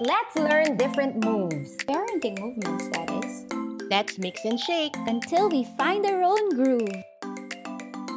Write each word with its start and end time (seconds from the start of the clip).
Let's 0.00 0.36
learn 0.36 0.76
different 0.76 1.24
moves 1.24 1.76
Parenting 1.88 2.38
movements, 2.38 2.88
that 2.90 3.08
is. 3.24 3.46
Let's 3.88 4.18
mix 4.18 4.44
and 4.44 4.60
shake. 4.60 4.94
Until 5.06 5.48
we 5.48 5.64
find 5.78 6.04
our 6.04 6.22
own 6.22 6.50
groove. 6.50 6.92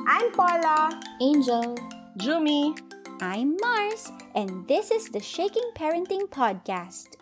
I'm 0.07 0.31
Paula. 0.33 0.99
Angel. 1.21 1.77
Jumi. 2.17 2.77
I'm 3.21 3.55
Mars, 3.61 4.11
and 4.35 4.67
this 4.67 4.91
is 4.91 5.09
the 5.09 5.19
Shaking 5.19 5.71
Parenting 5.75 6.27
Podcast. 6.29 7.15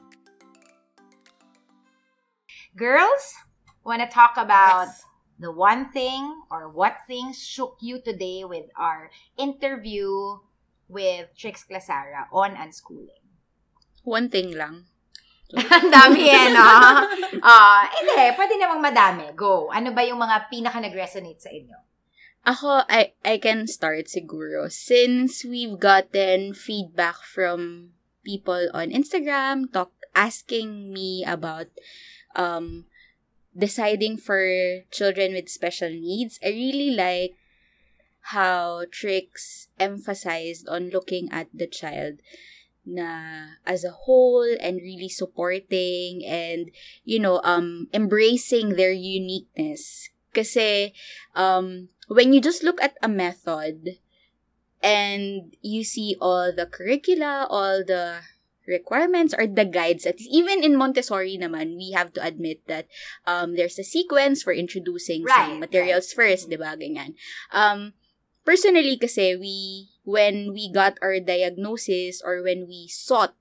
Girls, 2.75 3.33
want 3.83 4.01
to 4.01 4.07
talk 4.07 4.37
about 4.37 4.87
Yes. 4.87 5.05
the 5.39 5.51
one 5.51 5.91
thing 5.91 6.33
or 6.49 6.69
what 6.69 6.97
things 7.07 7.37
shook 7.43 7.77
you 7.81 8.01
today 8.01 8.43
with 8.43 8.65
our 8.75 9.09
interview 9.37 10.39
with 10.87 11.29
Trix 11.37 11.65
Clasara 11.65 12.25
on 12.31 12.55
unschooling? 12.55 13.16
One 14.07 14.31
thing 14.31 14.55
lang. 14.55 14.87
Ang 15.51 15.91
dami 15.91 16.31
eh, 16.31 16.47
no? 16.55 16.63
Ah, 17.43 17.83
hindi, 17.91 18.23
pwede 18.39 18.55
namang 18.55 18.79
madami. 18.79 19.35
Go. 19.35 19.67
Ano 19.67 19.91
ba 19.91 19.99
yung 20.07 20.23
mga 20.23 20.47
pinaka 20.47 20.79
nag-resonate 20.79 21.43
sa 21.43 21.51
inyo? 21.51 21.75
Ako, 22.47 22.87
I, 22.87 23.11
I 23.27 23.35
can 23.35 23.67
start 23.67 24.07
siguro. 24.07 24.71
Since 24.71 25.43
we've 25.43 25.75
gotten 25.75 26.55
feedback 26.55 27.19
from 27.19 27.91
people 28.23 28.71
on 28.71 28.95
Instagram, 28.95 29.67
talk, 29.75 29.91
asking 30.15 30.95
me 30.95 31.27
about 31.27 31.67
um, 32.35 32.87
deciding 33.51 34.15
for 34.15 34.47
children 34.91 35.35
with 35.35 35.51
special 35.51 35.91
needs, 35.91 36.39
I 36.39 36.55
really 36.55 36.95
like 36.95 37.35
how 38.31 38.87
Trix 38.91 39.67
emphasized 39.79 40.67
on 40.67 40.89
looking 40.91 41.27
at 41.31 41.47
the 41.51 41.67
child 41.67 42.23
na 42.87 43.59
as 43.67 43.83
a 43.83 43.91
whole 44.07 44.47
and 44.63 44.79
really 44.79 45.11
supporting 45.11 46.23
and 46.23 46.71
you 47.03 47.19
know 47.19 47.43
um 47.43 47.91
embracing 47.91 48.79
their 48.79 48.95
uniqueness. 48.95 50.09
Kasi 50.31 50.95
um 51.35 51.91
when 52.07 52.31
you 52.31 52.39
just 52.39 52.63
look 52.63 52.79
at 52.79 52.95
a 53.03 53.11
method 53.11 53.99
and 54.79 55.55
you 55.61 55.83
see 55.83 56.15
all 56.21 56.55
the 56.55 56.65
curricula 56.65 57.45
all 57.51 57.83
the 57.83 58.23
requirements 58.67 59.33
or 59.35 59.47
the 59.47 59.65
guides 59.65 60.05
at 60.05 60.19
even 60.27 60.63
in 60.63 60.75
Montessori 60.75 61.39
naman 61.39 61.79
we 61.79 61.91
have 61.95 62.11
to 62.13 62.23
admit 62.23 62.59
that 62.67 62.87
um 63.25 63.55
there's 63.55 63.79
a 63.79 63.83
sequence 63.83 64.43
for 64.43 64.51
introducing 64.51 65.23
Right, 65.23 65.55
some 65.55 65.59
materials 65.59 66.11
first 66.11 66.47
'di 66.51 66.59
ba? 66.59 66.75
Ganyan. 66.75 67.15
Um 67.51 67.95
personally 68.43 68.99
kasi 68.99 69.35
we 69.35 69.87
when 70.07 70.55
we 70.55 70.71
got 70.71 70.95
our 71.03 71.19
diagnosis 71.19 72.23
or 72.23 72.39
when 72.39 72.63
we 72.63 72.87
sought 72.87 73.35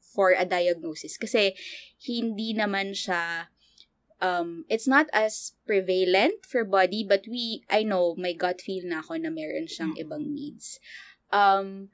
for 0.00 0.32
a 0.32 0.48
diagnosis 0.48 1.20
kasi 1.20 1.52
hindi 2.00 2.56
naman 2.56 2.96
siya 2.96 3.52
um 4.24 4.64
it's 4.72 4.88
not 4.88 5.12
as 5.12 5.52
prevalent 5.68 6.40
for 6.48 6.64
body 6.64 7.04
but 7.04 7.28
we 7.28 7.60
I 7.68 7.84
know 7.84 8.16
my 8.16 8.32
gut 8.32 8.64
feel 8.64 8.88
na 8.88 9.04
ako 9.04 9.20
na 9.20 9.28
meron 9.28 9.68
siyang 9.68 9.92
Mm. 9.92 10.02
ibang 10.08 10.24
needs 10.32 10.80
um 11.28 11.92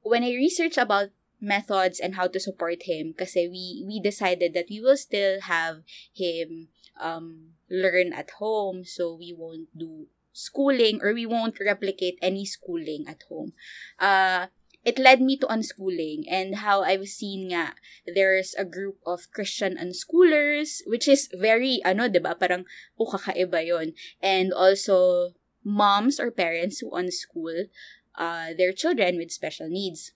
when 0.00 0.24
I 0.24 0.32
research 0.32 0.80
about 0.80 1.12
methods 1.36 2.00
and 2.00 2.16
how 2.16 2.26
to 2.26 2.40
support 2.40 2.88
him 2.88 3.12
kasi 3.12 3.46
we 3.52 3.84
we 3.84 4.00
decided 4.00 4.56
that 4.56 4.72
we 4.72 4.80
will 4.80 4.96
still 4.96 5.44
have 5.44 5.84
him 6.16 6.72
um 6.96 7.52
learn 7.68 8.16
at 8.16 8.40
home 8.40 8.82
so 8.88 9.12
we 9.12 9.36
won't 9.36 9.68
do 9.76 10.08
schooling 10.38 11.02
or 11.02 11.10
we 11.10 11.26
won't 11.26 11.58
replicate 11.58 12.14
any 12.22 12.46
schooling 12.46 13.02
at 13.10 13.26
home. 13.26 13.58
Uh, 13.98 14.46
it 14.86 14.98
led 14.98 15.20
me 15.20 15.36
to 15.36 15.46
unschooling 15.50 16.22
and 16.30 16.62
how 16.62 16.86
I've 16.86 17.10
seen 17.10 17.50
nga 17.50 17.74
there's 18.06 18.54
a 18.54 18.64
group 18.64 19.02
of 19.02 19.26
Christian 19.34 19.74
unschoolers 19.74 20.86
which 20.86 21.10
is 21.10 21.26
very 21.34 21.82
ano 21.82 22.06
'di 22.06 22.22
ba 22.22 22.38
parang 22.38 22.62
oh 22.94 23.10
kakaiba 23.10 23.66
yon 23.66 23.98
and 24.22 24.54
also 24.54 25.34
moms 25.66 26.22
or 26.22 26.30
parents 26.30 26.78
who 26.78 26.94
unschool 26.94 27.66
uh, 28.14 28.54
their 28.54 28.72
children 28.72 29.18
with 29.18 29.34
special 29.34 29.66
needs. 29.66 30.14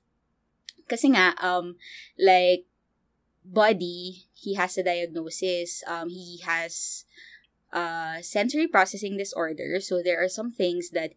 Kasi 0.86 1.10
nga 1.10 1.34
um 1.42 1.74
like 2.14 2.70
body 3.42 4.30
he 4.38 4.54
has 4.54 4.78
a 4.78 4.86
diagnosis 4.86 5.82
um 5.90 6.06
he 6.06 6.38
has 6.46 7.04
uh, 7.72 8.20
sensory 8.20 8.68
processing 8.68 9.16
disorder. 9.16 9.80
So 9.80 10.02
there 10.02 10.22
are 10.22 10.28
some 10.28 10.50
things 10.50 10.90
that 10.90 11.12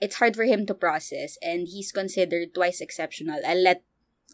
it's 0.00 0.16
hard 0.16 0.36
for 0.36 0.44
him 0.44 0.66
to 0.66 0.74
process, 0.74 1.38
and 1.42 1.66
he's 1.68 1.92
considered 1.92 2.54
twice 2.54 2.80
exceptional. 2.80 3.40
I'll 3.46 3.62
let 3.62 3.82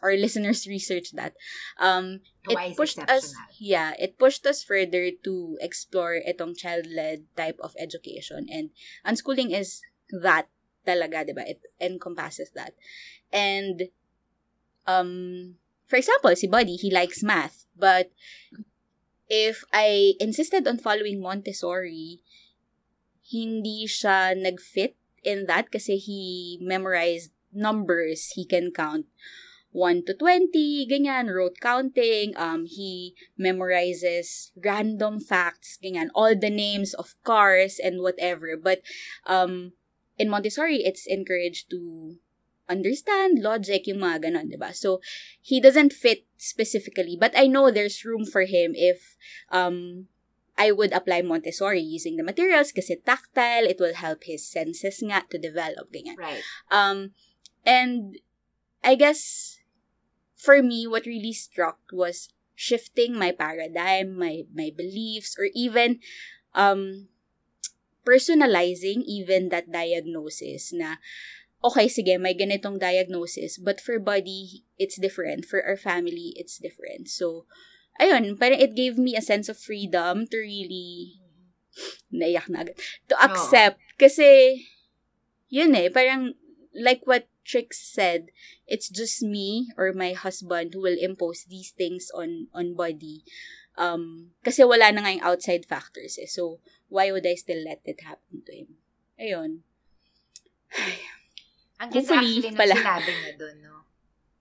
our 0.02 0.16
listeners 0.16 0.66
research 0.66 1.12
that. 1.12 1.34
Um, 1.78 2.20
Twice 2.44 2.72
it 2.72 2.76
pushed 2.76 2.98
exceptional. 2.98 3.16
us, 3.16 3.34
yeah, 3.58 3.92
it 3.98 4.18
pushed 4.18 4.44
us 4.46 4.62
further 4.62 5.10
to 5.24 5.56
explore 5.60 6.20
itong 6.20 6.56
child-led 6.56 7.24
type 7.36 7.56
of 7.62 7.74
education, 7.78 8.46
and 8.50 8.70
unschooling 9.06 9.56
is 9.56 9.80
that 10.12 10.48
talaga, 10.86 11.24
diba? 11.24 11.48
It 11.48 11.60
encompasses 11.80 12.50
that, 12.54 12.74
and 13.32 13.88
um, 14.86 15.56
for 15.86 15.96
example, 15.96 16.36
si 16.36 16.46
Buddy, 16.46 16.76
he 16.76 16.92
likes 16.92 17.22
math, 17.22 17.64
but 17.76 18.12
if 19.28 19.64
I 19.72 20.14
insisted 20.20 20.66
on 20.68 20.78
following 20.78 21.20
Montessori, 21.20 22.20
hindi 23.24 23.88
siya 23.88 24.36
nag-fit 24.36 24.96
in 25.24 25.46
that 25.48 25.72
kasi 25.72 25.96
he 25.96 26.58
memorized 26.60 27.32
numbers. 27.52 28.36
He 28.36 28.44
can 28.44 28.70
count 28.70 29.08
1 29.74 30.06
to 30.06 30.14
20, 30.14 30.86
ganyan, 30.86 31.34
rote 31.34 31.58
counting. 31.58 32.36
Um, 32.36 32.66
he 32.66 33.18
memorizes 33.34 34.54
random 34.54 35.18
facts, 35.18 35.78
ganyan, 35.82 36.14
all 36.14 36.36
the 36.36 36.50
names 36.52 36.94
of 36.94 37.18
cars 37.24 37.80
and 37.82 37.98
whatever. 37.98 38.54
But 38.54 38.86
um, 39.26 39.72
in 40.16 40.30
Montessori, 40.30 40.84
it's 40.86 41.06
encouraged 41.06 41.70
to 41.70 42.22
understand 42.68 43.42
logic, 43.42 43.86
yung 43.86 44.00
mga 44.00 44.30
ganon, 44.30 44.48
di 44.50 44.56
ba? 44.56 44.72
So, 44.72 45.00
he 45.40 45.60
doesn't 45.60 45.92
fit 45.92 46.24
specifically, 46.36 47.16
but 47.18 47.32
I 47.36 47.46
know 47.46 47.70
there's 47.70 48.04
room 48.04 48.24
for 48.24 48.44
him 48.44 48.72
if 48.74 49.16
um 49.52 50.08
I 50.54 50.70
would 50.70 50.92
apply 50.94 51.22
Montessori 51.22 51.82
using 51.82 52.16
the 52.16 52.22
materials 52.22 52.70
kasi 52.70 53.02
tactile, 53.02 53.66
it 53.66 53.82
will 53.82 53.94
help 53.94 54.22
his 54.22 54.46
senses 54.46 55.02
nga 55.02 55.26
to 55.30 55.38
develop, 55.38 55.90
ganyan. 55.90 56.14
Right. 56.14 56.46
Um, 56.70 57.10
and 57.66 58.22
I 58.84 58.94
guess 58.94 59.58
for 60.38 60.62
me, 60.62 60.86
what 60.86 61.10
really 61.10 61.34
struck 61.34 61.82
was 61.90 62.30
shifting 62.54 63.18
my 63.18 63.34
paradigm, 63.34 64.14
my 64.14 64.46
my 64.54 64.70
beliefs, 64.70 65.34
or 65.34 65.50
even 65.58 65.98
um 66.54 67.10
personalizing 68.06 69.02
even 69.08 69.48
that 69.48 69.72
diagnosis 69.72 70.70
na 70.70 71.02
okay, 71.64 71.88
sige, 71.88 72.20
may 72.20 72.36
ganitong 72.36 72.76
diagnosis, 72.76 73.56
but 73.56 73.80
for 73.80 73.96
body, 73.96 74.68
it's 74.76 75.00
different. 75.00 75.48
For 75.48 75.64
our 75.64 75.80
family, 75.80 76.36
it's 76.36 76.60
different. 76.60 77.08
So, 77.08 77.48
ayun, 77.96 78.36
parang 78.36 78.60
it 78.60 78.76
gave 78.76 79.00
me 79.00 79.16
a 79.16 79.24
sense 79.24 79.48
of 79.48 79.56
freedom 79.56 80.28
to 80.28 80.36
really, 80.36 81.24
naiyak 82.12 82.52
na 82.52 82.68
agad, 82.68 82.76
to 83.08 83.16
accept. 83.16 83.80
Kasi, 83.96 84.60
yun 85.48 85.72
eh, 85.72 85.88
parang, 85.88 86.36
like 86.76 87.08
what 87.08 87.32
Trix 87.48 87.80
said, 87.80 88.28
it's 88.68 88.92
just 88.92 89.24
me 89.24 89.72
or 89.76 89.92
my 89.96 90.12
husband 90.12 90.72
who 90.72 90.84
will 90.84 91.00
impose 91.00 91.44
these 91.48 91.72
things 91.72 92.08
on 92.12 92.48
on 92.56 92.72
body. 92.72 93.20
Um, 93.76 94.32
kasi 94.40 94.64
wala 94.64 94.88
na 94.92 95.04
nga 95.04 95.12
yung 95.12 95.26
outside 95.28 95.68
factors 95.68 96.16
eh. 96.16 96.28
So, 96.28 96.60
why 96.88 97.12
would 97.12 97.26
I 97.26 97.36
still 97.36 97.60
let 97.60 97.84
it 97.84 98.00
happen 98.00 98.44
to 98.48 98.52
him? 98.52 98.80
Ayun. 99.20 99.64
Ang 101.84 101.90
ganda 101.92 102.00
Hopefully, 102.00 102.34
actually 102.40 102.56
pala. 102.56 102.74
sinabi 102.80 103.12
niya 103.12 103.32
doon, 103.36 103.56
no? 103.60 103.74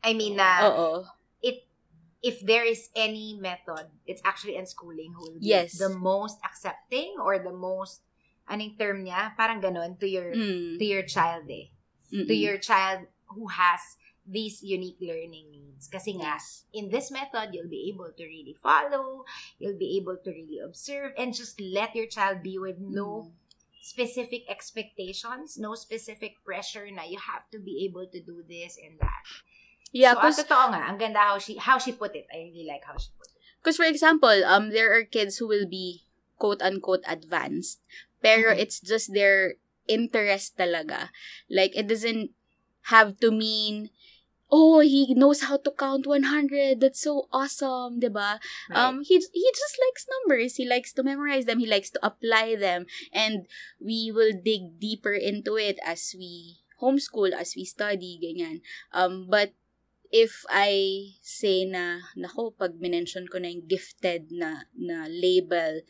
I 0.03 0.11
mean, 0.15 0.35
na 0.39 0.63
Oo. 0.67 1.03
it 1.43 1.67
if 2.23 2.39
there 2.39 2.63
is 2.63 2.87
any 2.95 3.35
method, 3.35 3.91
it's 4.07 4.23
actually 4.23 4.55
unschooling 4.55 5.11
who 5.11 5.27
will 5.27 5.39
be 5.43 5.51
Yes. 5.51 5.75
the 5.75 5.91
most 5.91 6.39
accepting 6.39 7.19
or 7.19 7.35
the 7.35 7.51
most, 7.51 7.99
anong 8.47 8.79
term 8.79 9.03
niya? 9.03 9.35
Parang 9.35 9.59
ganon, 9.59 9.99
to 9.99 10.07
your, 10.07 10.31
Mm. 10.31 10.79
to 10.79 10.85
your 10.87 11.03
child 11.03 11.43
eh. 11.51 11.67
Mm-mm. 12.15 12.27
To 12.27 12.35
your 12.35 12.55
child 12.59 13.11
who 13.35 13.51
has 13.51 13.99
these 14.23 14.63
unique 14.63 15.03
learning 15.03 15.51
needs. 15.51 15.91
Kasi 15.91 16.15
nga, 16.15 16.39
Yes. 16.39 16.63
in 16.71 16.87
this 16.87 17.11
method, 17.11 17.51
you'll 17.51 17.67
be 17.67 17.91
able 17.91 18.07
to 18.15 18.23
really 18.23 18.55
follow, 18.55 19.27
you'll 19.59 19.75
be 19.75 19.99
able 19.99 20.15
to 20.15 20.29
really 20.31 20.63
observe, 20.63 21.11
and 21.19 21.35
just 21.35 21.59
let 21.59 21.91
your 21.91 22.07
child 22.07 22.39
be 22.39 22.55
with 22.55 22.79
no 22.79 23.27
Mm. 23.27 23.42
Specific 23.83 24.47
expectations, 24.47 25.59
no 25.59 25.75
specific 25.75 26.39
pressure 26.47 26.87
na 26.87 27.03
you 27.03 27.19
have 27.19 27.43
to 27.51 27.59
be 27.59 27.83
able 27.83 28.07
to 28.07 28.23
do 28.23 28.39
this 28.47 28.79
and 28.79 28.95
that. 29.03 29.23
Yeah, 29.91 30.15
so, 30.15 30.23
ang 30.23 30.23
cause, 30.23 30.39
totoo 30.39 30.65
nga, 30.71 30.81
ang 30.87 30.97
ganda 30.97 31.19
how 31.19 31.37
she, 31.37 31.59
how 31.59 31.77
she 31.77 31.91
put 31.91 32.15
it. 32.15 32.25
I 32.31 32.47
really 32.49 32.63
like 32.65 32.81
how 32.87 32.95
she 32.95 33.11
put 33.19 33.27
it. 33.27 33.37
cause 33.61 33.75
for 33.77 33.85
example, 33.85 34.33
um, 34.47 34.71
there 34.71 34.89
are 34.95 35.03
kids 35.03 35.37
who 35.37 35.47
will 35.51 35.67
be 35.67 36.07
quote-unquote 36.39 37.03
advanced, 37.05 37.83
pero 38.23 38.55
Mhm. 38.55 38.59
it's 38.63 38.79
just 38.79 39.13
their 39.13 39.59
interest 39.85 40.55
talaga. 40.57 41.11
Like, 41.51 41.75
it 41.75 41.85
doesn't 41.91 42.31
have 42.91 43.19
to 43.19 43.31
mean 43.31 43.92
oh, 44.53 44.85
he 44.85 45.17
knows 45.17 45.49
how 45.49 45.57
to 45.57 45.73
count 45.73 46.05
100. 46.05 46.77
That's 46.77 47.01
so 47.01 47.25
awesome, 47.33 47.97
'di 47.97 48.13
ba? 48.13 48.37
Um 48.69 49.01
he 49.01 49.17
he 49.17 49.47
just 49.49 49.75
likes 49.81 50.05
numbers. 50.05 50.61
He 50.61 50.69
likes 50.69 50.93
to 50.93 51.01
memorize 51.01 51.49
them. 51.49 51.57
He 51.57 51.65
likes 51.65 51.89
to 51.97 51.99
apply 52.05 52.53
them 52.53 52.85
and 53.09 53.49
we 53.81 54.13
will 54.13 54.37
dig 54.37 54.77
deeper 54.77 55.17
into 55.17 55.57
it 55.57 55.81
as 55.81 56.13
we 56.13 56.61
homeschool, 56.77 57.33
as 57.33 57.57
we 57.57 57.65
study, 57.65 58.21
ganyan. 58.21 58.61
Um 58.93 59.25
but 59.25 59.57
if 60.13 60.45
I 60.45 61.17
say 61.25 61.65
na, 61.65 62.05
nako, 62.13 62.53
pag 62.53 62.77
minention 62.77 63.25
ko 63.25 63.41
na 63.41 63.49
yung 63.49 63.65
gifted 63.65 64.29
na, 64.29 64.69
na 64.77 65.09
label, 65.09 65.81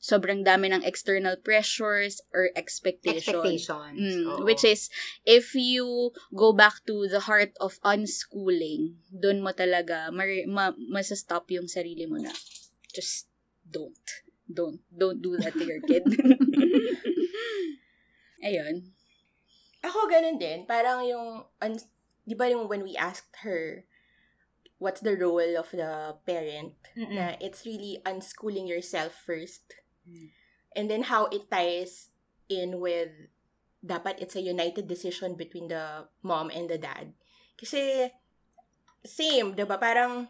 sobrang 0.00 0.40
dami 0.40 0.72
ng 0.72 0.82
external 0.82 1.36
pressures 1.36 2.24
or 2.32 2.48
expectation. 2.56 3.36
Expectations. 3.36 4.00
Mm, 4.00 4.24
oo. 4.32 4.44
which 4.48 4.64
is, 4.64 4.88
if 5.28 5.52
you 5.52 6.10
go 6.32 6.56
back 6.56 6.80
to 6.88 7.04
the 7.04 7.28
heart 7.28 7.52
of 7.60 7.76
unschooling, 7.84 8.96
doon 9.12 9.44
mo 9.44 9.52
talaga, 9.52 10.08
mar- 10.08 10.48
ma- 10.48 10.76
masastop 10.88 11.52
yung 11.52 11.68
sarili 11.68 12.08
mo 12.08 12.16
na, 12.16 12.32
just 12.96 13.28
don't. 13.68 14.24
Don't. 14.48 14.80
Don't 14.88 15.20
do 15.20 15.36
that 15.36 15.54
to 15.54 15.64
your 15.68 15.84
kid. 15.84 16.02
Ayun. 18.48 18.96
Ako 19.84 20.08
ganun 20.08 20.40
din. 20.40 20.64
Parang 20.64 21.04
yung, 21.04 21.44
un- 21.60 21.88
di 22.24 22.34
ba 22.34 22.48
yung 22.48 22.72
when 22.72 22.82
we 22.82 22.96
asked 22.96 23.44
her 23.44 23.84
what's 24.80 25.04
the 25.04 25.12
role 25.12 25.60
of 25.60 25.68
the 25.76 26.16
parent, 26.24 26.72
Mm-mm. 26.96 27.12
na 27.12 27.36
it's 27.36 27.68
really 27.68 28.00
unschooling 28.08 28.64
yourself 28.64 29.12
first. 29.12 29.76
Mm. 30.10 30.28
And 30.74 30.84
then 30.90 31.02
how 31.06 31.30
it 31.30 31.46
ties 31.46 32.10
in 32.50 32.82
with 32.82 33.14
dapat 33.80 34.20
it's 34.20 34.36
a 34.36 34.44
united 34.44 34.84
decision 34.90 35.38
between 35.38 35.70
the 35.70 36.10
mom 36.20 36.50
and 36.50 36.68
the 36.68 36.76
dad. 36.76 37.14
Kasi 37.56 38.12
same, 39.06 39.56
'di 39.56 39.64
ba? 39.64 39.80
Parang 39.80 40.28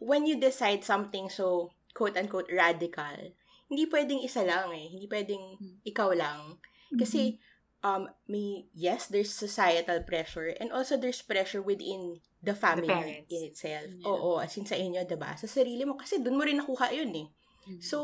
when 0.00 0.26
you 0.26 0.40
decide 0.40 0.82
something 0.82 1.28
so 1.30 1.70
quote-unquote 1.94 2.50
radical, 2.50 3.36
hindi 3.70 3.84
pwedeng 3.86 4.24
isa 4.24 4.42
lang 4.42 4.74
eh. 4.74 4.90
Hindi 4.90 5.06
pwedeng 5.06 5.44
ikaw 5.86 6.10
lang. 6.10 6.58
Kasi 6.90 7.38
um 7.80 8.10
may 8.26 8.66
yes, 8.74 9.06
there's 9.08 9.32
societal 9.32 10.02
pressure 10.04 10.52
and 10.58 10.74
also 10.74 10.98
there's 10.98 11.22
pressure 11.22 11.62
within 11.62 12.20
the 12.42 12.52
family 12.56 12.90
parents. 12.90 13.30
in 13.30 13.42
itself. 13.46 13.88
Yeah. 13.88 14.10
Oo, 14.10 14.42
as 14.42 14.56
in 14.58 14.66
sa 14.66 14.76
inyo, 14.76 15.06
'di 15.06 15.16
ba? 15.16 15.36
Sa 15.38 15.46
sarili 15.46 15.86
mo 15.86 15.94
kasi 15.96 16.18
doon 16.20 16.36
mo 16.36 16.42
rin 16.42 16.58
nakuha 16.58 16.90
'yun 16.92 17.12
eh. 17.14 17.28
Mm. 17.68 17.80
So, 17.80 17.98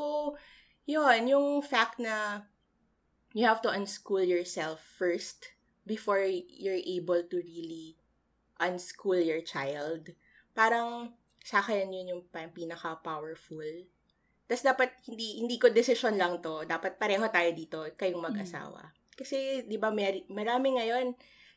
yun, 0.87 1.27
yung 1.27 1.61
fact 1.61 1.99
na 1.99 2.47
you 3.35 3.44
have 3.44 3.61
to 3.61 3.69
unschool 3.69 4.23
yourself 4.23 4.81
first 4.81 5.53
before 5.85 6.23
you're 6.27 6.81
able 6.81 7.21
to 7.27 7.37
really 7.43 7.99
unschool 8.56 9.19
your 9.19 9.43
child. 9.44 10.15
Parang, 10.56 11.12
sa 11.44 11.61
akin, 11.61 11.93
yun 11.93 12.11
yung 12.11 12.23
pinaka-powerful. 12.33 13.87
Tapos 14.47 14.62
dapat, 14.62 14.94
hindi, 15.05 15.43
hindi 15.43 15.59
ko 15.59 15.69
decision 15.69 16.17
lang 16.17 16.41
to. 16.41 16.65
Dapat 16.65 16.97
pareho 16.97 17.27
tayo 17.29 17.50
dito, 17.53 17.79
kayong 17.99 18.23
mag-asawa. 18.23 18.94
Kasi, 19.12 19.67
di 19.67 19.77
ba, 19.77 19.91
mer- 19.91 20.27
marami 20.31 20.79
ngayon, 20.81 21.12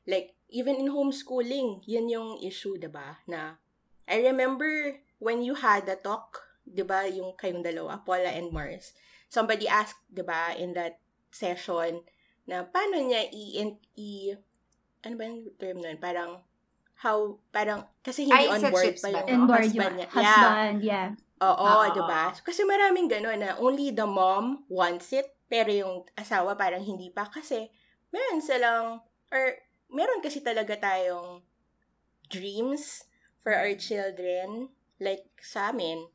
like, 0.10 0.36
even 0.50 0.82
in 0.82 0.90
homeschooling, 0.90 1.86
yun 1.86 2.10
yung 2.10 2.42
issue, 2.42 2.76
di 2.76 2.90
ba? 2.90 3.22
Na, 3.30 3.62
I 4.10 4.26
remember 4.26 5.00
when 5.22 5.46
you 5.46 5.54
had 5.54 5.86
a 5.86 5.96
talk, 5.96 6.50
di 6.66 6.82
ba, 6.82 7.06
yung 7.06 7.38
kayong 7.38 7.62
dalawa, 7.62 8.02
Paula 8.02 8.34
and 8.34 8.50
Mars, 8.50 8.98
somebody 9.30 9.70
asked, 9.70 10.02
di 10.10 10.26
ba, 10.26 10.58
in 10.58 10.74
that 10.74 10.98
session, 11.30 12.02
na 12.50 12.66
paano 12.66 12.98
niya 12.98 13.30
i, 13.30 13.62
i 13.96 14.34
ano 15.06 15.14
ba 15.16 15.24
yung 15.30 15.54
term 15.62 15.78
nun? 15.80 16.02
Parang, 16.02 16.42
how, 17.06 17.38
parang, 17.54 17.86
kasi 18.04 18.26
hindi 18.28 18.50
Ay, 18.50 18.52
on 18.52 18.62
board 18.74 18.98
pa 19.00 19.08
yung 19.14 19.48
husband 19.48 19.72
yung 19.72 19.98
niya. 20.02 20.08
Yeah. 20.10 20.12
husband, 20.12 20.78
yeah. 20.84 21.08
Oo, 21.40 21.56
Oo, 21.64 21.94
di 21.96 22.02
ba? 22.04 22.36
oo. 22.36 22.44
Kasi 22.44 22.68
maraming 22.68 23.08
gano'n 23.08 23.40
na 23.40 23.56
only 23.62 23.96
the 23.96 24.04
mom 24.04 24.68
wants 24.68 25.16
it, 25.16 25.30
pero 25.48 25.72
yung 25.72 26.04
asawa 26.20 26.60
parang 26.60 26.84
hindi 26.84 27.14
pa 27.14 27.30
kasi 27.32 27.72
meron 28.12 28.44
silang, 28.44 29.00
or 29.32 29.56
meron 29.88 30.20
kasi 30.20 30.44
talaga 30.44 30.76
tayong 30.76 31.46
dreams 32.28 33.08
for 33.40 33.56
our 33.56 33.72
children. 33.80 34.74
Like 35.00 35.32
sa 35.40 35.72
amin, 35.72 36.12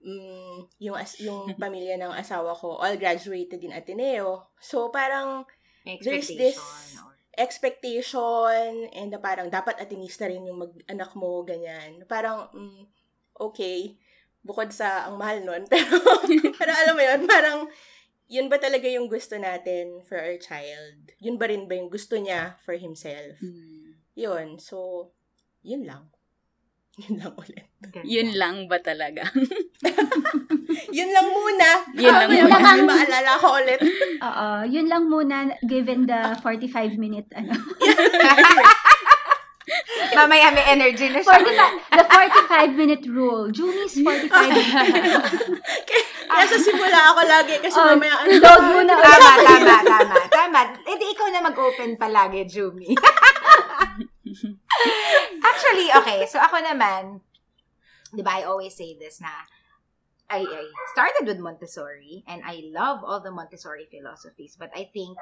mm, 0.00 0.80
yung, 0.80 0.96
as, 0.96 1.16
yung 1.20 1.52
pamilya 1.62 1.96
ng 2.00 2.12
asawa 2.12 2.56
ko, 2.56 2.80
all 2.80 2.96
graduated 2.96 3.60
in 3.60 3.72
Ateneo. 3.72 4.50
So, 4.60 4.88
parang 4.92 5.44
There's 5.84 6.28
this- 6.28 7.00
expectation 7.40 8.90
and 8.92 9.08
na 9.08 9.16
parang 9.16 9.48
dapat 9.48 9.80
atinista 9.80 10.28
rin 10.28 10.44
yung 10.44 10.60
mag-anak 10.60 11.16
mo, 11.16 11.40
ganyan. 11.40 12.04
Parang, 12.04 12.52
mm, 12.52 12.84
okay, 13.40 13.96
bukod 14.44 14.68
sa 14.72 15.08
ang 15.08 15.16
mahal 15.16 15.40
nun, 15.40 15.64
pero, 15.72 15.96
pero 16.52 16.72
alam 16.72 16.94
mo 16.96 17.02
yun, 17.02 17.20
parang, 17.24 17.58
yun 18.30 18.46
ba 18.52 18.60
talaga 18.60 18.86
yung 18.86 19.08
gusto 19.08 19.40
natin 19.40 20.04
for 20.04 20.20
our 20.20 20.36
child? 20.36 21.10
Yun 21.18 21.40
ba 21.40 21.48
rin 21.48 21.64
ba 21.64 21.74
yung 21.80 21.88
gusto 21.88 22.14
niya 22.20 22.60
for 22.62 22.76
himself? 22.76 23.40
Mm. 23.40 23.96
Yun, 24.14 24.46
so, 24.60 25.08
yun 25.64 25.88
lang. 25.88 26.12
Yun 27.00 27.16
lang 27.16 27.32
ulit. 27.34 27.64
Ganda. 27.80 28.04
Yun 28.04 28.28
lang 28.34 28.56
ba 28.66 28.78
talaga? 28.78 29.22
Yun 30.96 31.10
lang 31.10 31.26
muna. 31.28 31.68
Yun 31.94 32.12
lang 32.12 32.28
Mamaya 32.30 32.44
muna. 32.44 32.74
may 32.76 32.84
maalala 32.84 33.30
ko 33.36 33.48
ulit. 33.56 33.80
Oo, 34.20 34.48
yun 34.66 34.86
lang 34.86 35.04
muna 35.06 35.36
given 35.64 36.04
the 36.04 36.20
45 36.38 36.94
minute 36.96 37.30
ano. 37.32 37.54
Mamaya 40.10 40.50
may 40.50 40.66
energy 40.68 41.06
na 41.08 41.22
siya. 41.22 41.38
45, 41.38 41.94
the 41.94 42.04
45 42.04 42.74
minute 42.74 43.04
rule. 43.06 43.46
Junie's 43.48 43.94
45 43.94 44.26
minute. 44.50 45.24
Kaya 46.26 46.44
sa 46.44 46.58
simula 46.58 47.14
ako 47.14 47.20
lagi 47.24 47.54
kasi 47.58 47.74
Oh, 47.74 47.86
mamaya 47.88 48.18
ano. 48.18 48.34
load 48.34 48.62
muna. 48.68 48.92
tama, 48.94 49.30
tama, 49.40 49.74
tama, 49.80 50.16
tama. 50.28 50.60
E 50.84 50.92
di 50.96 51.06
ikaw 51.08 51.26
na 51.28 51.40
mag-open 51.40 51.94
palagi, 51.94 52.42
Jumi. 52.44 52.90
Actually, 55.50 55.88
okay. 56.02 56.26
So 56.26 56.40
ako 56.40 56.60
naman, 56.62 57.20
di 58.14 58.22
ba, 58.22 58.40
I 58.40 58.42
always 58.44 58.74
say 58.74 58.96
this 58.98 59.20
na, 59.20 59.30
I, 60.30 60.46
I 60.46 60.62
started 60.94 61.26
with 61.26 61.42
Montessori 61.42 62.22
and 62.28 62.42
I 62.46 62.62
love 62.70 63.02
all 63.02 63.18
the 63.18 63.34
Montessori 63.34 63.90
philosophies. 63.90 64.54
But 64.54 64.70
I 64.74 64.88
think 64.94 65.18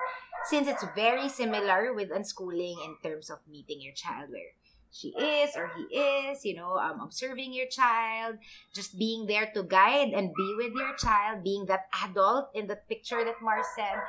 since 0.53 0.69
it's 0.69 0.85
very 0.94 1.29
similar 1.29 1.94
with 1.97 2.12
unschooling 2.12 2.76
in 2.85 2.97
terms 3.03 3.31
of 3.31 3.41
meeting 3.49 3.81
your 3.81 3.94
child 3.97 4.29
where 4.29 4.53
she 4.90 5.12
is 5.12 5.56
or 5.56 5.70
he 5.76 5.85
is, 5.96 6.44
you 6.44 6.56
know, 6.56 6.76
um, 6.76 7.00
observing 7.00 7.52
your 7.52 7.69
child, 7.69 8.36
just 8.74 8.98
being 8.98 9.27
there 9.27 9.51
to 9.55 9.62
guide 9.62 10.10
and 10.17 10.32
be 10.34 10.55
with 10.56 10.72
your 10.72 10.94
child, 10.96 11.44
being 11.44 11.67
that 11.67 11.89
adult 12.05 12.51
in 12.55 12.67
the 12.67 12.77
picture 12.89 13.24
that 13.24 13.43
Mars 13.43 13.67
said. 13.77 14.01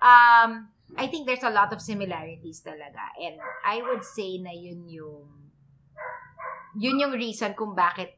Um, 0.00 0.68
I 0.96 1.06
think 1.06 1.26
there's 1.26 1.44
a 1.44 1.50
lot 1.50 1.72
of 1.72 1.82
similarities 1.82 2.62
talaga. 2.64 3.12
And 3.20 3.36
I 3.64 3.82
would 3.82 4.04
say 4.04 4.38
na 4.38 4.54
yun 4.54 4.88
yung 4.88 5.28
yun 6.76 7.00
yung 7.00 7.12
reason 7.12 7.54
kung 7.54 7.74
bakit 7.74 8.14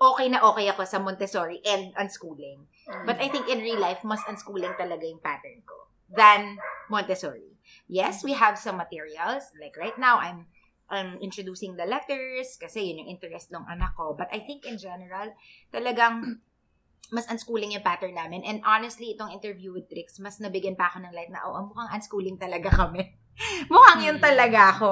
okay 0.00 0.28
na 0.28 0.42
okay 0.42 0.68
ako 0.70 0.84
sa 0.84 0.98
Montessori 0.98 1.60
and 1.66 1.94
unschooling. 1.96 2.66
But 3.04 3.18
I 3.18 3.28
think 3.28 3.50
in 3.50 3.62
real 3.62 3.82
life, 3.82 4.06
mas 4.06 4.22
unschooling 4.26 4.78
talaga 4.78 5.02
yung 5.02 5.18
pattern 5.18 5.62
ko 5.66 5.90
than 6.06 6.58
Montessori. 6.86 7.58
Yes, 7.90 8.22
we 8.22 8.34
have 8.34 8.58
some 8.58 8.78
materials. 8.78 9.50
Like 9.58 9.74
right 9.74 9.98
now, 9.98 10.22
I'm 10.22 10.46
I'm 10.86 11.18
introducing 11.18 11.74
the 11.74 11.86
letters 11.86 12.54
kasi 12.58 12.90
yun 12.90 13.02
yung 13.02 13.18
interest 13.18 13.50
ng 13.50 13.66
anak 13.66 13.98
ko. 13.98 14.14
But 14.14 14.30
I 14.30 14.42
think 14.46 14.62
in 14.62 14.78
general, 14.78 15.34
talagang 15.74 16.22
mas 17.14 17.26
unschooling 17.30 17.74
yung 17.74 17.86
pattern 17.86 18.14
namin. 18.14 18.42
And 18.42 18.62
honestly, 18.66 19.14
itong 19.14 19.30
interview 19.34 19.70
with 19.74 19.86
Trix, 19.86 20.18
mas 20.18 20.38
nabigyan 20.42 20.74
pa 20.74 20.90
ako 20.90 21.06
ng 21.06 21.14
light 21.14 21.30
na, 21.30 21.46
oh, 21.46 21.70
mukhang 21.70 21.90
unschooling 21.94 22.38
talaga 22.38 22.70
kami. 22.70 23.14
mukhang 23.72 24.02
yun 24.02 24.18
Hmm. 24.18 24.26
talaga 24.26 24.60
ako. 24.74 24.90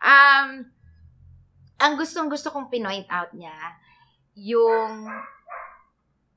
Um, 0.00 0.48
ang 1.80 1.92
gustong 1.96 2.28
gusto 2.32 2.48
kong 2.52 2.72
pinoint 2.72 3.08
out 3.12 3.32
niya, 3.36 3.56
yung 4.36 5.08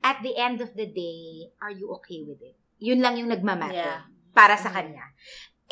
at 0.03 0.19
the 0.19 0.35
end 0.35 0.59
of 0.59 0.75
the 0.75 0.87
day, 0.87 1.47
are 1.63 1.71
you 1.71 1.87
okay 1.99 2.23
with 2.27 2.39
it? 2.43 2.59
Yun 2.83 2.99
lang 2.99 3.15
yung 3.15 3.31
nagmamatter 3.31 4.03
Yeah. 4.03 4.35
para 4.35 4.59
sa 4.59 4.67
Mhm. 4.67 4.75
kanya. 4.75 5.05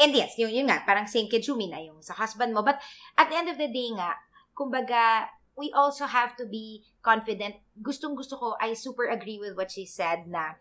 And 0.02 0.18
yes, 0.18 0.34
yun, 0.42 0.50
yun 0.50 0.66
nga, 0.66 0.82
parang 0.82 1.06
same 1.06 1.30
kay 1.30 1.38
Jumi 1.38 1.70
na 1.70 1.78
yung 1.78 2.02
sa 2.02 2.18
husband 2.18 2.58
mo. 2.58 2.66
But 2.66 2.82
at 3.14 3.30
the 3.30 3.38
end 3.38 3.54
of 3.54 3.62
the 3.62 3.70
day 3.70 3.94
nga, 3.94 4.18
kumbaga, 4.58 5.30
we 5.54 5.70
also 5.78 6.10
have 6.10 6.34
to 6.42 6.50
be 6.50 6.82
confident. 7.06 7.62
Gustong 7.78 8.18
gusto 8.18 8.36
ko, 8.42 8.58
I 8.58 8.74
super 8.74 9.06
agree 9.06 9.38
with 9.38 9.54
what 9.54 9.70
she 9.70 9.86
said 9.86 10.26
na 10.26 10.58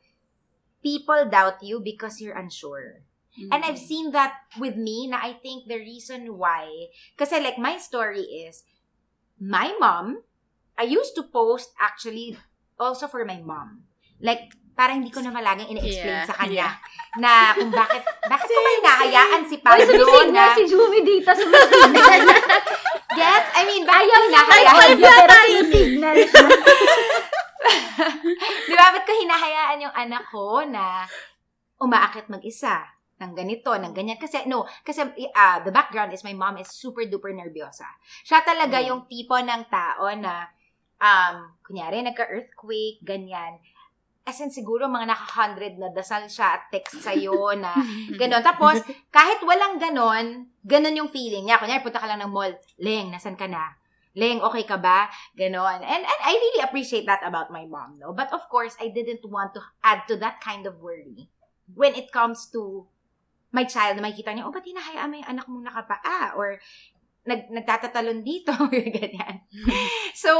people 0.84 1.24
doubt 1.24 1.64
you 1.64 1.80
because 1.80 2.20
you're 2.20 2.36
unsure. 2.36 3.00
And 3.40 3.64
I've 3.64 3.78
seen 3.78 4.10
that 4.12 4.34
with 4.58 4.76
me 4.76 5.06
na 5.06 5.22
I 5.22 5.38
think 5.40 5.64
the 5.64 5.78
reason 5.78 6.36
why, 6.36 6.92
kasi 7.16 7.40
like 7.40 7.56
my 7.56 7.78
story 7.78 8.26
is, 8.44 8.66
my 9.40 9.72
mom, 9.80 10.20
I 10.76 10.84
used 10.84 11.14
to 11.16 11.22
post 11.22 11.72
actually 11.80 12.36
also 12.76 13.06
for 13.06 13.24
my 13.24 13.40
mom. 13.40 13.88
Like, 14.20 14.52
parang 14.72 15.02
hindi 15.02 15.12
ko 15.12 15.20
na 15.20 15.30
malaging 15.30 15.70
ine-explain 15.70 16.20
Yeah, 16.20 16.28
sa 16.28 16.34
kanya 16.36 16.68
yeah. 16.72 16.74
na 17.18 17.52
kung 17.52 17.70
bakit, 17.70 18.02
bakit 18.26 18.46
ko 18.46 18.58
ba 18.58 18.70
hinahayaan 18.80 19.42
si 19.44 19.56
Pablo 19.58 19.82
sumisig 19.84 20.30
na 20.30 20.44
na, 20.46 20.56
si 20.56 20.62
Jumi 20.64 21.00
dito. 21.02 21.30
get, 23.12 23.44
I 23.58 23.62
mean, 23.66 23.82
bakit 23.84 24.06
ko 24.06 24.14
Ayaw 24.14 24.20
niya 24.24 24.40
hinahayaan, 24.40 24.96
pero 24.96 25.36
signal. 25.68 26.16
di 28.70 28.74
ba, 28.74 28.86
ba't 28.94 29.04
ko 29.04 29.12
hinahayaan 29.12 29.84
yung 29.84 29.94
anak 29.94 30.24
ko 30.30 30.64
na 30.64 31.04
umaakit 31.80 32.28
mag-isa 32.32 32.84
ng 33.20 33.32
ganito, 33.36 33.68
ng 33.76 33.92
ganyan. 33.92 34.16
Kasi, 34.16 34.48
no, 34.48 34.64
kasi 34.80 35.04
uh, 35.04 35.58
the 35.60 35.72
background 35.72 36.08
is 36.14 36.24
my 36.24 36.32
mom 36.32 36.56
is 36.56 36.72
super 36.72 37.04
duper 37.04 37.36
nervyosa. 37.36 37.84
Siya 38.24 38.40
talaga 38.40 38.80
Mm. 38.80 38.86
yung 38.88 39.00
tipo 39.04 39.36
ng 39.36 39.68
tao 39.68 40.08
na, 40.16 40.48
um, 40.96 41.52
kunyari, 41.60 42.00
nagka-earthquake, 42.00 43.04
ganyan. 43.04 43.60
As 44.24 44.38
in, 44.38 44.52
siguro 44.52 44.86
mga 44.86 45.10
naka-hundred 45.10 45.80
na 45.80 45.88
dasal 45.90 46.28
siya 46.28 46.60
at 46.60 46.62
text 46.68 47.00
sa'yo 47.00 47.56
na 47.56 47.72
ganon. 48.20 48.44
Tapos, 48.44 48.78
kahit 49.08 49.40
walang 49.42 49.80
ganon, 49.80 50.46
ganon 50.62 50.98
yung 50.98 51.10
feeling 51.10 51.48
niya. 51.48 51.58
Kunyari, 51.58 51.80
punta 51.80 51.98
ka 51.98 52.08
lang 52.08 52.20
ng 52.20 52.32
mall, 52.32 52.52
Leng, 52.78 53.10
nasan 53.10 53.34
ka 53.34 53.48
na? 53.48 53.74
Leng, 54.14 54.42
okay 54.42 54.66
ka 54.66 54.76
ba? 54.76 55.06
Ganon. 55.38 55.80
And, 55.80 56.02
and 56.02 56.20
I 56.26 56.32
really 56.34 56.62
appreciate 56.66 57.06
that 57.06 57.22
about 57.22 57.54
my 57.54 57.64
mom, 57.64 57.96
no? 57.96 58.12
But 58.12 58.34
of 58.34 58.44
course, 58.50 58.74
I 58.82 58.90
didn't 58.90 59.22
want 59.24 59.54
to 59.54 59.62
add 59.86 60.04
to 60.10 60.18
that 60.18 60.42
kind 60.42 60.66
of 60.66 60.82
worry 60.82 61.30
when 61.70 61.94
it 61.94 62.10
comes 62.10 62.50
to 62.50 62.86
my 63.50 63.66
child 63.66 63.98
na 63.98 64.02
makikita 64.06 64.34
niya, 64.34 64.46
oh, 64.46 64.54
ba't 64.54 64.66
hinahayaan 64.66 65.10
mo 65.10 65.16
yung 65.18 65.30
anak 65.30 65.46
mong 65.46 65.64
nakapaa? 65.66 66.34
Or, 66.38 66.58
nag, 67.26 67.50
nagtatatalon 67.50 68.22
dito, 68.22 68.52
ganyan. 68.98 69.42
so, 70.22 70.30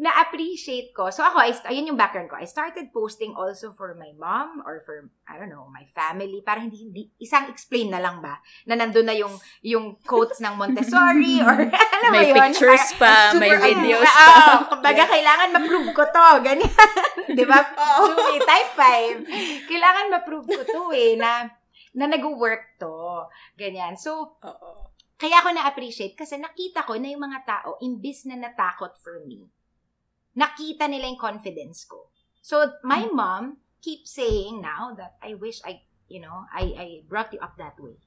na-appreciate 0.00 0.96
ko. 0.96 1.12
So, 1.12 1.20
ako, 1.20 1.44
I, 1.44 1.52
ayun 1.68 1.92
yung 1.92 2.00
background 2.00 2.32
ko. 2.32 2.40
I 2.40 2.48
started 2.48 2.88
posting 2.88 3.36
also 3.36 3.68
for 3.70 3.92
my 3.92 4.16
mom 4.16 4.64
or 4.64 4.80
for, 4.80 5.12
I 5.28 5.36
don't 5.36 5.52
know, 5.52 5.68
my 5.68 5.84
family. 5.92 6.40
Para 6.40 6.56
hindi, 6.58 6.88
hindi 6.88 7.02
isang 7.20 7.52
explain 7.52 7.92
na 7.92 8.00
lang 8.00 8.24
ba? 8.24 8.40
Na 8.64 8.80
nandun 8.80 9.04
na 9.04 9.12
yung, 9.12 9.36
yung 9.60 10.00
quotes 10.00 10.40
ng 10.40 10.56
Montessori 10.56 11.44
or, 11.44 11.68
ano 12.00 12.04
May 12.08 12.32
yun? 12.32 12.40
pictures 12.48 12.96
pa, 12.96 13.36
may 13.36 13.52
Super- 13.52 13.60
videos 13.60 14.08
Ah, 14.08 14.16
pa. 14.16 14.32
ah, 14.32 14.58
kumbaga, 14.72 15.04
kailangan 15.04 15.48
ma-prove 15.52 15.90
ko 15.92 16.04
to. 16.08 16.28
Ganyan. 16.40 16.72
Di 17.36 17.44
ba? 17.44 17.60
Jumi, 18.00 18.40
type 18.40 18.72
5. 18.72 19.68
Kailangan 19.68 20.04
ma-prove 20.08 20.48
ko 20.48 20.62
to 20.64 20.82
eh, 20.90 21.12
na, 21.14 21.44
na 21.92 22.08
nag-work 22.08 22.80
to. 22.80 23.28
Ganyan. 23.54 24.00
So, 24.00 24.40
Oo. 24.40 24.70
kaya 25.14 25.44
ako 25.44 25.52
na-appreciate 25.52 26.16
kasi 26.16 26.40
nakita 26.40 26.88
ko 26.88 26.96
na 26.96 27.12
yung 27.12 27.20
mga 27.20 27.44
tao, 27.44 27.76
imbis 27.78 28.24
na 28.24 28.40
natakot 28.40 28.96
for 28.96 29.20
me, 29.28 29.44
nakita 30.40 30.88
nila 30.88 31.12
yung 31.12 31.20
confidence 31.20 31.84
ko. 31.84 32.08
So, 32.40 32.80
my 32.80 33.04
mom 33.12 33.60
keeps 33.84 34.16
saying 34.16 34.64
now 34.64 34.96
that 34.96 35.20
I 35.20 35.36
wish 35.36 35.60
I, 35.60 35.84
you 36.08 36.24
know, 36.24 36.48
I, 36.48 36.64
I 36.72 36.86
brought 37.04 37.36
you 37.36 37.40
up 37.44 37.60
that 37.60 37.76
way. 37.76 38.00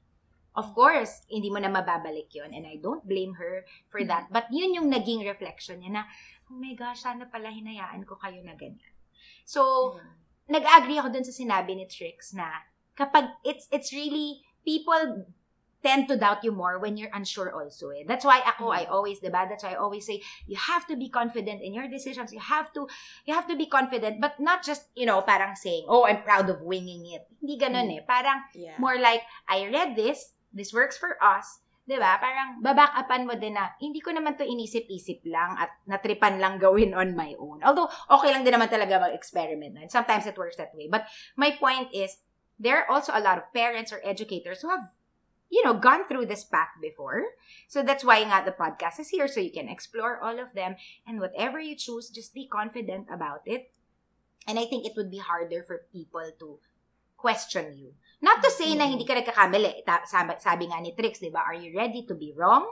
Of 0.58 0.74
course, 0.74 1.26
hindi 1.30 1.50
mo 1.50 1.62
na 1.62 1.70
mababalik 1.70 2.34
yon 2.34 2.54
and 2.54 2.66
I 2.66 2.78
don't 2.82 3.06
blame 3.06 3.38
her 3.38 3.66
for 3.90 4.02
that. 4.06 4.30
But 4.34 4.50
yun 4.54 4.74
yung 4.74 4.90
naging 4.90 5.26
reflection 5.26 5.82
niya 5.82 6.02
na, 6.02 6.04
oh 6.50 6.58
my 6.58 6.74
gosh, 6.78 7.06
sana 7.06 7.30
pala 7.30 7.50
hinayaan 7.50 8.06
ko 8.06 8.18
kayo 8.18 8.42
na 8.46 8.54
ganyan. 8.54 8.94
So, 9.46 9.94
nag-agree 10.50 11.02
ako 11.02 11.10
dun 11.10 11.26
sa 11.26 11.34
sinabi 11.34 11.74
ni 11.74 11.86
Trix 11.90 12.38
na 12.38 12.50
kapag 12.94 13.34
it's 13.42 13.66
it's 13.74 13.90
really 13.90 14.46
people 14.62 15.26
tend 15.84 16.08
to 16.08 16.16
doubt 16.16 16.42
you 16.48 16.56
more 16.56 16.80
when 16.80 16.96
you're 16.96 17.12
unsure 17.14 17.52
also 17.52 17.92
eh. 17.92 18.08
That's 18.08 18.24
why 18.24 18.40
ako 18.48 18.72
I 18.72 18.88
always 18.88 19.20
diba 19.20 19.44
that's 19.46 19.68
why 19.68 19.76
I 19.76 19.82
always 19.84 20.08
say 20.08 20.24
you 20.48 20.56
have 20.56 20.88
to 20.88 20.96
be 20.96 21.12
confident 21.12 21.60
in 21.60 21.76
your 21.76 21.92
decisions. 21.92 22.32
You 22.32 22.40
have 22.40 22.72
to 22.74 22.88
you 23.28 23.36
have 23.36 23.46
to 23.52 23.60
be 23.60 23.68
confident 23.68 24.24
but 24.24 24.40
not 24.40 24.64
just, 24.64 24.88
you 24.96 25.04
know, 25.06 25.20
parang 25.22 25.60
saying, 25.60 25.86
"Oh, 25.92 26.08
I'm 26.08 26.24
proud 26.24 26.48
of 26.48 26.64
winging 26.64 27.04
it." 27.12 27.28
Hindi 27.44 27.60
ganun 27.60 27.92
eh. 27.92 28.02
Parang 28.08 28.48
Yeah. 28.56 28.80
more 28.80 28.96
like 28.96 29.28
I 29.46 29.68
read 29.68 30.00
this, 30.00 30.34
this 30.56 30.72
works 30.72 30.96
for 30.96 31.20
us. 31.20 31.60
'Di 31.84 32.00
ba? 32.00 32.16
Parang 32.16 32.64
baback 32.64 32.96
upan 32.96 33.28
mo 33.28 33.36
din 33.36 33.60
na 33.60 33.76
hindi 33.84 34.00
ko 34.00 34.16
naman 34.16 34.40
to 34.40 34.48
inisip-isip 34.48 35.20
lang 35.28 35.60
at 35.60 35.68
natripan 35.84 36.40
lang 36.40 36.56
gawin 36.56 36.96
on 36.96 37.12
my 37.12 37.36
own. 37.36 37.60
Although 37.60 37.92
okay 38.08 38.32
lang 38.32 38.48
din 38.48 38.56
naman 38.56 38.72
talaga 38.72 39.04
mag-experiment. 39.04 39.76
And 39.76 39.92
sometimes 39.92 40.24
it 40.24 40.40
works 40.40 40.56
that 40.56 40.72
way. 40.72 40.88
But 40.88 41.12
my 41.36 41.52
point 41.60 41.92
is 41.92 42.24
there 42.56 42.80
are 42.80 42.88
also 42.88 43.12
a 43.12 43.20
lot 43.20 43.36
of 43.36 43.52
parents 43.52 43.92
or 43.92 44.00
educators 44.08 44.64
who 44.64 44.72
have 44.72 44.96
you 45.54 45.62
know 45.62 45.78
gone 45.78 46.10
through 46.10 46.26
this 46.26 46.42
path 46.42 46.74
before. 46.82 47.38
So 47.70 47.86
that's 47.86 48.02
why 48.02 48.26
nga 48.26 48.42
the 48.42 48.58
podcast 48.58 48.98
is 48.98 49.14
here 49.14 49.30
so 49.30 49.38
you 49.38 49.54
can 49.54 49.70
explore 49.70 50.18
all 50.18 50.42
of 50.42 50.58
them 50.58 50.82
and 51.06 51.22
whatever 51.22 51.62
you 51.62 51.78
choose 51.78 52.10
just 52.10 52.34
be 52.34 52.50
confident 52.50 53.14
about 53.14 53.46
it. 53.46 53.70
And 54.50 54.58
I 54.58 54.66
think 54.66 54.90
it 54.90 54.98
would 54.98 55.14
be 55.14 55.22
harder 55.22 55.62
for 55.62 55.86
people 55.94 56.26
to 56.42 56.58
question 57.16 57.78
you. 57.78 57.94
Not 58.20 58.42
to 58.42 58.50
say 58.50 58.74
na 58.74 58.90
hindi 58.90 59.06
ka 59.06 59.14
nagkakamali. 59.14 59.86
Sabi, 60.10 60.34
sabi 60.42 60.66
nga 60.68 60.82
ni 60.82 60.92
Trix, 60.98 61.22
di 61.22 61.30
ba? 61.30 61.46
Are 61.46 61.56
you 61.56 61.72
ready 61.72 62.04
to 62.10 62.16
be 62.18 62.34
wrong? 62.36 62.68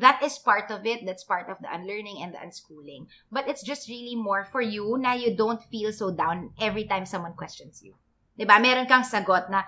That 0.00 0.24
is 0.24 0.40
part 0.40 0.72
of 0.72 0.88
it. 0.88 1.04
That's 1.04 1.24
part 1.24 1.52
of 1.52 1.60
the 1.60 1.68
unlearning 1.68 2.24
and 2.24 2.32
the 2.32 2.40
unschooling. 2.40 3.12
But 3.28 3.44
it's 3.44 3.60
just 3.60 3.92
really 3.92 4.16
more 4.16 4.48
for 4.48 4.64
you 4.64 4.96
na 4.96 5.12
you 5.12 5.36
don't 5.36 5.60
feel 5.60 5.92
so 5.92 6.08
down 6.08 6.56
every 6.56 6.88
time 6.88 7.04
someone 7.04 7.36
questions 7.36 7.84
you. 7.84 7.92
'Di 8.36 8.44
ba? 8.44 8.60
Meron 8.60 8.88
kang 8.88 9.04
sagot 9.04 9.48
na, 9.48 9.64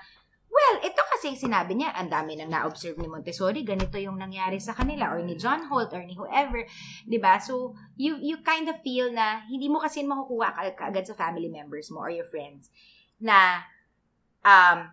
well, 0.58 0.76
ito 0.82 1.02
kasi 1.14 1.30
yung 1.30 1.40
sinabi 1.40 1.78
niya, 1.78 1.94
ang 1.94 2.10
dami 2.10 2.34
nang 2.34 2.50
na-observe 2.50 2.98
ni 2.98 3.06
Montessori, 3.06 3.62
ganito 3.62 3.94
yung 3.94 4.18
nangyari 4.18 4.58
sa 4.58 4.74
kanila, 4.74 5.14
or 5.14 5.22
ni 5.22 5.38
John 5.38 5.70
Holt, 5.70 5.94
or 5.94 6.02
ni 6.02 6.18
whoever. 6.18 6.66
'Di 7.06 7.18
ba? 7.22 7.38
So, 7.38 7.78
you 7.94 8.18
you 8.18 8.42
kind 8.42 8.66
of 8.66 8.82
feel 8.82 9.14
na 9.14 9.46
hindi 9.46 9.70
mo 9.70 9.78
kasi 9.78 10.02
makukuha 10.02 10.48
ka, 10.50 10.60
kaagad 10.74 11.06
sa 11.06 11.14
family 11.14 11.46
members 11.46 11.94
mo 11.94 12.02
or 12.02 12.10
your 12.10 12.26
friends 12.26 12.74
na 13.22 13.62
um, 14.42 14.90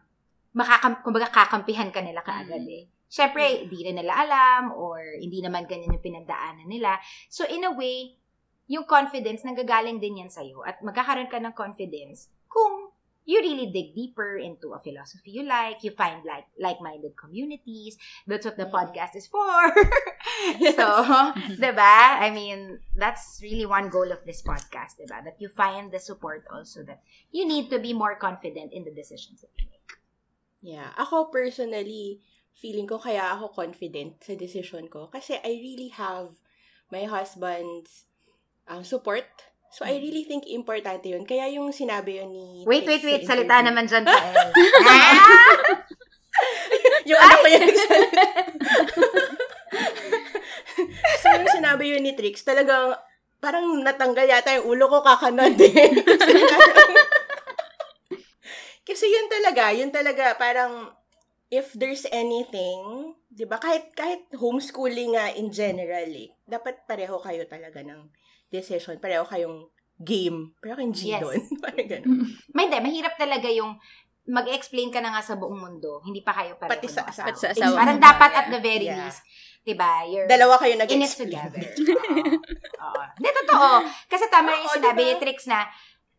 makakam, 0.53 1.01
kumbaga 1.01 1.29
kakampihan 1.33 1.89
ka 1.89 2.01
nila 2.01 2.21
kaagad 2.21 2.63
eh. 2.65 2.85
Siyempre, 3.05 3.65
hindi 3.65 3.85
rin 3.85 3.97
nila 4.01 4.17
alam 4.17 4.73
or 4.73 4.99
hindi 5.21 5.39
naman 5.39 5.69
ganyan 5.69 5.93
yung 5.93 6.03
pinagdaanan 6.03 6.67
nila. 6.67 6.97
So, 7.29 7.45
in 7.45 7.63
a 7.63 7.71
way, 7.71 8.17
yung 8.65 8.89
confidence, 8.89 9.45
nanggagaling 9.45 10.01
din 10.01 10.25
yan 10.25 10.31
sa'yo. 10.33 10.65
At 10.65 10.81
magkakaroon 10.81 11.29
ka 11.29 11.37
ng 11.37 11.53
confidence 11.53 12.33
kung 12.49 12.84
you 13.25 13.41
really 13.41 13.73
dig 13.73 13.93
deeper 13.93 14.37
into 14.37 14.73
a 14.73 14.79
philosophy 14.79 15.31
you 15.31 15.43
like, 15.43 15.83
you 15.83 15.91
find 15.91 16.23
like 16.23 16.45
like-minded 16.61 17.17
communities. 17.17 17.97
That's 18.25 18.45
what 18.45 18.57
the 18.57 18.69
podcast 18.69 19.17
is 19.17 19.27
for. 19.27 19.73
so, 20.77 20.87
'di 21.59 21.71
ba? 21.73 22.21
I 22.21 22.29
mean, 22.29 22.79
that's 22.93 23.41
really 23.41 23.65
one 23.65 23.89
goal 23.89 24.13
of 24.13 24.21
this 24.23 24.45
podcast, 24.45 25.01
'di 25.01 25.09
ba? 25.09 25.25
That 25.25 25.41
you 25.41 25.49
find 25.49 25.89
the 25.89 25.99
support 25.99 26.45
also 26.53 26.85
that 26.85 27.01
you 27.33 27.49
need 27.49 27.73
to 27.73 27.81
be 27.81 27.97
more 27.97 28.15
confident 28.15 28.71
in 28.71 28.85
the 28.85 28.93
decisions 28.93 29.41
that 29.41 29.51
you 29.57 29.65
make. 29.67 29.89
Yeah. 30.61 30.93
Ako 30.97 31.33
personally, 31.33 32.21
feeling 32.55 32.87
ko 32.87 33.01
kaya 33.01 33.35
ako 33.35 33.51
confident 33.51 34.21
sa 34.23 34.37
decision 34.37 34.87
ko 34.87 35.11
kasi 35.11 35.35
I 35.43 35.59
really 35.59 35.91
have 35.91 36.39
my 36.93 37.03
husband's 37.09 38.05
uh, 38.69 38.85
support. 38.85 39.27
So, 39.73 39.83
I 39.83 39.99
really 39.99 40.23
think 40.23 40.47
importante 40.47 41.11
yun. 41.11 41.27
Kaya 41.27 41.51
yung 41.51 41.75
sinabi 41.75 42.23
yun 42.23 42.31
ni... 42.31 42.45
Wait, 42.63 42.87
wait, 42.87 43.03
wait. 43.03 43.27
Salita 43.27 43.59
naman 43.59 43.89
dyan, 43.89 44.07
Pael. 44.07 44.35
ah! 44.87 45.19
yung 47.03 47.19
anak 47.19 47.37
ko 47.39 47.47
yung 47.47 47.63
nagsalita. 47.67 48.23
so, 51.21 51.27
yung 51.35 51.51
sinabi 51.51 51.83
yun 51.91 52.03
ni 52.03 52.15
Trix, 52.15 52.43
talagang 52.47 52.95
parang 53.43 53.83
natanggal 53.85 54.25
yata 54.25 54.57
yung 54.57 54.73
ulo 54.73 54.89
ko 54.89 54.99
kakanod 55.05 55.53
eh. 55.59 55.91
Kasi 58.87 59.05
yun 59.09 59.27
talaga, 59.29 59.73
yun 59.73 59.89
talaga, 59.89 60.37
parang 60.37 60.93
if 61.49 61.73
there's 61.73 62.05
anything, 62.13 63.13
di 63.29 63.45
ba, 63.45 63.57
kahit, 63.57 63.93
kahit 63.97 64.29
homeschooling 64.33 65.17
nga 65.17 65.33
in 65.33 65.49
general 65.49 66.09
eh, 66.09 66.33
dapat 66.45 66.85
pareho 66.85 67.17
kayo 67.21 67.45
talaga 67.49 67.81
ng 67.81 68.01
decision, 68.47 68.97
pareho 68.97 69.23
kayong 69.23 69.67
game, 69.95 70.51
pareho 70.59 70.75
kayong 70.77 70.95
G 70.95 71.01
Yes. 71.11 71.21
doon. 71.21 71.39
parang 71.63 71.87
ganun. 71.87 72.17
May 72.51 72.67
hindi, 72.67 72.77
mahirap 72.81 73.15
talaga 73.15 73.47
yung 73.47 73.77
mag-explain 74.25 74.89
ka 74.89 74.99
na 74.99 75.13
nga 75.13 75.21
sa 75.21 75.37
buong 75.37 75.53
mundo, 75.55 76.01
hindi 76.01 76.19
pa 76.19 76.33
kayo 76.33 76.57
pareho 76.57 76.73
Pati 76.73 76.87
sa 76.89 77.05
asawa. 77.05 77.29
Pati 77.29 77.39
sa 77.39 77.49
asawa. 77.53 77.77
Parang 77.77 77.99
dapat 78.01 78.31
at 78.33 78.47
the 78.49 78.57
very 78.59 78.89
Yeah. 78.89 79.05
least, 79.05 79.21
diba, 79.61 79.91
you're 80.05 80.25
Dalawa 80.25 80.57
kayo 80.57 80.73
in 80.73 80.81
it 80.81 80.89
nag-explain. 80.89 81.29
together. 81.29 81.61
Oo. 82.81 83.01
Hindi, 83.17 83.29
totoo. 83.45 83.69
Kasi 84.09 84.25
tama 84.29 84.49
yung 84.55 84.65
Oo, 84.65 84.75
sinabi 84.75 85.01
diba? 85.01 85.09
ni 85.11 85.21
Trix 85.21 85.37
na 85.45 85.69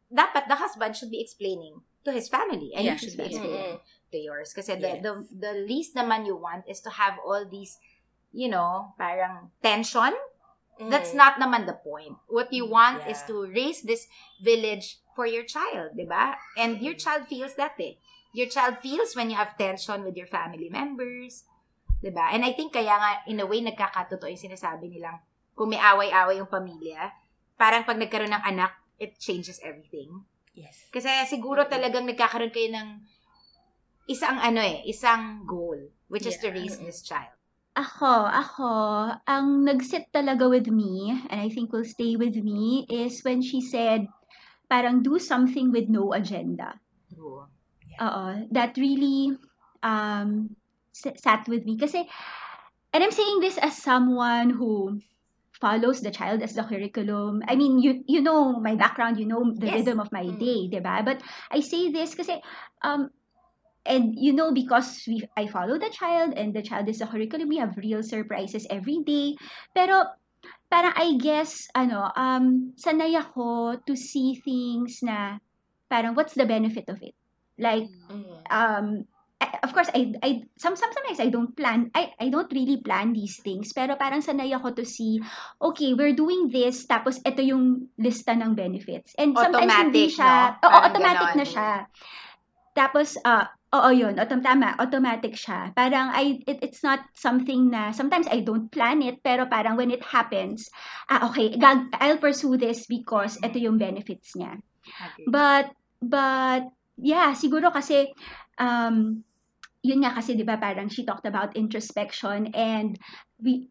dapat 0.06 0.47
the 0.47 0.54
husband 0.54 0.95
should 0.95 1.11
be 1.11 1.18
explaining 1.18 1.75
to 2.02 2.14
his 2.14 2.30
family 2.30 2.71
and 2.75 2.87
Yeah, 2.87 2.95
you 2.95 3.02
should 3.02 3.18
be 3.18 3.26
explaining 3.26 3.83
to 3.83 4.16
yours. 4.16 4.54
Kasi 4.54 4.78
the, 4.78 4.99
Yes. 4.99 5.02
the, 5.02 5.12
the 5.35 5.52
least 5.66 5.99
naman 5.99 6.23
you 6.23 6.38
want 6.38 6.62
is 6.66 6.78
to 6.83 6.90
have 6.95 7.18
all 7.26 7.42
these, 7.42 7.75
you 8.30 8.47
know, 8.47 8.95
parang 8.95 9.50
tension 9.59 10.14
That's 10.76 11.16
Mm. 11.16 11.21
not 11.21 11.35
naman 11.40 11.64
the 11.64 11.76
point. 11.80 12.21
What 12.28 12.52
you 12.52 12.68
want 12.68 13.00
Yeah. 13.04 13.16
is 13.16 13.25
to 13.33 13.49
raise 13.49 13.80
this 13.80 14.04
village 14.45 15.00
for 15.16 15.25
your 15.25 15.49
child, 15.49 15.97
di 15.97 16.04
ba? 16.04 16.37
And 16.52 16.85
your 16.85 16.92
child 16.92 17.25
feels 17.33 17.56
that 17.56 17.80
eh. 17.80 17.97
Your 18.37 18.52
child 18.52 18.85
feels 18.85 19.16
when 19.16 19.33
you 19.33 19.37
have 19.40 19.56
tension 19.56 20.04
with 20.04 20.12
your 20.21 20.28
family 20.28 20.68
members, 20.68 21.49
di 22.04 22.12
ba? 22.12 22.28
And 22.37 22.45
I 22.45 22.52
think 22.52 22.76
kaya 22.76 22.92
nga, 22.92 23.11
in 23.25 23.40
a 23.40 23.49
way, 23.49 23.64
nagkakatotoo 23.64 24.28
yung 24.28 24.45
sinasabi 24.52 24.92
nilang 24.92 25.25
kung 25.56 25.73
may 25.73 25.80
away-away 25.80 26.37
yung 26.37 26.52
pamilya, 26.52 27.09
parang 27.56 27.88
pag 27.88 27.97
nagkaroon 27.97 28.37
ng 28.37 28.45
anak, 28.45 28.76
it 29.00 29.16
changes 29.16 29.56
everything. 29.64 30.28
Yes. 30.52 30.88
Kasi 30.92 31.09
siguro 31.28 31.64
talagang 31.64 32.04
nagkakaroon 32.04 32.52
kayo 32.52 32.68
ng 32.76 32.88
isang 34.09 34.37
ano 34.40 34.61
eh, 34.61 34.85
isang 34.85 35.45
goal, 35.49 35.76
which 36.12 36.25
is 36.28 36.37
to 36.40 36.49
Yeah. 36.49 36.56
raise 36.61 36.76
this 36.80 37.00
child. 37.00 37.33
Ako, 37.76 38.25
ako, 38.25 38.71
ang 39.28 39.68
nag-sit 39.68 40.09
talaga 40.09 40.49
with 40.49 40.64
me, 40.73 41.12
and 41.28 41.38
I 41.45 41.52
think 41.52 41.76
will 41.76 41.85
stay 41.85 42.16
with 42.16 42.33
me, 42.33 42.88
is 42.88 43.21
when 43.21 43.45
she 43.45 43.61
said, 43.61 44.09
parang 44.64 45.04
do 45.04 45.21
something 45.21 45.68
with 45.68 45.92
no 45.92 46.16
agenda. 46.16 46.80
True. 47.12 47.45
Oo, 48.00 48.26
that 48.49 48.80
really 48.80 49.37
um, 49.85 50.56
sat 50.97 51.45
with 51.52 51.68
me. 51.68 51.76
Kasi, 51.76 52.09
and 52.97 53.04
I'm 53.04 53.12
saying 53.12 53.45
this 53.45 53.61
as 53.61 53.76
someone 53.76 54.56
who 54.56 54.97
follows 55.61 56.00
the 56.00 56.12
child 56.12 56.40
as 56.40 56.56
the 56.56 56.64
curriculum. 56.64 57.45
I 57.49 57.56
mean, 57.56 57.80
you 57.80 58.04
you 58.09 58.21
know 58.21 58.61
my 58.61 58.76
background, 58.76 59.21
you 59.21 59.28
know 59.28 59.52
the 59.52 59.68
Yes. 59.68 59.85
rhythm 59.85 60.00
of 60.00 60.12
my 60.12 60.25
Mm. 60.25 60.40
day, 60.40 60.61
diba? 60.73 61.04
But 61.04 61.21
I 61.52 61.61
say 61.61 61.92
this 61.92 62.16
kasi, 62.16 62.40
um, 62.85 63.12
and 63.87 64.12
you 64.19 64.35
know 64.35 64.52
because 64.52 65.02
we 65.07 65.23
I 65.38 65.47
follow 65.47 65.78
the 65.78 65.90
child 65.90 66.35
and 66.37 66.52
the 66.52 66.62
child 66.62 66.90
is 66.90 66.99
the 67.00 67.07
curriculum, 67.09 67.49
we 67.49 67.59
have 67.62 67.78
real 67.78 68.02
surprises 68.02 68.66
every 68.69 69.00
day. 69.07 69.38
Pero 69.73 70.05
parang 70.69 70.93
I 70.99 71.16
guess 71.16 71.71
ano, 71.73 72.11
um 72.19 72.75
sanay 72.76 73.14
ako 73.14 73.78
to 73.87 73.95
see 73.97 74.37
things 74.43 75.00
na 75.02 75.38
parang 75.87 76.14
what's 76.19 76.35
the 76.35 76.47
benefit 76.47 76.90
of 76.90 76.99
it? 77.02 77.14
Like 77.57 77.87
Mm. 78.11 78.43
um 78.50 78.87
of 79.62 79.71
course 79.73 79.88
I 79.93 80.16
I 80.25 80.31
some 80.57 80.75
some- 80.76 80.93
sometimes 80.93 81.21
I 81.21 81.28
don't 81.28 81.52
plan 81.57 81.93
I 81.93 82.12
I 82.19 82.28
don't 82.33 82.50
really 82.52 82.81
plan 82.81 83.12
these 83.12 83.38
things 83.45 83.73
pero 83.76 83.95
parang 83.97 84.25
sanay 84.25 84.49
ako 84.52 84.73
to 84.81 84.85
see 84.85 85.21
okay 85.61 85.93
we're 85.93 86.16
doing 86.16 86.49
this 86.49 86.88
tapos 86.88 87.21
ito 87.23 87.45
yung 87.45 87.88
lista 88.00 88.33
ng 88.33 88.57
benefits 88.57 89.12
and 89.21 89.37
sometimes 89.37 89.76
hindi 89.76 90.09
Automatic, 90.09 90.16
siya 90.16 90.33
no? 90.33 90.61
Parang 90.64 90.83
automatic 90.88 91.28
ganon. 91.28 91.37
na 91.37 91.47
siya 91.47 91.71
tapos 92.76 93.09
ah 93.25 93.55
oo 93.75 93.90
yun. 93.90 94.14
Autom 94.20 94.44
tama 94.44 94.78
automatic 94.78 95.35
siya. 95.35 95.75
Parang 95.75 96.14
I 96.14 96.38
it, 96.46 96.62
it's 96.62 96.87
not 96.87 97.02
something 97.18 97.73
na 97.73 97.90
sometimes 97.90 98.30
I 98.30 98.46
don't 98.46 98.70
plan 98.70 99.02
it 99.02 99.25
pero 99.26 99.50
parang 99.50 99.75
when 99.75 99.90
it 99.90 100.06
happens 100.06 100.70
ah 101.11 101.26
okay 101.30 101.56
gag, 101.58 101.90
I'll 101.99 102.23
pursue 102.23 102.54
this 102.61 102.87
because 102.87 103.40
ito 103.42 103.58
yung 103.58 103.80
benefits 103.80 104.37
niya. 104.38 104.62
Okay. 104.87 105.26
But, 105.26 105.75
but, 106.02 106.70
yeah, 106.96 107.35
siguro 107.35 107.73
kasi, 107.73 108.11
um, 108.58 109.23
yun 109.82 110.02
nga 110.02 110.14
kasi, 110.14 110.35
di 110.35 110.46
ba, 110.46 110.58
parang 110.58 110.88
she 110.88 111.04
talked 111.04 111.26
about 111.26 111.56
introspection 111.56 112.54
and 112.54 112.99
we, 113.42 113.68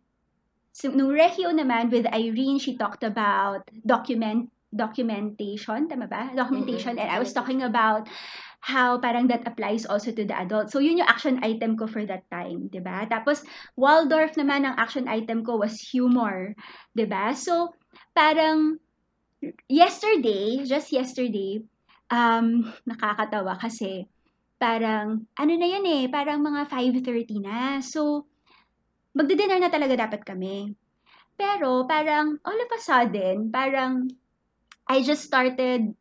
so, 0.72 0.92
nung 0.92 1.12
Regio 1.12 1.52
naman 1.52 1.92
with 1.92 2.08
Irene, 2.12 2.60
she 2.60 2.76
talked 2.76 3.04
about 3.04 3.64
document, 3.86 4.52
documentation, 4.76 5.88
tama 5.88 6.08
ba? 6.08 6.32
Documentation, 6.36 7.00
and 7.00 7.08
I 7.08 7.20
was 7.20 7.32
talking 7.32 7.64
about 7.64 8.08
how 8.66 8.98
parang 8.98 9.30
that 9.30 9.46
applies 9.46 9.86
also 9.86 10.10
to 10.10 10.26
the 10.26 10.34
adult. 10.34 10.74
So, 10.74 10.82
yun 10.82 10.98
yung 10.98 11.06
action 11.06 11.38
item 11.46 11.78
ko 11.78 11.86
for 11.86 12.02
that 12.10 12.26
time, 12.34 12.66
di 12.74 12.82
ba? 12.82 13.06
Tapos, 13.06 13.46
Waldorf 13.78 14.34
naman, 14.42 14.66
ang 14.66 14.74
action 14.82 15.06
item 15.06 15.46
ko 15.46 15.62
was 15.62 15.78
humor, 15.78 16.58
di 16.98 17.06
ba? 17.06 17.38
So, 17.38 17.78
parang, 18.18 18.82
yesterday, 19.70 20.66
just 20.66 20.90
yesterday, 20.90 21.62
um, 22.10 22.66
nakakatawa 22.90 23.54
kasi 23.62 24.10
parang, 24.58 25.30
ano 25.38 25.54
na 25.54 25.68
yan 25.70 25.86
eh, 25.86 26.04
parang 26.10 26.42
mga 26.42 26.66
5.30 26.66 27.46
na. 27.46 27.86
So, 27.86 28.26
magdi-dinner 29.14 29.62
na 29.62 29.70
talaga 29.70 30.10
dapat 30.10 30.26
kami. 30.26 30.74
Pero, 31.38 31.86
parang, 31.86 32.42
all 32.42 32.58
of 32.58 32.70
a 32.74 32.82
sudden, 32.82 33.54
parang, 33.54 34.10
I 34.90 35.06
just 35.06 35.22
started, 35.22 35.94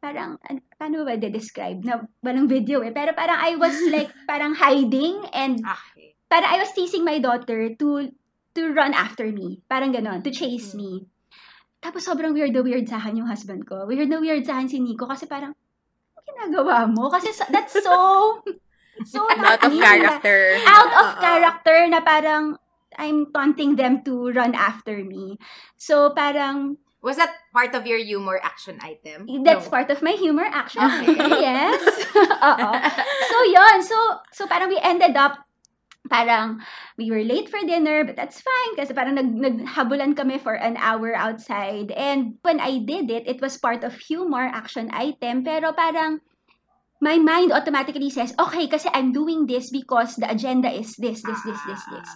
parang, 0.00 0.38
an- 0.46 0.64
paano 0.78 1.02
ba 1.04 1.16
de-describe? 1.16 1.82
Na, 1.82 2.04
walang 2.22 2.46
video 2.48 2.80
eh. 2.84 2.92
Pero 2.92 3.12
parang 3.12 3.38
I 3.40 3.56
was 3.56 3.74
like, 3.90 4.10
parang 4.30 4.54
hiding 4.54 5.24
and 5.32 5.60
Okay. 5.64 6.14
parang 6.28 6.50
I 6.52 6.58
was 6.62 6.72
teasing 6.72 7.04
my 7.04 7.18
daughter 7.18 7.74
to 7.78 8.10
to 8.56 8.62
run 8.72 8.96
after 8.96 9.28
me. 9.28 9.60
Parang 9.68 9.92
ganon, 9.92 10.24
to 10.24 10.32
chase 10.32 10.72
me. 10.72 11.04
Tapos 11.84 12.08
sobrang 12.08 12.32
weird 12.32 12.56
na 12.56 12.64
weird 12.64 12.88
sa 12.88 12.96
akin 12.98 13.20
yung 13.20 13.28
husband 13.28 13.68
ko. 13.68 13.84
Weird 13.84 14.08
na 14.08 14.18
weird 14.18 14.42
sa 14.48 14.58
akin 14.58 14.68
si 14.72 14.80
Nico 14.80 15.04
kasi 15.04 15.28
parang, 15.28 15.52
ano 15.52 16.18
ginagawa 16.24 16.88
mo? 16.88 17.12
Kasi 17.12 17.30
that's 17.52 17.76
so, 17.78 18.40
so 19.12 19.28
Out 19.28 19.60
of 19.60 19.70
not 19.76 19.84
character. 19.84 20.56
Out 20.66 20.92
of 20.96 21.06
Oo. 21.14 21.20
character 21.20 21.78
na 21.92 22.00
parang, 22.00 22.56
I'm 22.96 23.28
taunting 23.30 23.76
them 23.76 24.00
to 24.08 24.32
run 24.32 24.56
after 24.56 24.96
me. 25.04 25.36
So 25.76 26.16
parang, 26.16 26.80
Was 27.06 27.22
that 27.22 27.38
part 27.54 27.78
of 27.78 27.86
your 27.86 28.02
humor 28.02 28.42
action 28.42 28.82
item? 28.82 29.30
that's 29.46 29.70
No. 29.70 29.70
part 29.70 29.94
of 29.94 30.02
my 30.02 30.18
humor 30.18 30.42
action. 30.42 30.82
Okay. 30.82 31.14
yes. 31.46 31.78
Oo. 32.50 32.70
So, 33.30 33.36
yun. 33.46 33.78
So, 33.86 33.96
so 34.34 34.42
parang 34.50 34.74
we 34.74 34.82
ended 34.82 35.14
up, 35.14 35.38
parang 36.10 36.66
we 36.98 37.14
were 37.14 37.22
late 37.22 37.46
for 37.46 37.62
dinner, 37.62 38.02
but 38.02 38.18
that's 38.18 38.42
fine 38.42 38.72
kasi 38.74 38.90
parang 38.90 39.14
nag, 39.14 39.30
naghabulan 39.38 40.18
kami 40.18 40.42
for 40.42 40.58
an 40.58 40.74
hour 40.82 41.14
outside. 41.14 41.94
And 41.94 42.42
when 42.42 42.58
I 42.58 42.82
did 42.82 43.06
it, 43.06 43.30
it 43.30 43.38
was 43.38 43.54
part 43.54 43.86
of 43.86 43.94
humor 43.94 44.42
action 44.42 44.90
item, 44.90 45.46
pero 45.46 45.70
parang 45.78 46.18
my 46.98 47.22
mind 47.22 47.54
automatically 47.54 48.10
says, 48.10 48.34
okay, 48.34 48.66
kasi 48.66 48.90
I'm 48.90 49.14
doing 49.14 49.46
this 49.46 49.70
because 49.70 50.18
the 50.18 50.26
agenda 50.26 50.74
is 50.74 50.98
this, 50.98 51.22
this, 51.22 51.38
this, 51.46 51.60
this, 51.70 51.82
this. 51.86 52.10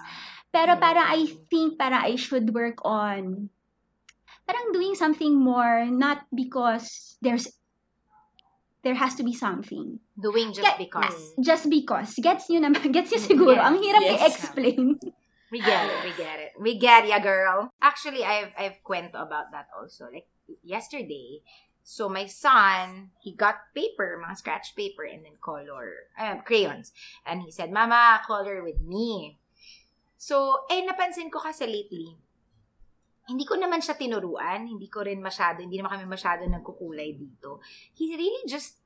Pero 0.50 0.74
parang 0.82 1.06
I 1.06 1.30
think 1.46 1.78
parang 1.78 2.02
I 2.02 2.18
should 2.18 2.50
work 2.50 2.82
on 2.82 3.54
parang 4.50 4.74
doing 4.74 4.98
something 4.98 5.38
more 5.38 5.86
not 5.86 6.26
because 6.34 7.14
there's 7.22 7.46
there 8.82 8.98
has 8.98 9.14
to 9.14 9.22
be 9.22 9.36
something. 9.36 10.00
Doing 10.18 10.50
just 10.56 10.64
Yeah. 10.64 10.80
because. 10.80 11.36
Just 11.38 11.68
because. 11.68 12.16
Gets 12.16 12.48
nyo 12.48 12.64
naman. 12.64 12.80
Gets 12.96 13.12
nyo 13.12 13.20
siguro. 13.20 13.60
Yes. 13.60 13.68
Ang 13.68 13.76
hirap 13.78 14.02
Yes. 14.02 14.18
i-explain. 14.18 14.96
We 15.52 15.58
get 15.60 15.84
it, 15.90 16.00
we 16.06 16.12
get 16.16 16.38
it. 16.40 16.52
We 16.56 16.72
get 16.78 17.02
ya, 17.10 17.18
girl. 17.18 17.74
Actually, 17.82 18.22
I've 18.24 18.54
I've 18.56 18.78
kwento 18.86 19.18
about 19.20 19.50
that 19.52 19.66
also. 19.74 20.06
Like 20.08 20.30
yesterday, 20.62 21.42
so 21.82 22.08
my 22.08 22.24
son, 22.30 23.10
he 23.20 23.34
got 23.34 23.68
paper, 23.74 24.16
mga 24.16 24.38
scratch 24.38 24.72
paper, 24.78 25.02
and 25.02 25.26
then 25.26 25.36
color, 25.42 26.06
uh, 26.14 26.38
crayons. 26.46 26.94
And 27.26 27.42
he 27.42 27.50
said, 27.50 27.74
Mama, 27.74 28.22
color 28.24 28.62
with 28.62 28.78
me. 28.80 29.42
So, 30.16 30.70
eh, 30.70 30.86
napansin 30.86 31.34
ko 31.34 31.42
kasi 31.42 31.66
lately, 31.66 32.14
hindi 33.30 33.46
ko 33.46 33.54
naman 33.54 33.78
siya 33.78 33.94
tinuruan, 33.94 34.66
hindi 34.66 34.90
ko 34.90 35.06
rin 35.06 35.22
masyado, 35.22 35.62
hindi 35.62 35.78
naman 35.78 35.94
kami 35.94 36.06
masyado 36.10 36.42
nagkukulay 36.50 37.14
dito. 37.14 37.62
He 37.94 38.10
really 38.18 38.42
just 38.50 38.82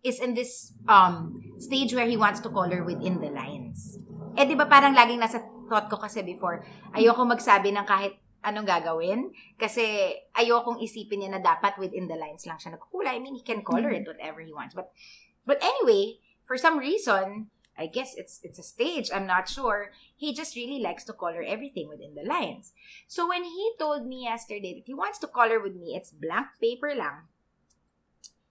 is 0.00 0.24
in 0.24 0.32
this 0.32 0.72
um 0.88 1.42
stage 1.60 1.92
where 1.92 2.08
he 2.08 2.16
wants 2.16 2.40
to 2.40 2.48
color 2.48 2.80
within 2.80 3.20
the 3.20 3.28
lines. 3.28 4.00
Eh, 4.38 4.48
di 4.48 4.56
ba 4.56 4.64
parang 4.64 4.96
laging 4.96 5.20
nasa 5.20 5.44
thought 5.68 5.92
ko 5.92 6.00
kasi 6.00 6.24
before, 6.24 6.64
ayoko 6.96 7.28
magsabi 7.28 7.68
ng 7.76 7.84
kahit 7.84 8.16
anong 8.42 8.66
gagawin. 8.66 9.30
Kasi 9.58 10.14
ayokong 10.34 10.80
isipin 10.80 11.26
niya 11.26 11.36
na 11.36 11.42
dapat 11.42 11.76
within 11.76 12.06
the 12.06 12.16
lines 12.16 12.46
lang 12.46 12.56
siya 12.56 12.74
nagkukulay. 12.74 13.18
I 13.18 13.20
mean, 13.20 13.36
he 13.36 13.44
can 13.44 13.60
color 13.66 13.90
it 13.90 14.06
whatever 14.06 14.40
he 14.40 14.54
wants. 14.54 14.72
But, 14.72 14.94
but 15.44 15.58
anyway, 15.60 16.22
for 16.46 16.56
some 16.56 16.78
reason, 16.78 17.52
I 17.78 17.86
guess 17.86 18.18
it's 18.18 18.42
it's 18.42 18.58
a 18.58 18.66
stage, 18.66 19.08
I'm 19.14 19.26
not 19.26 19.48
sure. 19.48 19.94
He 20.18 20.34
just 20.34 20.58
really 20.58 20.82
likes 20.82 21.06
to 21.06 21.14
color 21.14 21.46
everything 21.46 21.86
within 21.86 22.18
the 22.18 22.26
lines. 22.26 22.74
So 23.06 23.30
when 23.30 23.46
he 23.46 23.72
told 23.78 24.04
me 24.04 24.26
yesterday 24.26 24.82
that 24.82 24.86
he 24.90 24.94
wants 24.98 25.22
to 25.22 25.30
color 25.30 25.62
with 25.62 25.78
me, 25.78 25.94
it's 25.94 26.10
blank 26.10 26.58
paper 26.60 26.90
lang. 26.92 27.30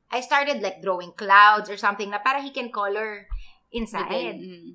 I 0.08 0.24
started 0.24 0.64
like 0.64 0.82
drawing 0.82 1.12
clouds 1.12 1.68
or 1.70 1.76
something 1.76 2.10
na 2.10 2.24
para 2.24 2.40
he 2.40 2.56
can 2.56 2.72
color 2.72 3.28
inside. 3.76 4.08
Within, 4.08 4.38
mm. 4.40 4.70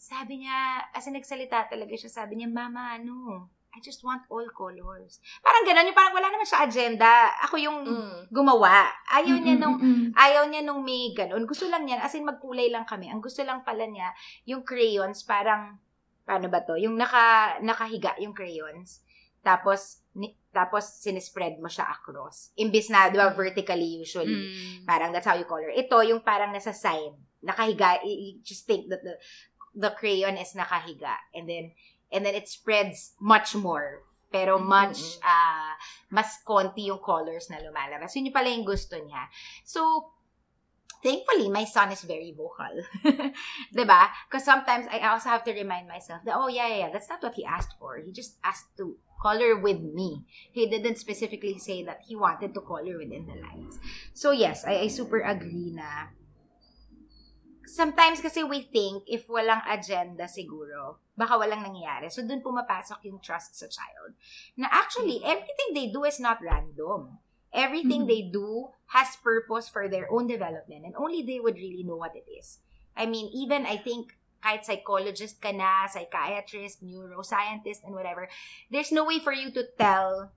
Sabi 0.00 0.46
niya, 0.46 0.88
as 0.96 1.04
in 1.10 1.18
nagsalita 1.18 1.68
talaga 1.68 1.92
siya, 1.92 2.08
sabi 2.08 2.40
niya, 2.40 2.48
Mama, 2.48 2.96
ano, 2.96 3.50
I 3.70 3.78
just 3.78 4.02
want 4.02 4.26
all 4.26 4.42
colors. 4.50 5.22
Parang 5.38 5.62
ganun, 5.62 5.86
yung 5.86 5.94
parang 5.94 6.10
wala 6.10 6.26
naman 6.26 6.42
siya 6.42 6.66
agenda. 6.66 7.30
Ako 7.46 7.54
yung 7.54 7.78
Mm. 7.86 8.20
gumawa. 8.28 8.90
Ayaw 9.06 9.38
niya 9.38 9.54
nung, 9.56 9.78
Mm-mm. 9.78 10.10
ayaw 10.10 10.50
niya 10.50 10.66
nung 10.66 10.82
may 10.82 11.14
ganun. 11.14 11.46
Gusto 11.46 11.70
lang 11.70 11.86
niya, 11.86 12.02
as 12.02 12.14
in 12.14 12.26
magkulay 12.26 12.66
lang 12.66 12.82
kami. 12.82 13.06
Ang 13.06 13.22
gusto 13.22 13.46
lang 13.46 13.62
pala 13.62 13.86
niya, 13.86 14.10
yung 14.44 14.66
crayons, 14.66 15.22
parang, 15.22 15.78
paano 16.26 16.50
ba 16.50 16.66
to? 16.66 16.74
Yung 16.76 16.98
naka, 16.98 17.58
nakahiga 17.62 18.18
yung 18.18 18.34
crayons. 18.34 19.06
Tapos, 19.40 20.02
ni, 20.12 20.34
tapos 20.50 20.98
sinispread 21.00 21.62
mo 21.62 21.70
siya 21.70 21.86
across. 21.88 22.50
Imbis 22.58 22.90
na, 22.90 23.06
di 23.06 23.16
ba, 23.16 23.30
vertically 23.30 24.02
usually. 24.02 24.34
Mm. 24.50 24.82
Parang 24.82 25.14
that's 25.14 25.30
how 25.30 25.38
you 25.38 25.46
color. 25.46 25.70
Ito, 25.70 26.02
yung 26.02 26.20
parang 26.20 26.50
nasa 26.50 26.74
side. 26.74 27.14
Nakahiga. 27.40 28.02
i- 28.02 28.34
i- 28.34 28.38
just 28.42 28.66
think 28.66 28.90
that 28.90 29.00
the, 29.00 29.14
the 29.72 29.94
crayon 29.94 30.34
is 30.36 30.52
nakahiga. 30.52 31.14
And 31.32 31.46
then, 31.46 31.70
and 32.12 32.26
then 32.26 32.34
it 32.34 32.48
spreads 32.48 33.14
much 33.20 33.54
more. 33.54 34.02
Pero 34.30 34.62
much, 34.62 35.18
ah, 35.26 35.74
mas 36.14 36.38
konti 36.46 36.86
yung 36.86 37.02
colors 37.02 37.50
na 37.50 37.58
lumalabas. 37.58 38.14
Yun 38.14 38.30
yung 38.30 38.36
pala 38.36 38.46
yung 38.46 38.62
gusto 38.62 38.94
niya. 38.94 39.26
So, 39.66 40.14
thankfully, 41.02 41.50
my 41.50 41.66
son 41.66 41.90
is 41.90 42.06
very 42.06 42.30
vocal. 42.30 42.70
'Di 43.74 43.84
ba? 43.84 44.06
Because 44.30 44.46
sometimes 44.46 44.86
I 44.86 45.02
also 45.02 45.34
have 45.34 45.42
to 45.50 45.52
remind 45.52 45.90
myself 45.90 46.22
that, 46.22 46.38
oh, 46.38 46.46
yeah, 46.46 46.70
yeah, 46.70 46.86
yeah, 46.86 46.90
that's 46.94 47.10
not 47.10 47.22
what 47.26 47.34
he 47.34 47.42
asked 47.42 47.74
for. 47.82 47.98
He 47.98 48.14
just 48.14 48.38
asked 48.46 48.70
to 48.78 48.94
color 49.20 49.58
with 49.60 49.82
me. 49.82 50.24
He 50.52 50.66
didn't 50.66 50.96
specifically 50.96 51.58
say 51.58 51.84
that 51.84 52.00
he 52.06 52.16
wanted 52.16 52.54
to 52.54 52.60
color 52.62 52.96
within 52.96 53.26
the 53.26 53.36
lines. 53.36 53.78
So 54.14 54.30
yes, 54.32 54.64
I, 54.64 54.80
I 54.80 54.88
super 54.88 55.20
agree 55.20 55.74
na 55.76 56.08
sometimes 57.70 58.20
kasi 58.20 58.42
we 58.42 58.66
think 58.66 59.06
if 59.06 59.30
walang 59.30 59.62
agenda 59.70 60.26
siguro, 60.26 60.98
baka 61.14 61.38
walang 61.38 61.62
nangyayari. 61.62 62.10
So 62.10 62.26
dun 62.26 62.42
pumapasok 62.42 63.06
yung 63.06 63.22
trust 63.22 63.54
sa 63.54 63.70
child. 63.70 64.18
Na 64.58 64.66
actually, 64.70 65.22
everything 65.22 65.70
they 65.72 65.88
do 65.88 66.04
is 66.04 66.18
not 66.18 66.42
random. 66.42 67.18
Everything 67.50 68.06
Mhm. 68.06 68.10
they 68.10 68.22
do 68.30 68.70
has 68.94 69.18
purpose 69.18 69.66
for 69.66 69.90
their 69.90 70.06
own 70.10 70.30
development 70.30 70.86
and 70.86 70.94
only 70.94 71.22
they 71.22 71.42
would 71.42 71.58
really 71.58 71.82
know 71.82 71.98
what 71.98 72.14
it 72.14 72.26
is. 72.30 72.62
I 72.94 73.06
mean, 73.06 73.30
even 73.34 73.66
I 73.66 73.78
think 73.78 74.14
kahit 74.40 74.64
psychologist 74.64 75.42
ka 75.42 75.50
na, 75.50 75.86
psychiatrist, 75.90 76.80
neuroscientist, 76.80 77.82
and 77.84 77.92
whatever, 77.92 78.30
there's 78.70 78.94
no 78.94 79.04
way 79.04 79.18
for 79.18 79.34
you 79.34 79.50
to 79.52 79.66
tell 79.76 80.30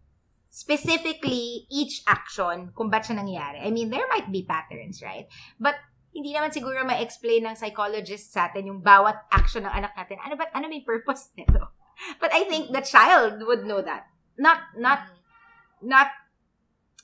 specifically 0.50 1.66
each 1.70 2.06
action 2.06 2.70
kung 2.78 2.90
ba't 2.90 3.10
siya 3.10 3.18
nangyayari. 3.18 3.66
I 3.66 3.74
mean, 3.74 3.90
there 3.90 4.06
might 4.06 4.30
be 4.30 4.46
patterns, 4.46 5.02
right? 5.02 5.26
But 5.58 5.82
hindi 6.14 6.30
naman 6.30 6.54
siguro 6.54 6.86
ma-explain 6.86 7.50
ng 7.50 7.58
psychologist 7.58 8.32
sa 8.32 8.48
atin 8.48 8.70
yung 8.70 8.82
bawat 8.86 9.18
action 9.34 9.66
ng 9.66 9.74
anak 9.74 9.98
natin. 9.98 10.22
Ano 10.22 10.38
ba, 10.38 10.46
ano 10.54 10.70
may 10.70 10.86
purpose 10.86 11.34
nito? 11.34 11.74
But 12.22 12.30
I 12.34 12.46
think 12.46 12.70
the 12.70 12.86
child 12.86 13.42
would 13.46 13.66
know 13.66 13.82
that. 13.82 14.08
Not, 14.38 14.78
not, 14.78 15.10
not, 15.82 16.10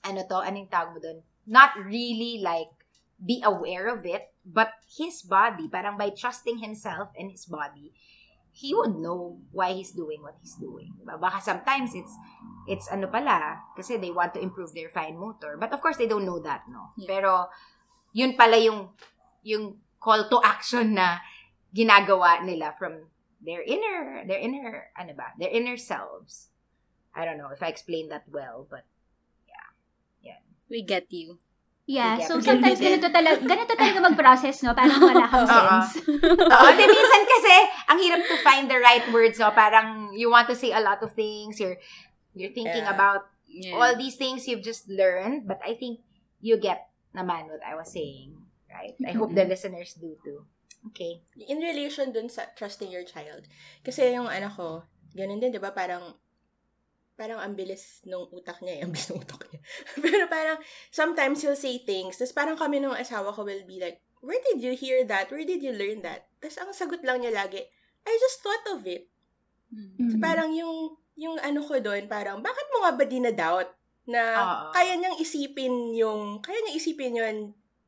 ano 0.05 0.21
to, 0.29 0.45
anong 0.45 0.69
tawag 0.69 0.93
mo 0.93 0.99
dun? 1.01 1.25
Not 1.49 1.73
really 1.77 2.41
like, 2.41 2.69
be 3.19 3.43
aware 3.43 3.91
of 3.91 4.05
it, 4.05 4.31
but 4.45 4.71
his 4.87 5.21
body, 5.21 5.67
parang 5.67 5.97
by 5.97 6.09
trusting 6.09 6.63
himself 6.63 7.09
and 7.19 7.31
his 7.31 7.45
body, 7.45 7.91
he 8.51 8.73
would 8.73 8.95
know 8.95 9.37
why 9.51 9.73
he's 9.73 9.91
doing 9.91 10.21
what 10.21 10.35
he's 10.41 10.55
doing. 10.55 10.93
Diba? 10.99 11.19
Baka 11.19 11.41
sometimes 11.41 11.93
it's, 11.93 12.15
it's 12.67 12.87
ano 12.87 13.07
pala, 13.07 13.59
kasi 13.75 13.97
they 13.97 14.11
want 14.11 14.33
to 14.33 14.41
improve 14.41 14.73
their 14.73 14.89
fine 14.89 15.17
motor. 15.17 15.57
But 15.59 15.73
of 15.73 15.81
course, 15.81 15.97
they 15.97 16.07
don't 16.07 16.25
know 16.25 16.39
that, 16.39 16.63
no? 16.69 16.91
Yeah. 16.97 17.07
Pero, 17.07 17.49
yun 18.13 18.35
pala 18.35 18.57
yung, 18.57 18.89
yung 19.43 19.77
call 19.99 20.29
to 20.29 20.39
action 20.43 20.93
na 20.95 21.19
ginagawa 21.73 22.41
nila 22.43 22.73
from 22.77 23.09
their 23.41 23.61
inner, 23.61 24.23
their 24.27 24.39
inner, 24.39 24.89
ano 24.97 25.13
ba, 25.13 25.31
their 25.37 25.51
inner 25.51 25.77
selves. 25.77 26.49
I 27.15 27.25
don't 27.25 27.37
know 27.37 27.49
if 27.51 27.61
I 27.63 27.67
explained 27.67 28.11
that 28.11 28.25
well, 28.29 28.67
but 28.69 28.85
We 30.69 30.85
get 30.85 31.09
you. 31.09 31.41
Yeah, 31.89 32.21
Yeah, 32.21 32.29
so 32.29 32.37
sometimes 32.37 32.77
ganito 32.77 33.09
talaga, 33.09 33.41
ganito 33.41 33.73
talaga 33.73 33.97
mag-process, 34.13 34.61
no? 34.61 34.77
Parang 34.77 35.01
wala 35.01 35.25
kang 35.25 35.49
Oo. 35.49 35.49
sense. 35.57 36.05
Oo, 36.53 36.67
di 36.77 36.85
minsan 36.85 37.23
kasi, 37.25 37.55
ang 37.89 37.97
hirap 37.97 38.21
to 38.29 38.37
find 38.45 38.69
the 38.69 38.77
right 38.77 39.01
words, 39.09 39.41
no? 39.41 39.49
Parang, 39.49 40.13
you 40.13 40.29
want 40.29 40.45
to 40.45 40.53
say 40.53 40.69
a 40.69 40.77
lot 40.85 41.01
of 41.01 41.17
things, 41.17 41.57
you're, 41.57 41.81
you're 42.37 42.53
thinking 42.53 42.85
Yeah. 42.85 42.93
about 42.93 43.25
Yeah. 43.49 43.73
all 43.73 43.97
these 43.97 44.13
things 44.13 44.45
you've 44.45 44.61
just 44.61 44.85
learned, 44.85 45.49
but 45.49 45.57
I 45.65 45.73
think 45.73 46.05
you 46.37 46.61
get 46.61 46.88
naman 47.13 47.49
what 47.49 47.63
I 47.65 47.73
was 47.75 47.89
saying, 47.91 48.37
right? 48.69 48.95
I 49.05 49.13
hope 49.17 49.33
the 49.33 49.45
listeners 49.45 49.97
do 49.97 50.15
too. 50.21 50.45
Okay. 50.79 51.19
in 51.35 51.59
relation 51.59 52.15
dun 52.15 52.31
sa 52.31 52.47
trusting 52.55 52.87
your 52.87 53.03
child. 53.03 53.43
Kasi 53.83 54.15
yung 54.15 54.31
anak 54.31 54.55
ko, 54.55 54.87
ganun 55.11 55.43
din, 55.43 55.51
di 55.51 55.59
ba? 55.59 55.75
Parang, 55.75 56.15
parang 57.19 57.35
ang 57.43 57.51
bilis 57.51 57.99
nung 58.07 58.31
utak 58.31 58.63
niya, 58.63 58.79
eh. 58.79 58.81
ang 58.87 58.91
bilis 58.95 59.11
ng 59.11 59.19
utak 59.19 59.43
niya. 59.51 59.59
Pero 60.07 60.23
parang, 60.31 60.55
sometimes 60.87 61.43
he'll 61.43 61.59
say 61.59 61.83
things, 61.83 62.15
tapos 62.15 62.31
parang 62.31 62.55
kami 62.55 62.79
nung 62.79 62.95
asawa 62.95 63.35
ko 63.35 63.43
will 63.43 63.67
be 63.67 63.75
like, 63.75 63.99
where 64.23 64.39
did 64.39 64.63
you 64.63 64.71
hear 64.71 65.03
that? 65.03 65.27
Where 65.27 65.43
did 65.43 65.59
you 65.59 65.75
learn 65.75 65.99
that? 66.07 66.31
Tapos 66.39 66.55
ang 66.63 66.71
sagot 66.71 67.03
lang 67.03 67.19
niya 67.27 67.35
lagi, 67.35 67.59
I 68.07 68.13
just 68.15 68.39
thought 68.39 68.79
of 68.79 68.87
it. 68.87 69.11
So, 69.99 70.15
Mhm. 70.15 70.23
parang 70.23 70.49
yung, 70.55 70.95
yung 71.19 71.37
ano 71.43 71.59
ko 71.61 71.77
doon, 71.83 72.07
parang, 72.07 72.39
bakit 72.39 72.65
mo 72.71 72.87
nga 72.87 72.95
ba 72.95 73.03
dinadoubt 73.03 73.69
na 74.09 74.23
Oo. 74.41 74.73
kaya 74.73 74.97
niyang 74.97 75.21
isipin 75.21 75.93
yung, 75.93 76.41
kaya 76.41 76.57
niyang 76.65 76.77
isipin 76.81 77.13
yun 77.13 77.37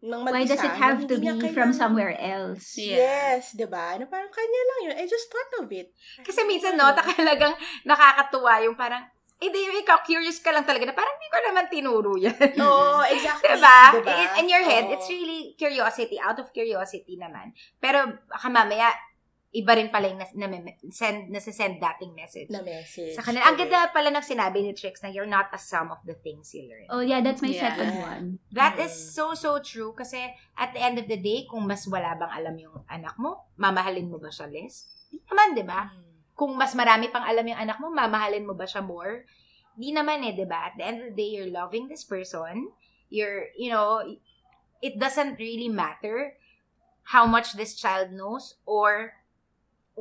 ng 0.02 0.22
mag 0.26 0.34
Why 0.34 0.46
does 0.46 0.62
it 0.62 0.78
have 0.78 1.06
to 1.06 1.16
be 1.18 1.30
from 1.54 1.74
somewhere 1.74 2.18
else? 2.18 2.74
Yeah. 2.74 3.38
Yes, 3.38 3.54
'di 3.54 3.70
ba? 3.70 3.98
Na 4.02 4.10
parang 4.10 4.34
kanya 4.34 4.62
lang 4.66 4.80
yun. 4.90 4.96
I 4.98 5.06
just 5.06 5.30
thought 5.30 5.62
of 5.62 5.70
it. 5.70 5.94
Kasi 6.26 6.42
minsan, 6.46 6.74
no, 6.74 6.90
talagang 6.94 7.54
nakakatuwa 7.86 8.66
yung 8.66 8.74
parang, 8.74 9.06
eh, 9.42 9.50
di, 9.50 9.62
ikaw, 9.82 10.02
curious 10.06 10.42
ka 10.42 10.54
lang 10.54 10.66
talaga 10.66 10.90
na 10.90 10.98
parang 10.98 11.18
hindi 11.18 11.30
ko 11.30 11.38
naman 11.50 11.66
tinuro 11.70 12.14
yan. 12.18 12.34
Oo, 12.66 13.02
exactly. 13.10 13.58
Diba? 13.58 13.80
Diba? 13.98 14.14
In, 14.14 14.46
in 14.46 14.48
your 14.54 14.66
head, 14.66 14.86
Oo. 14.90 14.94
it's 14.94 15.10
really 15.10 15.54
curiosity, 15.58 16.18
out 16.22 16.38
of 16.38 16.50
curiosity 16.54 17.18
naman. 17.18 17.54
Pero 17.82 18.22
baka 18.30 18.50
mamaya, 18.50 18.90
iba 19.52 19.76
rin 19.76 19.92
pala 19.92 20.08
yung 20.08 20.20
nas, 20.24 20.32
na, 20.32 20.48
send, 20.96 21.28
nasisend 21.28 21.76
dating 21.76 22.16
message. 22.16 22.48
na 22.48 22.64
message. 22.64 23.20
Sa 23.20 23.22
kanila. 23.22 23.52
Ang 23.52 23.60
ganda 23.60 23.92
pala 23.92 24.08
ng 24.08 24.24
sinabi 24.24 24.64
ni 24.64 24.72
Trix 24.72 25.04
na 25.04 25.12
you're 25.12 25.28
not 25.28 25.52
a 25.52 25.60
sum 25.60 25.92
of 25.92 26.00
the 26.08 26.16
things 26.16 26.56
you 26.56 26.72
learn. 26.72 26.88
Oh, 26.88 27.04
yeah, 27.04 27.20
that's 27.20 27.44
my 27.44 27.52
Yeah. 27.52 27.68
second 27.68 28.00
one. 28.00 28.26
That 28.56 28.80
is 28.80 28.96
Mm. 28.96 29.12
so, 29.12 29.26
so 29.36 29.60
true. 29.60 29.92
Kasi 29.92 30.24
at 30.56 30.72
the 30.72 30.80
end 30.80 31.04
of 31.04 31.12
the 31.12 31.20
day, 31.20 31.44
kung 31.52 31.68
mas 31.68 31.84
wala 31.84 32.16
bang 32.16 32.32
alam 32.32 32.56
yung 32.56 32.80
anak 32.88 33.20
mo, 33.20 33.52
mamahalin 33.60 34.08
mo 34.08 34.24
ba 34.24 34.32
siya 34.32 34.48
less? 34.48 34.88
Di 35.12 35.20
naman, 35.28 35.52
di 35.52 35.68
ba? 35.68 35.92
Mm. 35.92 36.32
Kung 36.32 36.56
mas 36.56 36.72
marami 36.72 37.12
pang 37.12 37.28
alam 37.28 37.44
yung 37.44 37.60
anak 37.60 37.76
mo, 37.84 37.92
mamahalin 37.92 38.48
mo 38.48 38.56
ba 38.56 38.64
siya 38.64 38.80
more? 38.80 39.28
Di 39.76 39.92
naman 39.92 40.24
eh, 40.24 40.32
di 40.32 40.48
ba? 40.48 40.72
At 40.72 40.80
the 40.80 40.88
end 40.88 41.04
of 41.04 41.12
the 41.12 41.16
day, 41.20 41.28
you're 41.28 41.52
loving 41.52 41.92
this 41.92 42.08
person. 42.08 42.72
You're, 43.12 43.52
you 43.60 43.68
know, 43.68 44.00
it 44.80 44.96
doesn't 44.96 45.36
really 45.36 45.68
matter 45.68 46.40
how 47.12 47.28
much 47.28 47.60
this 47.60 47.76
child 47.76 48.16
knows 48.16 48.56
or 48.64 49.20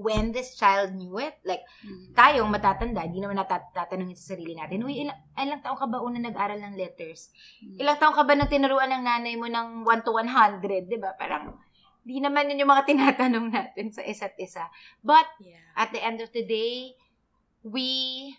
when 0.01 0.33
this 0.33 0.57
child 0.57 0.97
knew 0.97 1.21
it. 1.21 1.37
Like, 1.45 1.61
Mm. 1.85 2.17
tayong 2.17 2.49
matatanda, 2.49 3.05
hindi 3.05 3.21
naman 3.21 3.37
natat- 3.37 3.77
tatanungin 3.77 4.17
sa 4.17 4.33
sarili 4.33 4.57
natin, 4.57 4.81
uy, 4.81 5.05
ilang, 5.05 5.21
ilang 5.37 5.61
taong 5.61 5.77
ka 5.77 5.87
ba 5.87 6.01
una 6.01 6.17
nag-aral 6.17 6.57
ng 6.57 6.75
letters? 6.75 7.29
Ilang 7.77 8.01
taong 8.01 8.17
ka 8.17 8.25
ba 8.25 8.33
nang 8.33 8.49
tinuruan 8.49 8.89
ng 8.89 9.05
nanay 9.05 9.37
mo 9.37 9.45
ng 9.45 9.85
1 9.85 10.01
to 10.01 10.17
100, 10.17 10.89
di 10.89 10.97
ba? 10.97 11.13
Parang, 11.15 11.53
di 12.01 12.17
naman 12.17 12.49
yun 12.49 12.65
yung 12.65 12.73
mga 12.73 12.87
tinatanong 12.91 13.53
natin 13.53 13.93
sa 13.93 14.01
isa't 14.01 14.35
isa. 14.41 14.65
But, 15.05 15.29
Yeah. 15.39 15.61
at 15.77 15.93
the 15.93 16.01
end 16.01 16.25
of 16.25 16.33
the 16.33 16.43
day, 16.43 16.97
we, 17.61 18.33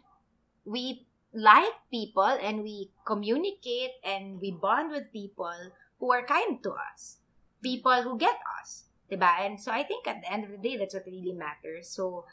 we 0.65 1.05
like 1.31 1.77
people 1.87 2.27
and 2.27 2.59
we 2.59 2.91
communicate 3.05 3.95
and 4.03 4.41
we 4.41 4.51
bond 4.51 4.91
with 4.91 5.13
people 5.13 5.55
who 6.01 6.11
are 6.11 6.25
kind 6.25 6.59
to 6.59 6.73
us. 6.75 7.21
People 7.61 8.01
who 8.01 8.17
get 8.17 8.35
us. 8.59 8.90
Diba? 9.11 9.43
And 9.43 9.59
so 9.59 9.75
I 9.75 9.83
think 9.83 10.07
at 10.07 10.23
the 10.23 10.31
end 10.31 10.45
of 10.45 10.51
the 10.51 10.57
day, 10.57 10.77
that's 10.77 10.95
what 10.95 11.03
really 11.05 11.35
matters. 11.35 11.91
So, 11.91 12.23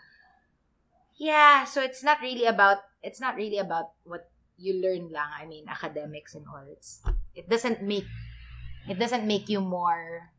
yeah, 1.19 1.65
so 1.65 1.83
it's 1.83 2.05
not 2.05 2.23
really 2.23 2.47
about, 2.47 2.79
it's 3.03 3.21
not 3.21 3.35
really 3.35 3.59
about 3.59 3.99
what 4.05 4.31
you 4.57 4.79
learn 4.81 5.11
lang. 5.11 5.27
I 5.35 5.47
mean, 5.47 5.67
academics 5.67 6.35
and 6.35 6.47
all. 6.47 6.63
It's, 6.71 7.03
it 7.35 7.51
doesn't 7.51 7.83
make, 7.83 8.07
it 8.89 8.99
doesn't 8.99 9.27
make 9.27 9.49
you 9.49 9.61
more 9.61 10.31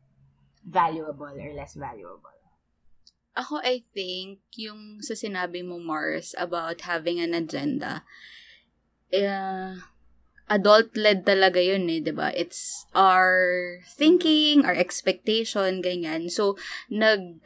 valuable 0.64 1.28
or 1.28 1.52
less 1.52 1.74
valuable. 1.74 2.32
Ako, 3.36 3.60
I 3.62 3.84
think, 3.94 4.40
yung 4.56 4.98
sa 5.00 5.14
sinabi 5.14 5.62
mo, 5.62 5.78
Mars, 5.78 6.34
about 6.36 6.80
having 6.82 7.20
an 7.20 7.32
agenda, 7.32 8.02
eh, 9.12 9.76
adult-led 10.50 11.22
talaga 11.22 11.62
yun 11.62 11.86
eh, 11.86 12.02
di 12.02 12.10
ba? 12.10 12.34
It's 12.34 12.84
our 12.92 13.78
thinking, 13.86 14.66
our 14.66 14.74
expectation, 14.74 15.78
ganyan. 15.80 16.26
So, 16.26 16.58
nag 16.90 17.38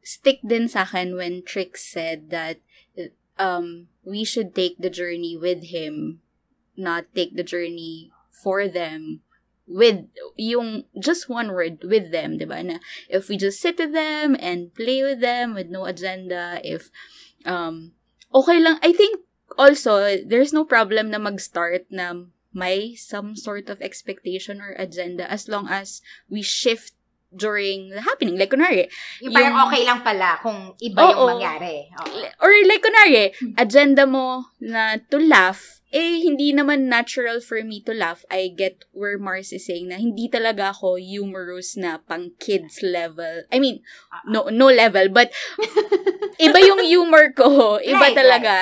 stick 0.00 0.40
din 0.40 0.66
sa 0.66 0.88
akin 0.88 1.14
when 1.14 1.44
Trix 1.44 1.84
said 1.84 2.32
that 2.32 2.64
um, 3.38 3.92
we 4.00 4.24
should 4.24 4.56
take 4.56 4.80
the 4.80 4.88
journey 4.88 5.36
with 5.36 5.68
him, 5.68 6.24
not 6.76 7.04
take 7.12 7.36
the 7.36 7.44
journey 7.44 8.10
for 8.30 8.66
them 8.66 9.20
with 9.66 10.06
yung 10.38 10.86
just 10.94 11.28
one 11.28 11.50
word 11.50 11.82
with 11.82 12.14
them, 12.14 12.38
'di 12.38 12.46
ba? 12.46 12.62
Na 12.62 12.78
if 13.10 13.26
we 13.26 13.34
just 13.34 13.58
sit 13.58 13.82
with 13.82 13.90
them 13.90 14.38
and 14.38 14.70
play 14.72 15.02
with 15.02 15.18
them 15.18 15.58
with 15.58 15.66
no 15.68 15.84
agenda, 15.90 16.62
if 16.62 16.88
um 17.42 17.92
okay 18.30 18.62
lang, 18.62 18.78
I 18.80 18.94
think 18.94 19.25
also 19.58 20.20
there's 20.24 20.52
no 20.52 20.64
problem 20.64 21.10
na 21.10 21.18
mag-start 21.18 21.88
na 21.90 22.28
may 22.56 22.96
some 22.96 23.36
sort 23.36 23.68
of 23.68 23.82
expectation 23.84 24.64
or 24.64 24.72
agenda 24.80 25.28
as 25.28 25.44
long 25.44 25.68
as 25.68 26.00
we 26.32 26.40
shift 26.40 26.96
during 27.34 27.90
the 27.92 28.00
happening. 28.00 28.38
Like, 28.40 28.48
kunwari, 28.48 28.88
Yung 29.20 29.34
parang 29.34 29.52
Yung- 29.52 29.64
okay 29.68 29.82
lang 29.84 30.00
pala 30.00 30.40
kung 30.40 30.72
iba 30.80 31.04
yung 31.04 31.20
Oo. 31.20 31.26
mangyari. 31.36 31.84
Oo. 31.92 32.24
or 32.40 32.50
like, 32.64 32.80
kunwari, 32.80 33.34
agenda 33.60 34.08
mo 34.08 34.48
na 34.56 34.96
to 35.12 35.20
laugh, 35.20 35.84
eh, 35.96 36.20
hindi 36.20 36.52
naman 36.52 36.92
natural 36.92 37.40
for 37.40 37.56
me 37.64 37.80
to 37.88 37.96
laugh. 37.96 38.20
I 38.28 38.52
get 38.52 38.84
where 38.92 39.16
Mars 39.16 39.48
is 39.48 39.64
saying 39.64 39.88
na 39.88 39.96
hindi 39.96 40.28
talaga 40.28 40.76
ako 40.76 41.00
humorous 41.00 41.72
na 41.80 42.04
pang 42.04 42.36
kids 42.36 42.84
level. 42.84 43.48
I 43.48 43.56
mean, 43.56 43.80
no 44.28 44.52
no 44.52 44.68
level, 44.68 45.08
but 45.08 45.32
iba 46.44 46.60
yung 46.60 46.84
humor 46.84 47.32
ko. 47.32 47.80
Iba 47.80 48.12
Right, 48.12 48.16
talaga. 48.16 48.54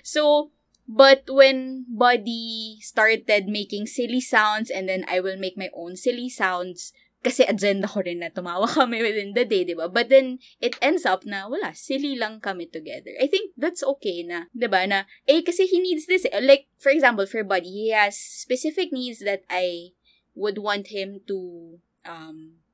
So, 0.00 0.50
but 0.88 1.28
when 1.28 1.84
Buddy 1.92 2.80
started 2.80 3.44
making 3.44 3.84
silly 3.84 4.24
sounds 4.24 4.72
and 4.72 4.88
then 4.88 5.04
I 5.04 5.20
will 5.20 5.36
make 5.36 5.60
my 5.60 5.68
own 5.76 6.00
silly 6.00 6.32
sounds, 6.32 6.96
kasi 7.20 7.44
agenda 7.44 7.84
ko 7.84 8.00
rin 8.00 8.24
na 8.24 8.32
tumawa 8.32 8.64
kami 8.80 9.04
within 9.04 9.36
the 9.36 9.44
day, 9.44 9.64
di 9.64 9.76
ba? 9.76 9.88
But 9.92 10.08
then, 10.08 10.40
it 10.60 10.76
ends 10.80 11.04
up 11.04 11.24
na, 11.28 11.44
wala, 11.48 11.76
silly 11.76 12.16
lang 12.16 12.40
kami 12.40 12.64
together. 12.66 13.12
I 13.20 13.28
think 13.28 13.52
that's 13.60 13.84
okay 13.84 14.24
na, 14.24 14.48
di 14.56 14.66
ba, 14.66 14.88
na, 14.88 15.04
eh, 15.28 15.44
kasi 15.44 15.68
he 15.68 15.80
needs 15.84 16.08
this. 16.08 16.24
eh. 16.24 16.40
Like, 16.40 16.72
for 16.80 16.88
example, 16.88 17.28
for 17.28 17.44
Buddy, 17.44 17.68
he 17.68 17.86
has 17.92 18.16
specific 18.16 18.88
needs 18.92 19.20
that 19.20 19.44
I 19.52 19.92
would 20.32 20.56
want 20.56 20.88
him 20.88 21.20
to, 21.28 21.76
um, 22.08 22.64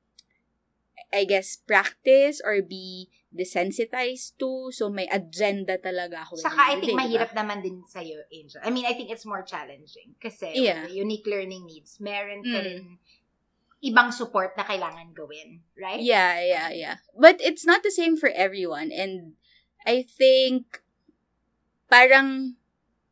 I 1.11 1.23
guess, 1.27 1.55
practice 1.55 2.39
or 2.43 2.61
be 2.63 3.11
desensitized 3.35 4.39
to. 4.39 4.71
So, 4.71 4.87
may 4.89 5.07
agenda 5.11 5.75
talaga 5.77 6.23
ako. 6.23 6.39
Saka 6.39 6.55
I 6.59 6.79
think 6.79 6.95
day, 6.95 6.99
mahirap 6.99 7.31
naman 7.35 7.63
din 7.63 7.83
sa'yo, 7.87 8.23
Angel. 8.31 8.59
I 8.63 8.71
mean, 8.71 8.87
I 8.87 8.95
think 8.95 9.11
it's 9.11 9.27
more 9.27 9.43
challenging. 9.43 10.15
Kasi 10.19 10.55
Yeah. 10.55 10.87
unique 10.87 11.27
learning 11.27 11.67
needs, 11.67 11.99
meron 11.99 12.43
ka 12.43 12.59
Mm. 12.59 12.65
rin 12.65 12.83
ibang 13.83 14.09
support 14.11 14.57
na 14.57 14.65
kailangan 14.65 15.13
gawin. 15.13 15.61
Right? 15.77 16.01
Yeah, 16.01 16.41
yeah, 16.41 16.69
yeah. 16.73 16.95
But 17.13 17.37
it's 17.39 17.65
not 17.65 17.83
the 17.83 17.93
same 17.93 18.17
for 18.17 18.29
everyone. 18.33 18.89
And 18.91 19.37
I 19.85 20.03
think 20.03 20.81
parang 21.87 22.57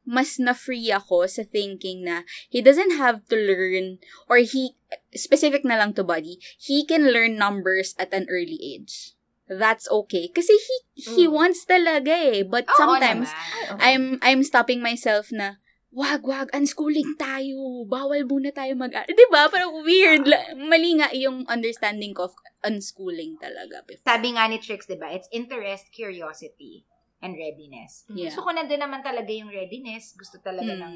mas 0.06 0.38
na-free 0.38 0.94
ako 0.94 1.26
sa 1.26 1.42
thinking 1.42 2.06
na 2.06 2.22
he 2.46 2.62
doesn't 2.62 2.94
have 2.94 3.26
to 3.26 3.34
learn 3.34 3.98
or 4.30 4.38
he, 4.38 4.78
specific 5.18 5.66
na 5.66 5.82
lang 5.82 5.98
to 5.98 6.06
body, 6.06 6.38
he 6.62 6.86
can 6.86 7.10
learn 7.10 7.42
numbers 7.42 7.98
at 7.98 8.14
an 8.14 8.30
early 8.30 8.62
age. 8.62 9.18
That's 9.50 9.90
okay. 9.90 10.30
Kasi 10.30 10.54
he, 10.54 10.78
he 10.98 11.24
Mm. 11.30 11.34
wants 11.34 11.66
talaga 11.66 12.14
eh. 12.14 12.42
But 12.42 12.66
Oo 12.70 12.78
sometimes, 12.78 13.30
naman. 13.30 13.78
I'm 13.82 14.06
I'm 14.22 14.42
stopping 14.42 14.82
myself 14.82 15.30
na 15.30 15.62
wag 15.96 16.22
wag 16.22 16.52
unschooling 16.52 17.16
tayo. 17.16 17.88
Bawal 17.88 18.28
muna 18.28 18.52
tayo 18.52 18.76
mag 18.76 18.92
'Di 18.92 19.26
ba? 19.32 19.48
Parang 19.48 19.80
weird. 19.82 20.28
La- 20.28 20.52
Mali 20.54 21.00
nga 21.00 21.08
yung 21.16 21.48
understanding 21.48 22.12
ko 22.12 22.28
of 22.28 22.36
unschooling 22.62 23.40
talaga 23.40 23.80
before. 23.88 24.04
Sabi 24.04 24.36
nga 24.36 24.52
ni 24.52 24.60
Trix, 24.60 24.86
di 24.86 25.00
ba? 25.00 25.08
It's 25.10 25.32
interest, 25.32 25.90
curiosity, 25.96 26.84
and 27.24 27.34
readiness. 27.34 28.04
Yeah. 28.12 28.36
So, 28.36 28.44
kung 28.44 28.60
nandun 28.60 28.84
naman 28.84 29.02
talaga 29.02 29.32
yung 29.32 29.48
readiness, 29.48 30.14
gusto 30.14 30.38
talaga 30.38 30.76
Mm. 30.76 30.82
ng 30.84 30.96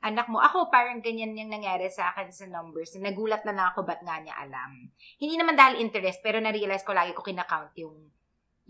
anak 0.00 0.32
mo. 0.32 0.40
Ako, 0.40 0.72
parang 0.72 1.04
ganyan 1.04 1.36
yung 1.36 1.52
nangyari 1.52 1.92
sa 1.92 2.08
akin 2.10 2.32
sa 2.32 2.48
numbers. 2.48 2.96
Nagulat 2.96 3.44
na 3.44 3.52
lang 3.52 3.66
ako 3.70 3.84
ba't 3.84 4.00
nga 4.00 4.16
niya 4.16 4.32
alam. 4.32 4.88
Hindi 5.20 5.36
naman 5.36 5.60
dahil 5.60 5.84
interest, 5.84 6.24
pero 6.24 6.40
na-realize 6.40 6.80
ko 6.82 6.96
lagi 6.96 7.12
ko 7.12 7.20
kinakount 7.20 7.76
yung 7.76 8.08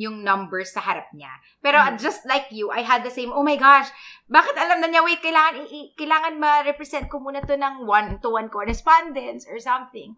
yung 0.01 0.25
numbers 0.25 0.73
sa 0.73 0.81
harap 0.81 1.13
niya. 1.13 1.29
Pero 1.61 1.77
Mm. 1.77 2.01
just 2.01 2.25
like 2.25 2.49
you, 2.49 2.73
I 2.73 2.81
had 2.81 3.05
the 3.05 3.13
same, 3.13 3.29
oh 3.29 3.45
my 3.45 3.61
gosh, 3.61 3.93
bakit 4.25 4.57
alam 4.57 4.81
na 4.81 4.89
niya, 4.89 5.05
wait, 5.05 5.21
kailangan, 5.21 5.69
i- 5.69 5.93
kailangan 5.93 6.41
ma-represent 6.41 7.13
ko 7.13 7.21
muna 7.21 7.45
to 7.45 7.53
ng 7.53 7.85
one-to-one 7.85 8.49
correspondence 8.49 9.45
or 9.45 9.61
something. 9.61 10.17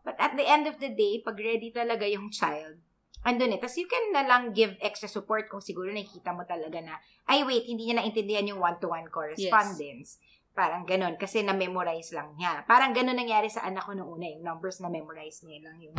But 0.00 0.16
at 0.16 0.32
the 0.34 0.48
end 0.48 0.64
of 0.64 0.80
the 0.80 0.88
day, 0.88 1.20
pag 1.20 1.36
ready 1.36 1.68
talaga 1.68 2.08
yung 2.08 2.32
child, 2.32 2.80
andun 3.22 3.52
eh. 3.52 3.60
Tapos 3.60 3.76
you 3.76 3.86
can 3.86 4.10
na 4.10 4.24
lang 4.24 4.56
give 4.56 4.74
extra 4.80 5.06
support 5.06 5.46
kung 5.46 5.60
siguro 5.60 5.92
nakikita 5.92 6.32
mo 6.32 6.48
talaga 6.48 6.80
na, 6.80 6.96
ay 7.28 7.44
wait, 7.44 7.68
hindi 7.68 7.86
niya 7.86 8.00
naintindihan 8.00 8.48
yung 8.48 8.64
one-to-one 8.64 9.12
correspondence. 9.12 10.16
Parang 10.52 10.84
ganun, 10.84 11.14
kasi 11.16 11.44
na-memorize 11.44 12.16
lang 12.16 12.32
niya. 12.34 12.64
Parang 12.64 12.92
ganun 12.92 13.14
nangyari 13.14 13.46
sa 13.46 13.62
anak 13.62 13.84
ko 13.84 13.92
noong 13.92 14.10
una, 14.10 14.26
yung 14.26 14.42
numbers 14.42 14.80
na-memorize 14.80 15.44
niya 15.44 15.68
lang 15.68 15.76
yung 15.80 15.96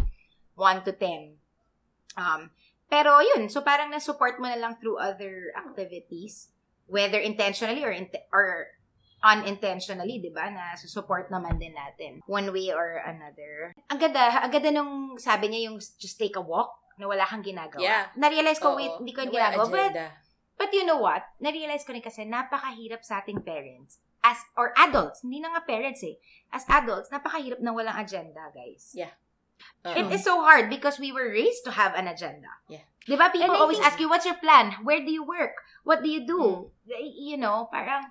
1 0.57 0.81
to 0.81 0.93
10. 0.97 1.37
Um, 2.13 2.49
pero 2.89 3.19
yun, 3.21 3.49
so 3.49 3.61
parang 3.61 3.89
na-support 3.89 4.37
mo 4.37 4.47
na 4.47 4.59
lang 4.59 4.77
through 4.77 4.99
other 4.99 5.51
activities, 5.57 6.53
whether 6.85 7.17
intentionally 7.17 7.81
or, 7.81 7.91
int- 7.91 8.27
or 8.29 8.69
unintentionally, 9.23 10.19
di 10.19 10.29
ba? 10.29 10.51
Na 10.51 10.75
support 10.75 11.31
naman 11.31 11.55
din 11.57 11.73
natin. 11.73 12.19
One 12.27 12.51
way 12.51 12.75
or 12.75 12.99
another. 13.07 13.71
Ang 13.87 13.99
ganda, 14.03 14.43
ang 14.43 14.51
ganda 14.51 14.69
nung 14.75 15.15
sabi 15.15 15.47
niya 15.47 15.71
yung 15.71 15.79
just 15.79 16.19
take 16.19 16.35
a 16.35 16.43
walk 16.43 16.75
na 16.99 17.07
wala 17.07 17.25
kang 17.25 17.41
ginagawa. 17.41 17.81
Yeah. 17.81 18.11
Na-realize 18.19 18.59
ko, 18.59 18.75
Oo. 18.75 18.77
wait, 18.77 18.93
hindi 18.99 19.15
ko 19.15 19.25
ginagawa. 19.25 19.65
But, 19.71 19.93
but 20.59 20.69
you 20.75 20.85
know 20.85 21.01
what? 21.01 21.23
Na-realize 21.41 21.87
ko 21.87 21.95
rin 21.95 22.03
kasi 22.03 22.27
napakahirap 22.27 23.01
sa 23.01 23.23
ating 23.23 23.41
parents. 23.41 24.03
As, 24.23 24.39
or 24.55 24.71
adults, 24.77 25.23
hindi 25.25 25.43
na 25.43 25.51
nga 25.51 25.65
parents 25.65 26.03
eh. 26.05 26.15
As 26.53 26.63
adults, 26.69 27.09
napakahirap 27.09 27.59
na 27.59 27.73
walang 27.73 27.97
agenda, 27.97 28.51
guys. 28.53 28.93
Oo. 29.83 29.95
It 29.99 30.07
is 30.15 30.23
so 30.23 30.39
hard 30.41 30.71
because 30.71 30.95
we 30.99 31.11
were 31.11 31.27
raised 31.27 31.67
to 31.67 31.75
have 31.75 31.91
an 31.93 32.07
agenda. 32.07 32.47
Yeah. 32.71 32.87
Di 33.03 33.19
ba? 33.19 33.27
People 33.27 33.51
And 33.51 33.59
always 33.59 33.77
think- 33.83 33.87
ask 33.91 33.99
you, 33.99 34.07
what's 34.07 34.23
your 34.23 34.39
plan? 34.39 34.79
Where 34.87 35.03
do 35.03 35.11
you 35.11 35.27
work? 35.27 35.59
What 35.83 35.99
do 35.99 36.07
you 36.07 36.23
do? 36.23 36.71
Y- 36.87 37.35
You 37.35 37.37
know, 37.37 37.67
parang, 37.67 38.07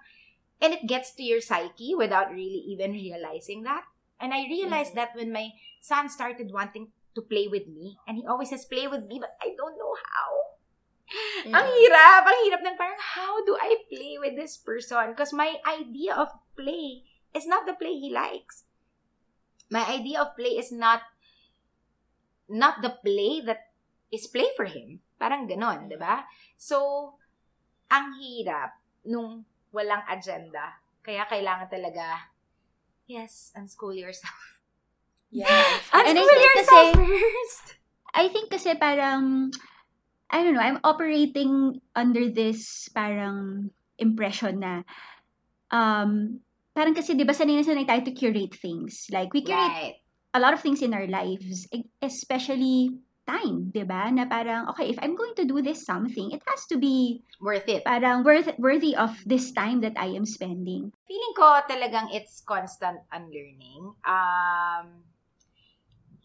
and 0.61 0.77
it 0.77 0.85
gets 0.85 1.17
to 1.17 1.25
your 1.25 1.41
psyche 1.41 1.97
without 1.97 2.29
really 2.29 2.61
even 2.69 2.93
realizing 2.93 3.65
that. 3.65 3.89
And 4.21 4.37
I 4.37 4.45
realized 4.47 4.95
that 5.01 5.17
when 5.17 5.33
my 5.33 5.57
son 5.81 6.13
started 6.13 6.53
wanting 6.53 6.93
to 7.17 7.21
play 7.25 7.49
with 7.49 7.67
me, 7.67 7.97
and 8.07 8.21
he 8.21 8.25
always 8.29 8.53
says, 8.53 8.69
play 8.69 8.85
with 8.87 9.09
me, 9.09 9.17
but 9.19 9.33
I 9.41 9.57
don't 9.57 9.75
know 9.81 9.97
how. 9.97 10.31
Mm. 11.45 11.53
Ang 11.53 11.69
hirap, 11.69 12.23
ang 12.25 12.39
hirap 12.47 12.61
ng 12.65 12.77
parang, 12.79 13.01
how 13.17 13.45
do 13.45 13.57
I 13.57 13.81
play 13.91 14.17
with 14.17 14.37
this 14.37 14.57
person? 14.57 15.13
Because 15.13 15.33
my 15.33 15.57
idea 15.67 16.15
of 16.17 16.29
play 16.57 17.05
is 17.37 17.45
not 17.45 17.65
the 17.69 17.77
play 17.77 17.97
he 17.97 18.09
likes. 18.13 18.65
My 19.69 19.85
idea 19.89 20.21
of 20.21 20.37
play 20.37 20.57
is 20.57 20.73
not 20.73 21.01
not 22.53 22.85
the 22.85 22.93
play 23.01 23.41
that 23.49 23.73
is 24.13 24.29
play 24.29 24.53
for 24.55 24.69
him. 24.69 25.01
Parang 25.17 25.49
ganon, 25.49 25.89
di 25.89 25.97
ba? 25.97 26.21
So, 26.61 27.09
ang 27.89 28.21
hirap 28.21 28.77
nung 29.09 29.49
walang 29.73 30.05
agenda. 30.05 30.77
Kaya 31.01 31.25
kailangan 31.27 31.73
talaga, 31.73 32.29
yes, 33.09 33.51
unschool 33.57 33.97
yourself. 33.97 34.37
Yeah. 35.33 35.49
Unschool 35.97 36.29
think 36.29 36.29
yourself 36.29 36.93
kasi- 36.93 37.09
first. 37.09 37.67
I 38.13 38.29
think 38.29 38.53
kasi 38.53 38.77
parang, 38.77 39.49
I 40.29 40.45
don't 40.45 40.53
know, 40.53 40.61
I'm 40.61 40.85
operating 40.85 41.81
under 41.97 42.29
this 42.29 42.93
parang 42.93 43.73
impression 43.97 44.61
na, 44.61 44.85
um, 45.73 46.45
parang 46.77 46.93
kasi 46.93 47.17
di 47.17 47.25
ba 47.25 47.33
sanay 47.33 47.57
na 47.57 47.65
sanay 47.65 47.89
tayo 47.89 48.05
to 48.05 48.13
curate 48.13 48.53
things. 48.61 49.09
Like, 49.09 49.33
we 49.33 49.41
curate 49.41 49.73
Right. 49.73 49.97
A 50.35 50.41
lot 50.41 50.53
of 50.53 50.61
things 50.61 50.81
in 50.83 50.95
our 50.95 51.07
lives, 51.07 51.69
e- 51.73 51.89
especially 52.01 52.97
time, 53.23 53.71
di 53.71 53.85
ba? 53.87 54.11
Na 54.11 54.27
parang, 54.27 54.67
okay, 54.75 54.91
if 54.91 54.99
I'm 54.99 55.15
going 55.15 55.37
to 55.39 55.47
do 55.47 55.63
this 55.63 55.87
something, 55.87 56.33
it 56.33 56.43
has 56.49 56.67
to 56.73 56.77
be 56.81 57.23
Worth 57.39 57.69
it. 57.69 57.85
parang 57.85 58.25
worth, 58.25 58.51
worthy 58.59 58.97
of 58.97 59.15
this 59.27 59.53
time 59.53 59.81
that 59.87 59.95
I 59.95 60.11
am 60.17 60.27
spending. 60.27 60.91
Feeling 61.07 61.35
ko 61.39 61.63
talagang 61.71 62.11
it's 62.11 62.43
constant 62.43 62.99
unlearning. 63.15 63.95
Um, 64.03 65.07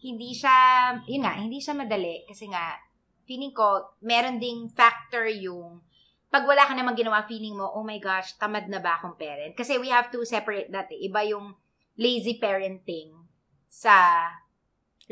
hindi 0.02 0.34
siya, 0.34 0.98
yun 1.06 1.22
nga, 1.22 1.34
hindi 1.38 1.58
siya 1.62 1.74
madali 1.74 2.26
kasi 2.26 2.50
nga, 2.50 2.78
feeling 3.26 3.54
ko, 3.54 3.94
meron 4.02 4.40
ding 4.42 4.66
factor 4.72 5.26
yung 5.28 5.82
pag 6.28 6.44
wala 6.44 6.66
ka 6.66 6.76
namang 6.76 6.98
ginawa, 6.98 7.24
feeling 7.24 7.56
mo, 7.56 7.66
oh 7.72 7.84
my 7.86 7.96
gosh, 8.02 8.36
tamad 8.36 8.68
na 8.68 8.82
ba 8.82 9.00
akong 9.00 9.16
parent? 9.16 9.56
Kasi 9.56 9.80
we 9.80 9.88
have 9.88 10.12
to 10.12 10.22
separate 10.28 10.68
that. 10.68 10.90
Eh. 10.92 11.08
Iba 11.08 11.24
yung 11.24 11.56
lazy 11.96 12.36
parenting 12.36 13.27
sa 13.68 14.26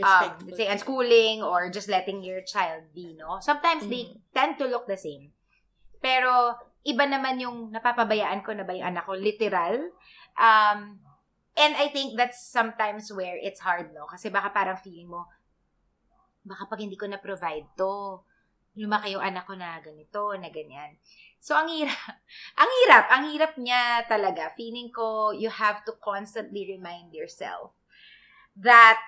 um, 0.03 0.33
let's 0.45 0.57
say 0.57 0.69
unschooling 0.69 1.41
or 1.41 1.71
just 1.71 1.89
letting 1.89 2.21
your 2.21 2.43
child 2.43 2.85
be, 2.93 3.17
no? 3.17 3.41
Sometimes 3.41 3.89
they 3.89 4.13
Mm. 4.13 4.21
tend 4.35 4.53
to 4.61 4.69
look 4.69 4.85
the 4.85 4.99
same. 4.99 5.33
Pero 6.01 6.53
iba 6.85 7.05
naman 7.09 7.41
yung 7.41 7.73
napapabayaan 7.73 8.45
ko 8.45 8.53
na 8.53 8.65
ba 8.65 8.77
yung 8.77 8.93
anak 8.93 9.09
ko, 9.09 9.17
literal. 9.17 9.91
Um, 10.37 11.01
and 11.57 11.73
I 11.75 11.89
think 11.89 12.15
that's 12.21 12.45
sometimes 12.45 13.09
where 13.09 13.41
it's 13.41 13.65
hard, 13.65 13.91
no? 13.97 14.05
Kasi 14.05 14.29
baka 14.29 14.53
parang 14.53 14.77
feeling 14.77 15.09
mo, 15.09 15.25
baka 16.45 16.69
pag 16.69 16.79
hindi 16.79 16.95
ko 17.01 17.09
na-provide 17.09 17.67
to, 17.81 18.21
lumaki 18.77 19.17
yung 19.17 19.25
anak 19.25 19.49
ko 19.49 19.57
na 19.57 19.81
ganito, 19.81 20.37
na 20.37 20.53
ganyan. 20.53 21.01
So, 21.41 21.57
ang 21.57 21.73
hirap. 21.73 21.97
Ang 22.61 22.71
hirap. 22.83 23.05
Ang 23.09 23.25
hirap 23.33 23.53
niya 23.57 24.05
talaga. 24.05 24.53
Feeling 24.53 24.93
ko, 24.93 25.33
you 25.33 25.49
have 25.49 25.81
to 25.89 25.97
constantly 26.03 26.67
remind 26.69 27.15
yourself 27.17 27.73
that 28.61 28.99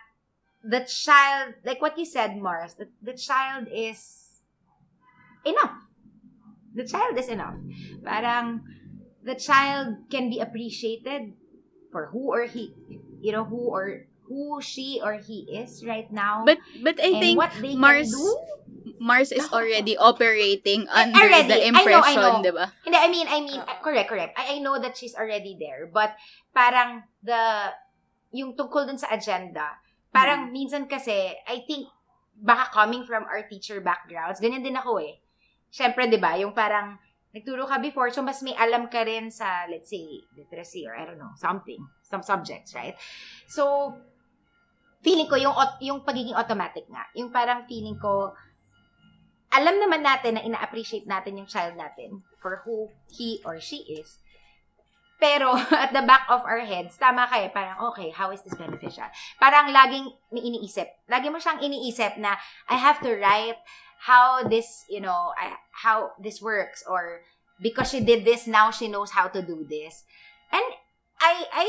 the 0.63 0.81
child, 0.81 1.55
like 1.65 1.81
what 1.81 1.99
you 1.99 2.05
said, 2.05 2.37
Mars, 2.37 2.75
that 2.75 2.91
the 3.03 3.15
child 3.15 3.69
is 3.73 4.43
enough. 5.45 5.89
The 6.75 6.85
child 6.85 7.17
is 7.19 7.29
enough. 7.29 7.57
Parang, 8.05 8.63
the 9.25 9.35
child 9.35 10.09
can 10.11 10.31
be 10.31 10.41
appreciated 10.41 11.33
for 11.91 12.07
who 12.13 12.33
or 12.33 12.45
he, 12.45 12.75
you 13.21 13.33
know, 13.33 13.45
who 13.45 13.69
or 13.73 14.07
who 14.29 14.61
she 14.61 15.01
or 15.03 15.15
he 15.15 15.49
is 15.51 15.85
right 15.85 16.13
now. 16.13 16.45
But 16.45 16.59
but 16.83 17.01
I 17.01 17.19
think 17.19 17.41
Mars. 17.79 18.13
Mars 19.01 19.31
is 19.31 19.47
already 19.53 19.97
operating 19.97 20.87
eh, 20.91 21.03
under 21.07 21.19
already. 21.23 21.49
the 21.49 21.55
I 21.55 21.71
know, 21.71 21.79
I 21.79 21.79
impression, 21.79 22.19
know. 22.19 22.43
'di 22.43 22.51
ba? 22.51 22.67
Hindi, 22.83 22.99
I 22.99 23.09
mean, 23.09 23.27
I 23.31 23.39
mean, 23.41 23.61
correct, 23.83 24.11
correct. 24.11 24.35
I, 24.35 24.57
I 24.57 24.59
know 24.59 24.75
that 24.79 24.99
she's 24.99 25.15
already 25.15 25.55
there. 25.55 25.87
But, 25.87 26.19
parang, 26.51 27.07
the, 27.23 27.71
yung 28.33 28.53
tungkol 28.57 28.89
dun 28.89 29.01
sa 29.01 29.13
agenda, 29.13 29.81
parang 30.13 30.53
minsan 30.53 30.85
kasi, 30.89 31.35
I 31.47 31.65
think, 31.65 31.89
baka 32.39 32.71
coming 32.71 33.03
from 33.03 33.27
our 33.27 33.45
teacher 33.49 33.81
backgrounds, 33.83 34.39
ganyan 34.39 34.63
din 34.63 34.79
ako 34.79 35.03
eh. 35.03 35.19
Siyempre, 35.69 36.09
di 36.09 36.21
ba, 36.21 36.39
yung 36.39 36.55
parang, 36.55 36.97
nagturo 37.35 37.69
ka 37.69 37.77
before, 37.77 38.09
so 38.09 38.25
mas 38.25 38.41
may 38.41 38.57
alam 38.57 38.89
ka 38.89 39.05
rin 39.05 39.29
sa, 39.29 39.69
let's 39.69 39.93
say, 39.93 40.25
literacy 40.37 40.89
or 40.89 40.97
I 40.97 41.05
don't 41.05 41.21
know, 41.21 41.35
something, 41.37 41.81
some 42.01 42.25
subjects, 42.25 42.73
right? 42.73 42.97
So, 43.49 43.93
feeling 45.05 45.29
ko 45.31 45.37
yung 45.39 45.55
yung 45.79 46.03
pagiging 46.03 46.35
automatic 46.35 46.89
nga. 46.91 47.07
Yung 47.15 47.31
parang 47.31 47.69
feeling 47.71 47.99
ko 47.99 48.35
alam 49.49 49.81
naman 49.81 50.05
natin 50.05 50.37
na 50.37 50.45
ina-appreciate 50.45 51.09
natin 51.09 51.41
yung 51.41 51.49
child 51.49 51.73
natin 51.73 52.21
for 52.37 52.61
who 52.69 52.93
he 53.09 53.41
or 53.49 53.57
she 53.57 53.81
is. 53.89 54.21
Pero 55.19 55.59
at 55.83 55.91
the 55.91 56.07
back 56.07 56.31
of 56.31 56.47
our 56.47 56.63
heads, 56.63 56.95
tama 56.95 57.27
kayo, 57.27 57.51
parang 57.51 57.79
okay, 57.91 58.15
how 58.15 58.31
is 58.31 58.41
this 58.47 58.55
beneficial? 58.55 59.07
Parang 59.43 59.75
laging 59.75 60.07
may 60.31 60.43
iniisip. 60.47 60.87
Lagi 61.11 61.29
mo 61.29 61.43
siyang 61.43 61.59
iniisip 61.59 62.23
na 62.23 62.39
I 62.71 62.79
have 62.79 63.03
to 63.03 63.11
write 63.19 63.59
how 64.07 64.47
this, 64.47 64.87
you 64.87 65.03
know, 65.03 65.35
how 65.75 66.15
this 66.23 66.39
works 66.39 66.87
or 66.87 67.27
because 67.59 67.91
she 67.91 67.99
did 67.99 68.23
this, 68.23 68.47
now 68.47 68.71
she 68.71 68.87
knows 68.87 69.11
how 69.11 69.27
to 69.27 69.43
do 69.43 69.67
this. 69.67 70.07
And 70.55 70.67
I 71.19 71.35
I 71.51 71.67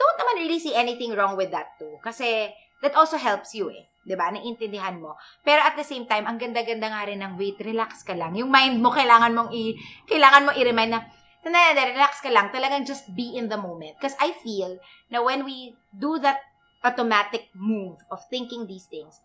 don't 0.00 0.16
naman 0.16 0.48
really 0.48 0.60
see 0.60 0.72
anything 0.72 1.12
wrong 1.12 1.36
with 1.36 1.52
that 1.52 1.76
too. 1.76 2.00
Kasi 2.00 2.48
that 2.80 2.96
also 2.96 3.20
helps 3.20 3.52
you 3.52 3.68
eh. 3.68 3.84
'di 4.06 4.14
ba? 4.14 4.30
Naiintindihan 4.30 5.02
mo. 5.02 5.18
Pero 5.42 5.60
at 5.60 5.74
the 5.74 5.82
same 5.82 6.06
time, 6.06 6.24
ang 6.24 6.38
ganda-ganda 6.38 6.86
nga 6.88 7.04
rin 7.04 7.20
ng 7.20 7.34
wait, 7.34 7.58
relax 7.58 8.06
ka 8.06 8.14
lang. 8.14 8.38
Yung 8.38 8.48
mind 8.48 8.78
mo 8.78 8.94
kailangan 8.94 9.34
mong 9.34 9.50
i 9.50 9.74
kailangan 10.06 10.46
mo 10.46 10.50
i-remind 10.54 10.94
na 10.94 11.02
na 11.50 11.74
relax 11.74 12.20
ka 12.20 12.30
lang. 12.30 12.50
Talagang 12.50 12.86
just 12.86 13.10
be 13.14 13.36
in 13.36 13.48
the 13.48 13.56
moment. 13.56 13.96
Because 13.98 14.16
I 14.20 14.32
feel 14.32 14.78
na 15.10 15.22
when 15.22 15.44
we 15.44 15.76
do 15.94 16.18
that 16.20 16.40
automatic 16.84 17.50
move 17.54 17.98
of 18.10 18.22
thinking 18.30 18.66
these 18.66 18.86
things, 18.86 19.20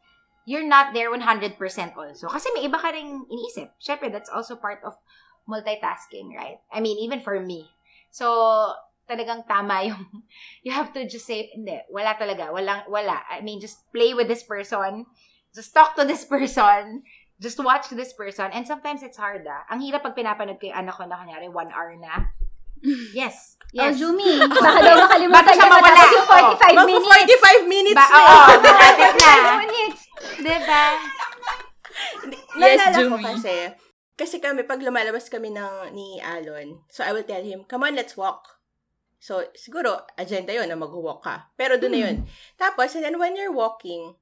you're 0.45 0.65
not 0.65 0.93
there 0.93 1.13
100% 1.13 1.57
also. 1.95 2.27
Kasi 2.27 2.49
may 2.57 2.65
iba 2.65 2.81
ka 2.81 2.89
ring 2.89 3.25
iniisip. 3.29 3.77
Syempre, 3.77 4.09
that's 4.11 4.29
also 4.29 4.55
part 4.55 4.81
of 4.81 4.97
multitasking, 5.45 6.33
right? 6.33 6.57
I 6.73 6.81
mean, 6.81 6.97
even 6.97 7.21
for 7.21 7.39
me. 7.39 7.69
So, 8.09 8.73
talagang 9.09 9.47
tama 9.47 9.83
yung, 9.89 10.05
you 10.63 10.71
have 10.71 10.93
to 10.93 11.05
just 11.07 11.25
say, 11.25 11.51
hindi, 11.53 11.77
wala 11.89 12.15
talaga, 12.17 12.49
walang, 12.49 12.89
wala. 12.89 13.21
I 13.29 13.41
mean, 13.41 13.61
just 13.61 13.85
play 13.93 14.13
with 14.13 14.27
this 14.27 14.43
person, 14.43 15.05
just 15.53 15.73
talk 15.73 15.95
to 15.95 16.05
this 16.05 16.25
person, 16.31 17.03
just 17.41 17.57
watch 17.57 17.89
this 17.89 18.13
person, 18.13 18.53
and 18.53 18.63
sometimes 18.63 19.01
it's 19.01 19.17
hard 19.17 19.41
ah. 19.49 19.65
Ang 19.67 19.81
hirap 19.81 20.05
pag 20.05 20.13
pinapanood 20.13 20.61
ko 20.61 20.69
yung 20.69 20.85
anak 20.85 20.93
ko 20.95 21.03
na 21.03 21.17
kanyari, 21.17 21.49
one 21.49 21.73
hour 21.73 21.97
na. 21.97 22.29
Yes. 23.11 23.35
Yes. 23.71 23.95
Oh, 23.95 24.11
Jumi, 24.11 24.35
baka 24.51 24.83
daw 24.83 24.99
makalimutan 24.99 25.47
Baka 25.47 25.55
siya 25.55 25.63
niya 25.63 25.79
mawala. 25.79 26.03
yung 26.11 26.27
45 26.27 26.75
Magpo 26.75 26.91
minutes. 26.91 27.39
45 27.63 27.71
minutes 27.71 27.95
Ba, 27.95 28.03
na. 28.03 28.19
oo, 28.19 28.35
malapit 28.51 29.13
na. 29.15 29.31
45 29.31 29.63
minutes. 29.63 29.99
Diba? 30.43 30.83
Yes, 32.59 32.77
Naalala 32.83 32.91
ko 32.91 32.99
Jumi. 32.99 33.23
kasi, 33.23 33.55
kasi 34.19 34.35
kami, 34.43 34.67
pag 34.67 34.83
lumalabas 34.83 35.31
kami 35.31 35.55
ng, 35.55 35.95
ni 35.95 36.19
Alon, 36.19 36.83
so 36.91 36.99
I 36.99 37.15
will 37.15 37.23
tell 37.23 37.39
him, 37.39 37.63
come 37.63 37.87
on, 37.87 37.95
let's 37.95 38.19
walk. 38.19 38.59
So, 39.23 39.39
siguro, 39.55 40.03
agenda 40.19 40.51
yon 40.51 40.67
na 40.67 40.75
mag-walk 40.75 41.23
ka. 41.23 41.47
Pero 41.55 41.79
doon 41.79 41.93
na 41.95 42.01
yun. 42.09 42.17
Tapos, 42.59 42.91
and 42.91 43.07
then 43.07 43.15
when 43.15 43.39
you're 43.39 43.55
walking, 43.55 44.19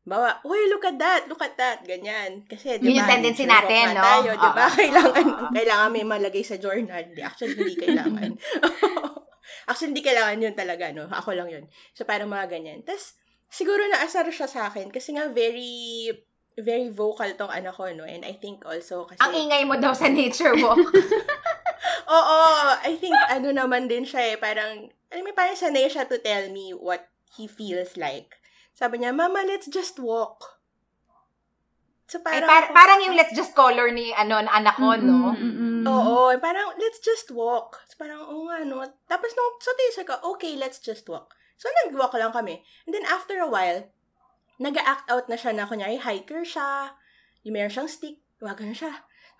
bawa, 0.00 0.40
uy, 0.48 0.72
look 0.72 0.84
at 0.88 0.96
that, 0.96 1.28
look 1.28 1.42
at 1.44 1.54
that, 1.60 1.84
ganyan. 1.84 2.42
Kasi, 2.48 2.80
di 2.80 2.88
Yun 2.88 2.98
ba, 2.98 2.98
yung 3.04 3.10
tendency 3.20 3.44
natin, 3.44 3.92
no? 3.92 4.00
Tayo, 4.00 4.32
di 4.32 4.50
ba? 4.56 4.66
Kailangan, 4.72 5.24
kailangan 5.52 5.90
may 5.92 6.06
malagay 6.08 6.44
sa 6.44 6.56
journal. 6.56 7.04
Actually, 7.20 7.54
hindi 7.54 7.76
kailangan. 7.76 8.30
actually, 9.68 9.92
hindi 9.92 10.04
kailangan 10.04 10.40
yun 10.40 10.56
talaga, 10.56 10.88
no? 10.96 11.04
Ako 11.12 11.36
lang 11.36 11.52
yun. 11.52 11.64
So, 11.92 12.08
parang 12.08 12.32
mga 12.32 12.48
ganyan. 12.48 12.80
Tapos, 12.80 13.20
siguro 13.52 13.84
naasar 13.92 14.24
siya 14.32 14.48
sa 14.48 14.72
akin 14.72 14.88
kasi 14.88 15.12
nga 15.18 15.28
very 15.28 16.08
very 16.60 16.92
vocal 16.92 17.28
tong 17.38 17.52
anak 17.52 17.72
ko, 17.76 17.88
no? 17.92 18.04
And 18.04 18.24
I 18.24 18.36
think 18.36 18.64
also 18.68 19.08
kasi... 19.08 19.20
Ang 19.22 19.48
ingay 19.48 19.62
mo 19.64 19.80
daw 19.80 19.96
sa 19.96 20.10
nature 20.10 20.52
walk. 20.60 20.80
Oo, 22.20 22.40
I 22.84 22.98
think 23.00 23.16
ano 23.30 23.54
naman 23.54 23.88
din 23.88 24.04
siya 24.04 24.34
eh, 24.34 24.36
parang, 24.36 24.90
alam 25.08 25.22
mo, 25.24 25.32
parang 25.32 25.56
sanay 25.56 25.88
siya 25.88 26.04
to 26.10 26.20
tell 26.20 26.50
me 26.52 26.74
what 26.76 27.08
he 27.38 27.46
feels 27.48 27.96
like. 27.96 28.39
Sabi 28.80 28.96
niya, 28.96 29.12
Mama, 29.12 29.44
let's 29.44 29.68
just 29.68 30.00
walk. 30.00 30.56
So 32.08 32.18
Ay, 32.24 32.40
parang, 32.42 32.48
par- 32.48 32.72
parang 32.72 32.98
yung 33.04 33.14
let's 33.14 33.36
just 33.36 33.52
color 33.52 33.92
ni 33.92 34.10
ano, 34.10 34.40
na 34.40 34.50
anak 34.50 34.80
ko, 34.80 34.96
no? 34.96 35.36
Mm-mm. 35.36 35.84
Oo, 35.84 36.32
parang, 36.40 36.74
let's 36.80 36.98
just 36.98 37.28
walk. 37.30 37.78
So, 37.86 38.00
parang, 38.00 38.24
oo 38.24 38.48
nga, 38.48 38.64
no? 38.64 38.82
Tapos, 39.06 39.30
nung, 39.36 39.60
so, 39.62 39.70
tayo 39.76 40.02
ko, 40.02 40.14
okay, 40.34 40.56
let's 40.58 40.80
just 40.82 41.06
walk. 41.06 41.36
So, 41.54 41.68
nag-walk 41.84 42.16
lang 42.16 42.32
kami. 42.32 42.64
And 42.88 42.96
then, 42.96 43.06
after 43.06 43.38
a 43.38 43.46
while, 43.46 43.86
nag-act 44.58 45.06
out 45.06 45.28
na 45.30 45.38
siya 45.38 45.54
na, 45.54 45.70
kunyari, 45.70 46.00
hiker 46.02 46.42
siya, 46.42 46.96
yung 47.46 47.54
meron 47.54 47.70
siyang 47.70 47.86
stick, 47.88 48.18
wagan 48.42 48.74
siya. 48.74 48.90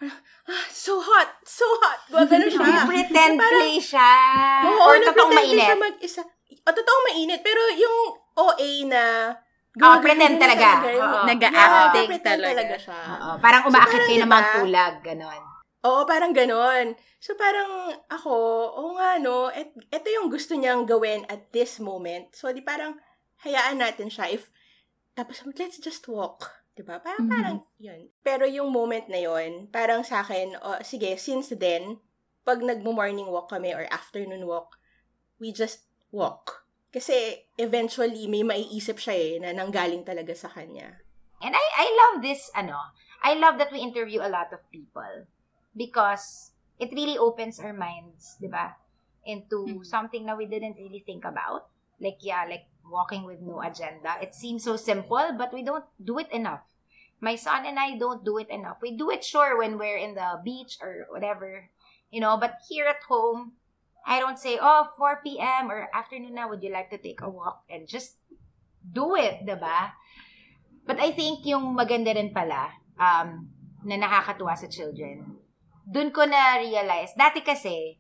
Ah, 0.00 0.64
so 0.72 0.96
hot, 1.02 1.42
so 1.44 1.66
hot, 1.84 2.00
wagan 2.08 2.48
siya. 2.48 2.86
Pretend 2.88 3.36
Parang- 3.36 3.60
play 3.60 3.76
siya. 3.76 4.10
Oo, 4.64 4.80
Or 4.84 4.94
nag-pretend 4.94 5.10
totoong 5.12 5.32
mainit. 5.34 5.66
siya 5.66 5.76
mag-isa. 5.76 6.22
O, 6.64 6.72
totoong 6.72 7.04
mainit. 7.12 7.40
Pero 7.42 7.60
yung 7.74 7.96
OA 8.36 8.70
na... 8.86 9.02
Oh, 9.80 10.02
pretend 10.02 10.36
na 10.36 10.50
talaga. 10.50 10.68
Oo. 10.82 11.18
Nag-a-acting 11.30 12.02
Yeah, 12.04 12.10
pretend 12.10 12.40
talaga. 12.42 12.50
talaga 12.52 12.76
siya. 12.76 13.00
Oo, 13.06 13.30
parang 13.38 13.62
umaakit 13.70 13.90
parang 13.94 14.08
kayo 14.10 14.18
ng 14.18 14.26
diba? 14.26 14.34
Mount 14.34 14.48
Pulag, 14.58 14.94
ganon. 15.06 15.42
Oo, 15.80 16.00
parang 16.04 16.32
ganon. 16.34 16.86
So, 17.22 17.38
parang 17.38 17.70
ako, 18.10 18.32
oo 18.76 18.90
nga, 18.98 19.16
no, 19.16 19.48
et, 19.48 19.70
ito 19.88 20.08
yung 20.10 20.28
gusto 20.28 20.52
niyang 20.58 20.84
gawin 20.84 21.22
at 21.30 21.48
this 21.54 21.78
moment. 21.80 22.34
So, 22.34 22.50
di 22.50 22.60
parang 22.60 22.98
hayaan 23.46 23.78
natin 23.80 24.10
siya. 24.10 24.28
If, 24.34 24.50
tapos, 25.14 25.40
let's 25.56 25.78
just 25.78 26.04
walk. 26.10 26.50
Diba? 26.74 26.98
Parang, 27.00 27.24
Mhm. 27.24 27.32
parang, 27.32 27.56
yun. 27.78 28.00
Pero 28.20 28.44
yung 28.44 28.68
moment 28.74 29.06
na 29.06 29.22
yun, 29.22 29.70
parang 29.70 30.02
sa 30.02 30.20
akin, 30.20 30.58
oh, 30.60 30.80
sige, 30.82 31.14
since 31.16 31.54
then, 31.54 32.02
pag 32.42 32.60
nag-morning 32.60 33.28
walk 33.30 33.48
kami 33.48 33.70
or 33.70 33.86
afternoon 33.88 34.44
walk, 34.50 34.76
we 35.38 35.54
just 35.54 35.86
walk. 36.10 36.66
Kasi, 36.90 37.46
eventually, 37.54 38.26
may 38.26 38.42
maiisip 38.42 38.98
siya 38.98 39.14
eh, 39.14 39.32
na 39.38 39.54
nanggaling 39.54 40.02
talaga 40.02 40.34
sa 40.34 40.50
kanya. 40.50 40.98
And 41.40 41.54
I, 41.54 41.66
I 41.78 41.86
love 41.94 42.22
this, 42.22 42.50
ano, 42.52 42.76
I 43.22 43.38
love 43.38 43.56
that 43.62 43.72
we 43.72 43.78
interview 43.80 44.20
a 44.20 44.28
lot 44.28 44.52
of 44.52 44.60
people 44.74 45.26
because 45.76 46.52
it 46.78 46.90
really 46.92 47.16
opens 47.16 47.60
our 47.60 47.72
minds, 47.72 48.36
di 48.40 48.48
ba? 48.50 48.74
Into 49.24 49.80
Mhm. 49.80 49.86
something 49.86 50.26
that 50.26 50.36
we 50.36 50.50
didn't 50.50 50.76
really 50.76 51.04
think 51.06 51.24
about. 51.24 51.70
Like, 52.00 52.18
yeah, 52.24 52.48
like 52.48 52.66
walking 52.88 53.22
with 53.22 53.38
no 53.44 53.60
agenda. 53.60 54.16
It 54.18 54.34
seems 54.34 54.64
so 54.64 54.74
simple, 54.74 55.36
but 55.36 55.52
we 55.52 55.62
don't 55.62 55.84
do 56.00 56.18
it 56.18 56.32
enough. 56.32 56.64
My 57.20 57.36
son 57.36 57.68
and 57.68 57.76
I 57.78 58.00
don't 58.00 58.24
do 58.24 58.40
it 58.40 58.48
enough. 58.48 58.80
We 58.80 58.96
do 58.96 59.12
it 59.12 59.20
sure 59.22 59.60
when 59.60 59.76
we're 59.76 60.00
in 60.00 60.16
the 60.16 60.40
beach 60.40 60.80
or 60.80 61.04
whatever, 61.12 61.68
you 62.08 62.18
know, 62.18 62.40
but 62.40 62.64
here 62.66 62.88
at 62.88 63.04
home, 63.04 63.59
I 64.06 64.18
don't 64.18 64.38
say, 64.38 64.58
oh, 64.60 64.88
4 64.96 65.20
p.m. 65.24 65.70
or 65.70 65.88
afternoon 65.92 66.34
na, 66.34 66.48
would 66.48 66.62
you 66.62 66.72
like 66.72 66.90
to 66.90 66.98
take 66.98 67.20
a 67.20 67.28
walk? 67.28 67.64
And 67.68 67.86
just 67.86 68.16
do 68.80 69.14
it, 69.16 69.44
diba? 69.44 69.92
But 70.86 70.98
I 70.98 71.12
think 71.12 71.44
yung 71.44 71.76
maganda 71.76 72.16
rin 72.16 72.32
pala, 72.32 72.72
um, 72.96 73.46
na 73.84 73.96
nakakatuwa 73.96 74.56
sa 74.56 74.68
children, 74.68 75.38
dun 75.84 76.10
ko 76.10 76.24
na-realize, 76.24 77.16
dati 77.16 77.44
kasi, 77.44 77.96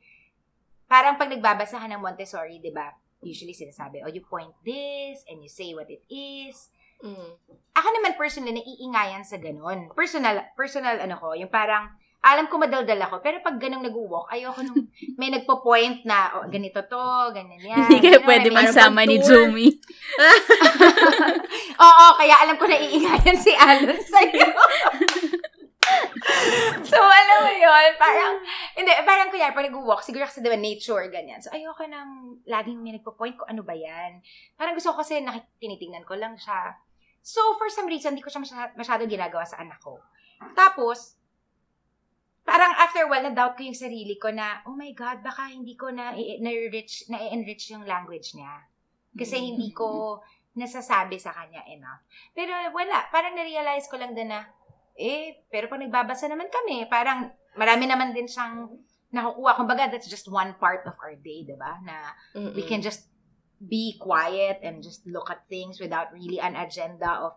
parang 0.90 1.16
pag 1.16 1.30
nagbabasa 1.30 1.78
ka 1.78 1.86
ng 1.86 2.02
Montessori, 2.02 2.58
di 2.58 2.72
ba? 2.72 2.90
Usually 3.20 3.52
sinasabi, 3.52 4.00
oh, 4.02 4.10
you 4.10 4.24
point 4.24 4.52
this, 4.64 5.22
and 5.28 5.44
you 5.44 5.50
say 5.52 5.76
what 5.76 5.88
it 5.92 6.02
is. 6.08 6.72
Mm. 7.04 7.36
Ako 7.76 7.88
naman 8.00 8.16
personally, 8.16 8.56
naiingayan 8.56 9.24
sa 9.24 9.36
ganun. 9.36 9.92
Personal, 9.92 10.48
personal 10.56 11.00
ano 11.00 11.16
ko, 11.16 11.36
yung 11.36 11.52
parang, 11.52 11.92
alam 12.20 12.52
ko 12.52 12.60
madaldal 12.60 13.00
ako, 13.00 13.24
pero 13.24 13.40
pag 13.40 13.56
ganun 13.56 13.80
nag-walk, 13.80 14.28
ayoko 14.28 14.60
nung 14.60 14.92
may 15.20 15.32
nagpo-point 15.32 16.04
na, 16.04 16.36
oh, 16.36 16.44
ganito 16.52 16.84
to, 16.84 17.00
ganyan 17.32 17.64
yan. 17.64 17.80
Hindi 17.80 17.96
kayo 17.96 18.20
pwede 18.28 18.52
magsama 18.52 19.08
ni. 19.08 19.16
Jumi. 19.16 19.72
Oo, 21.80 22.06
kaya 22.20 22.44
alam 22.44 22.60
ko 22.60 22.68
na 22.68 22.76
iingayan 22.76 23.36
si 23.40 23.56
Alon 23.56 23.96
sa'yo. 23.96 24.52
so, 26.92 27.00
alam 27.00 27.38
mo 27.40 27.52
yun, 27.56 27.90
parang, 27.96 28.36
hindi, 28.76 28.92
parang 29.08 29.32
kuya, 29.32 29.56
pag 29.56 29.72
nag-walk, 29.72 30.04
siguro 30.04 30.28
kasi 30.28 30.44
diba 30.44 30.60
nature, 30.60 31.08
ganyan. 31.08 31.40
So, 31.40 31.48
ayoko 31.56 31.88
nang 31.88 32.36
laging 32.44 32.84
may 32.84 33.00
nagpo-point 33.00 33.40
ko, 33.40 33.48
ano 33.48 33.64
ba 33.64 33.72
yan? 33.72 34.20
Parang 34.60 34.76
gusto 34.76 34.92
ko 34.92 35.00
kasi 35.00 35.24
nakik- 35.24 35.56
tinitingnan 35.56 36.04
ko 36.04 36.20
lang 36.20 36.36
siya. 36.36 36.76
So, 37.24 37.56
for 37.56 37.72
some 37.72 37.88
reason, 37.88 38.12
hindi 38.12 38.20
ko 38.20 38.28
siya 38.28 38.44
masya- 38.44 38.76
masyado 38.76 39.08
ginagawa 39.08 39.48
sa 39.48 39.64
anak 39.64 39.80
ko. 39.80 39.96
Tapos, 40.52 41.19
parang 42.44 42.72
after 42.76 43.04
a 43.04 43.08
while, 43.08 43.24
na-doubt 43.24 43.54
ko 43.56 43.62
yung 43.64 43.76
sarili 43.76 44.16
ko 44.16 44.32
na, 44.32 44.64
oh 44.66 44.74
my 44.74 44.90
God, 44.96 45.22
baka 45.22 45.52
hindi 45.52 45.76
ko 45.76 45.92
na, 45.92 46.12
na-enrich, 46.16 47.06
na-enrich 47.12 47.70
yung 47.70 47.84
language 47.84 48.34
niya. 48.34 48.66
Kasi 49.14 49.38
hindi 49.38 49.74
ko 49.74 50.20
nasasabi 50.54 51.18
sa 51.18 51.30
kanya 51.34 51.62
enough. 51.70 52.02
Pero 52.34 52.50
wala, 52.74 53.06
parang 53.10 53.34
na-realize 53.38 53.86
ko 53.86 53.98
lang 53.98 54.14
din 54.14 54.30
na, 54.30 54.46
eh, 54.98 55.46
pero 55.48 55.70
pag 55.70 55.80
nagbabasa 55.80 56.26
naman 56.26 56.50
kami, 56.50 56.84
parang 56.90 57.30
marami 57.56 57.86
naman 57.86 58.12
din 58.12 58.28
siyang 58.28 58.68
nakukuha. 59.10 59.58
Kumbaga, 59.58 59.90
that's 59.90 60.10
just 60.10 60.30
one 60.30 60.54
part 60.58 60.86
of 60.86 60.94
our 61.02 61.14
day, 61.18 61.42
di 61.42 61.56
ba? 61.56 61.78
Na 61.82 62.14
we 62.54 62.62
can 62.62 62.82
just 62.82 63.10
be 63.60 63.96
quiet 64.00 64.60
and 64.64 64.80
just 64.80 65.04
look 65.04 65.28
at 65.28 65.44
things 65.50 65.76
without 65.76 66.08
really 66.16 66.40
an 66.40 66.56
agenda 66.56 67.20
of 67.20 67.36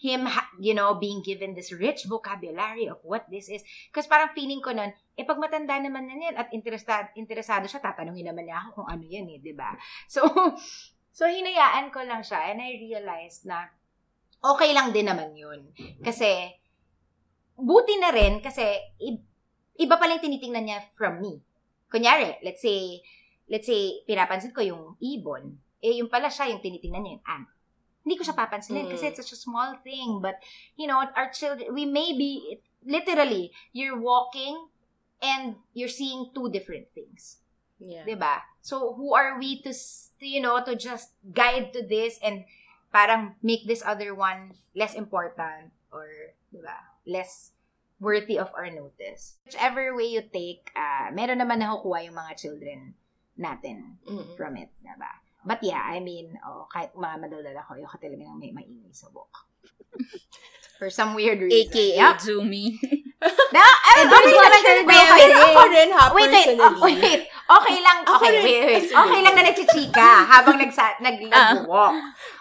him, 0.00 0.26
you 0.58 0.74
know, 0.74 0.98
being 0.98 1.22
given 1.24 1.54
this 1.54 1.70
rich 1.72 2.04
vocabulary 2.10 2.90
of 2.90 2.98
what 3.06 3.24
this 3.30 3.48
is. 3.48 3.62
Kasi 3.94 4.06
parang 4.10 4.34
feeling 4.36 4.60
ko 4.60 4.74
nun, 4.74 4.90
eh 5.14 5.24
pag 5.24 5.40
matanda 5.40 5.78
naman 5.78 6.10
na 6.10 6.16
yan 6.18 6.34
at 6.36 6.50
interesado, 6.50 7.08
interesado 7.14 7.64
siya, 7.70 7.80
tatanungin 7.80 8.28
naman 8.28 8.44
niya 8.46 8.60
ako 8.60 8.82
kung 8.82 8.88
ano 8.90 9.04
yan 9.06 9.26
eh, 9.30 9.38
di 9.40 9.54
ba? 9.54 9.72
So, 10.14 10.26
So, 11.14 11.30
hinayaan 11.30 11.94
ko 11.94 12.02
lang 12.02 12.26
siya 12.26 12.50
and 12.50 12.58
I 12.58 12.74
realized 12.74 13.46
na 13.46 13.70
okay 14.42 14.74
lang 14.74 14.90
din 14.90 15.06
naman 15.06 15.30
yun. 15.38 15.70
Kasi, 16.02 16.50
buti 17.54 17.94
na 18.02 18.10
rin 18.10 18.42
kasi 18.42 18.66
iba 19.78 19.94
pa 19.94 20.10
lang 20.10 20.18
tinitingnan 20.18 20.66
niya 20.66 20.82
from 20.98 21.22
me. 21.22 21.38
Kunyari, 21.86 22.42
let's 22.42 22.58
say, 22.58 22.98
let's 23.46 23.70
say, 23.70 24.02
pinapansin 24.10 24.50
ko 24.50 24.58
yung 24.58 24.98
ibon. 24.98 25.54
Eh, 25.78 26.02
yung 26.02 26.10
pala 26.10 26.26
siya, 26.26 26.50
yung 26.50 26.58
tinitingnan 26.58 27.02
niya 27.06 27.14
yung 27.14 27.26
ant. 27.30 27.48
Hindi 28.04 28.20
ko 28.20 28.22
siya 28.28 28.36
papansinin 28.36 28.86
Mm. 28.86 28.92
kasi 28.92 29.08
it's 29.08 29.20
such 29.20 29.32
a 29.32 29.40
small 29.40 29.80
thing. 29.80 30.20
But, 30.20 30.38
you 30.76 30.84
know, 30.84 31.00
our 31.00 31.32
children, 31.32 31.72
we 31.72 31.88
may 31.88 32.12
be, 32.12 32.60
literally, 32.84 33.50
you're 33.72 33.96
walking 33.96 34.68
and 35.24 35.56
you're 35.72 35.88
seeing 35.92 36.28
two 36.36 36.52
different 36.52 36.92
things. 36.92 37.40
Yeah. 37.80 38.06
'di 38.06 38.16
ba? 38.16 38.44
So 38.62 38.94
who 38.94 39.12
are 39.18 39.36
we 39.36 39.60
to, 39.66 39.72
to 39.74 40.24
you 40.24 40.38
know 40.40 40.62
to 40.62 40.78
just 40.78 41.10
guide 41.26 41.74
to 41.74 41.82
this 41.82 42.16
and 42.22 42.46
parang 42.94 43.34
make 43.42 43.66
this 43.66 43.82
other 43.82 44.14
one 44.14 44.54
less 44.78 44.94
important 44.94 45.74
or 45.90 46.06
'di 46.54 46.62
ba? 46.62 46.78
Less 47.04 47.50
worthy 47.98 48.38
of 48.38 48.52
our 48.54 48.70
notice. 48.70 49.42
Whichever 49.48 49.90
way 49.96 50.12
you 50.12 50.22
take, 50.22 50.70
uh, 50.78 51.10
meron 51.12 51.42
naman 51.42 51.60
nakukuha 51.60 52.06
yung 52.08 52.16
mga 52.16 52.32
children 52.38 52.94
natin 53.34 53.98
Mm-mm. 54.06 54.32
from 54.38 54.54
it, 54.54 54.70
'di 54.78 54.94
ba? 54.96 55.23
But 55.44 55.60
yeah, 55.60 55.84
I 55.84 56.00
mean, 56.00 56.34
oh, 56.40 56.64
kahit 56.72 56.96
mga 56.96 57.16
madaldal 57.20 57.56
ako, 57.60 57.76
yung 57.76 57.92
talaga 57.92 58.24
nang 58.24 58.40
may 58.40 58.50
maingay 58.50 58.92
sa 58.96 59.12
book. 59.12 59.30
For 60.80 60.90
some 60.90 61.14
weird 61.14 61.38
reason. 61.38 61.70
AKA 61.70 62.02
Yep. 62.02 62.16
Zoomy. 62.18 62.74
Na, 63.54 63.62
ay, 63.62 64.04
okay 64.04 64.26
din. 64.26 64.84
daw 64.84 64.84
Wait, 64.84 65.06
wait, 65.06 65.30
Pero 65.30 65.40
ako 65.54 65.62
rin 65.70 65.90
ha, 65.94 66.04
Wait, 66.12 66.28
wait, 66.28 66.34
personally. 66.34 66.60
oh, 66.60 66.72
wait. 66.82 67.20
Okay 67.44 67.76
lang, 67.80 67.98
okay, 68.04 68.28
rin, 68.34 68.42
wait, 68.42 68.62
wait. 68.66 68.84
Okay 68.90 69.20
lang 69.22 69.34
na 69.38 69.42
nagchichika 69.48 70.10
habang 70.28 70.56
nagsa, 70.60 70.98
nag, 71.00 71.16
nag-walk. 71.24 71.94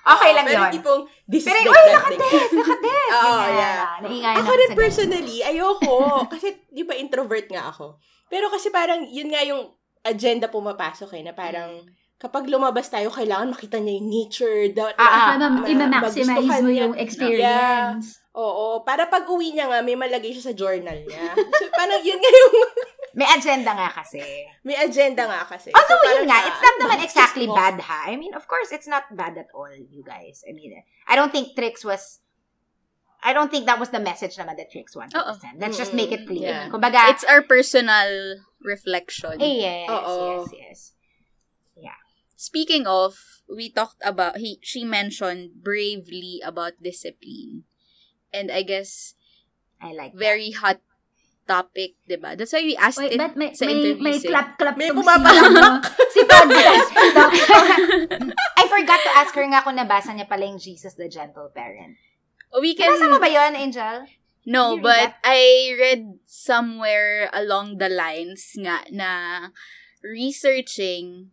Okay 0.04 0.32
lang 0.36 0.46
pero 0.50 0.66
yun. 0.68 0.72
tipong, 0.76 1.02
this 1.30 1.46
Pero, 1.46 1.60
is 1.60 1.72
that 1.72 1.88
nakades, 2.04 2.52
nakades. 2.52 3.12
Oo, 3.16 3.44
yeah. 3.48 3.80
Naingayan 4.04 4.38
Ako 4.44 4.52
rin 4.52 4.72
personally, 4.76 5.38
ayoko. 5.40 5.98
kasi, 6.34 6.48
di 6.68 6.84
ba, 6.84 6.98
introvert 6.98 7.48
nga 7.48 7.72
ako. 7.72 8.02
Pero 8.28 8.52
kasi 8.52 8.68
parang, 8.74 9.08
yun 9.08 9.32
nga 9.32 9.46
yung 9.46 9.72
agenda 10.04 10.52
pumapasok 10.52 11.16
eh, 11.16 11.24
na 11.24 11.32
parang, 11.32 11.86
kapag 12.24 12.48
lumabas 12.48 12.88
tayo, 12.88 13.12
kailangan 13.12 13.52
makita 13.52 13.78
niya 13.78 14.00
yung 14.00 14.08
nature. 14.08 14.72
Da, 14.72 14.96
Ah, 14.96 15.04
ah. 15.04 15.28
Para 15.30 15.46
ma- 15.46 15.60
ma- 15.60 15.68
i-maximize 15.68 16.64
mo 16.64 16.72
yung 16.72 16.96
experience. 16.96 18.24
Oo, 18.34 18.82
para 18.82 19.06
pag 19.06 19.28
uwi 19.28 19.52
niya 19.52 19.68
nga, 19.68 19.84
may 19.84 19.94
malagay 19.94 20.32
siya 20.32 20.50
sa 20.50 20.56
journal 20.56 20.98
niya. 20.98 21.36
So, 21.36 21.68
parang 21.70 22.00
yun 22.02 22.18
nga 22.18 22.32
yung, 22.32 22.56
May 23.14 23.30
agenda 23.30 23.78
nga 23.78 23.94
kasi. 23.94 24.24
may 24.66 24.74
agenda 24.74 25.30
nga 25.30 25.46
kasi. 25.46 25.70
Although, 25.70 26.02
So, 26.02 26.18
yun 26.18 26.26
nga, 26.26 26.42
it's 26.42 26.58
not 26.58 26.76
naman 26.82 26.98
exactly 27.06 27.46
bad, 27.46 27.78
ha? 27.78 28.10
I 28.10 28.18
mean, 28.18 28.34
of 28.34 28.48
course, 28.48 28.74
it's 28.74 28.90
not 28.90 29.06
bad 29.14 29.38
at 29.38 29.54
all, 29.54 29.70
you 29.70 30.02
guys. 30.02 30.42
I 30.50 30.56
mean, 30.56 30.74
I 31.06 31.14
don't 31.14 31.30
think 31.30 31.54
Trix 31.54 31.86
was, 31.86 32.24
I 33.22 33.30
don't 33.32 33.54
think 33.54 33.70
that 33.70 33.78
was 33.78 33.94
the 33.94 34.02
message 34.02 34.34
naman 34.34 34.58
that 34.58 34.74
Trix 34.74 34.98
wanted 34.98 35.14
to 35.14 35.36
send. 35.38 35.62
Let's 35.62 35.78
just 35.78 35.94
make 35.94 36.10
it 36.10 36.26
clear. 36.26 36.50
Yeah. 36.50 36.74
Kumbaga, 36.74 37.14
It's 37.14 37.22
our 37.24 37.46
personal 37.46 38.42
reflection. 38.66 39.38
eh, 39.38 39.62
yes, 39.62 39.90
Oo. 39.94 40.42
yes, 40.42 40.50
yes. 40.58 40.80
Speaking 42.44 42.84
of, 42.84 43.40
we 43.48 43.72
talked 43.72 44.04
about 44.04 44.44
he 44.44 44.60
she 44.60 44.84
mentioned 44.84 45.64
bravely 45.64 46.44
about 46.44 46.76
discipline. 46.84 47.64
And 48.36 48.52
I 48.52 48.68
guess 48.68 49.16
I 49.80 49.96
like 49.96 50.12
that. 50.12 50.20
very 50.20 50.52
hot 50.52 50.84
topic, 51.48 51.96
'di 52.04 52.20
ba? 52.20 52.36
That's 52.36 52.52
why 52.52 52.68
we 52.68 52.76
asked 52.76 53.00
Wait, 53.00 53.16
it 53.16 53.24
but 53.24 53.40
may, 53.40 53.56
sa 53.56 53.64
may, 53.64 53.80
interviews. 53.80 54.04
may 54.04 54.18
eh. 54.20 54.28
clap-clap 54.28 54.76
May 54.76 54.92
pumapalakpak. 54.92 55.48
si, 55.48 55.56
ano, 55.56 56.12
si 56.12 56.22
podcast. 56.28 56.90
I 58.60 58.66
forgot 58.68 59.00
to 59.08 59.12
ask 59.16 59.32
her 59.40 59.48
nga 59.48 59.64
kung 59.64 59.80
nabasa 59.80 60.12
niya 60.12 60.28
pala 60.28 60.44
yung 60.44 60.60
Jesus 60.60 61.00
the 61.00 61.08
Gentle 61.08 61.48
Parent. 61.56 61.96
we 62.60 62.76
can 62.76 62.92
Nabasa 62.92 63.08
mo 63.08 63.24
ba 63.24 63.32
yun, 63.32 63.56
Angel? 63.56 64.04
No, 64.44 64.76
but 64.76 65.16
I 65.24 65.72
read 65.80 66.20
somewhere 66.28 67.32
along 67.32 67.80
the 67.80 67.88
lines 67.88 68.52
nga 68.60 68.84
na 68.92 69.12
researching 70.04 71.32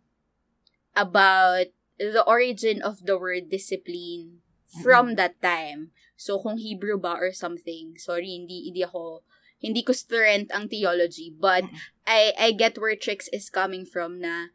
about 0.95 1.71
the 1.97 2.23
origin 2.25 2.81
of 2.81 3.05
the 3.05 3.17
word 3.17 3.49
discipline 3.49 4.41
from 4.83 5.15
that 5.15 5.41
time. 5.41 5.91
So 6.17 6.39
kung 6.39 6.57
Hebrew 6.57 6.97
ba 6.97 7.17
or 7.17 7.33
something, 7.33 7.97
sorry, 7.97 8.31
hindi 8.31 8.69
hindi 8.69 8.83
ako 8.83 9.23
hindi 9.61 9.85
ko 9.85 9.93
strength 9.93 10.49
ang 10.53 10.69
theology, 10.69 11.29
but. 11.29 11.65
I 12.07 12.33
I 12.37 12.51
get 12.51 12.75
where 12.75 12.99
Trix 12.99 13.29
is 13.31 13.47
coming 13.47 13.85
from 13.85 14.19
na 14.19 14.51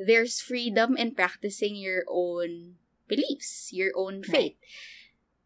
there's 0.00 0.40
freedom 0.40 0.96
in 0.96 1.12
practicing 1.12 1.76
your 1.76 2.08
own 2.08 2.80
beliefs, 3.04 3.68
your 3.68 3.92
own 3.92 4.22
faith. 4.22 4.56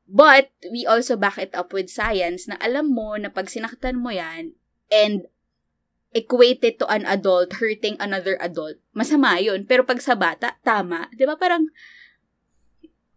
But 0.07 0.53
we 0.69 0.85
also 0.85 1.17
back 1.17 1.41
it 1.41 1.57
up 1.57 1.73
with 1.73 1.91
science 1.91 2.47
na 2.47 2.61
alam 2.61 2.93
mo 2.93 3.17
na 3.17 3.33
pag 3.33 3.49
sinaktan 3.49 4.05
mo 4.05 4.13
yan 4.13 4.53
and 4.93 5.27
equate 6.15 6.63
it 6.63 6.79
to 6.79 6.87
an 6.87 7.03
adult 7.05 7.59
hurting 7.59 7.99
another 7.99 8.39
adult, 8.39 8.79
masama 8.95 9.43
yun. 9.43 9.67
Pero 9.67 9.83
pag 9.83 9.99
sa 9.99 10.15
bata, 10.15 10.55
tama. 10.63 11.11
Di 11.11 11.27
ba 11.27 11.35
parang, 11.35 11.67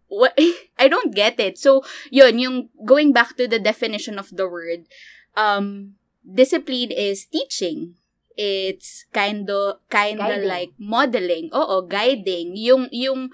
what, 0.10 0.34
I 0.82 0.89
don't 0.89 1.14
get 1.14 1.39
it. 1.39 1.62
So, 1.62 1.86
yun, 2.10 2.41
yung 2.41 2.74
going 2.84 3.14
back 3.14 3.38
to 3.38 3.45
the 3.45 3.62
definition 3.62 4.18
of 4.18 4.34
the 4.34 4.50
word, 4.50 4.89
um, 5.38 5.95
discipline 6.26 6.91
is 6.91 7.30
teaching. 7.30 7.95
It's 8.34 9.06
kind 9.14 9.50
of, 9.50 9.82
kind 9.89 10.22
of 10.22 10.45
like 10.45 10.74
modeling. 10.78 11.50
Oo, 11.54 11.86
guiding. 11.86 12.58
Yung, 12.58 12.89
yung, 12.91 13.30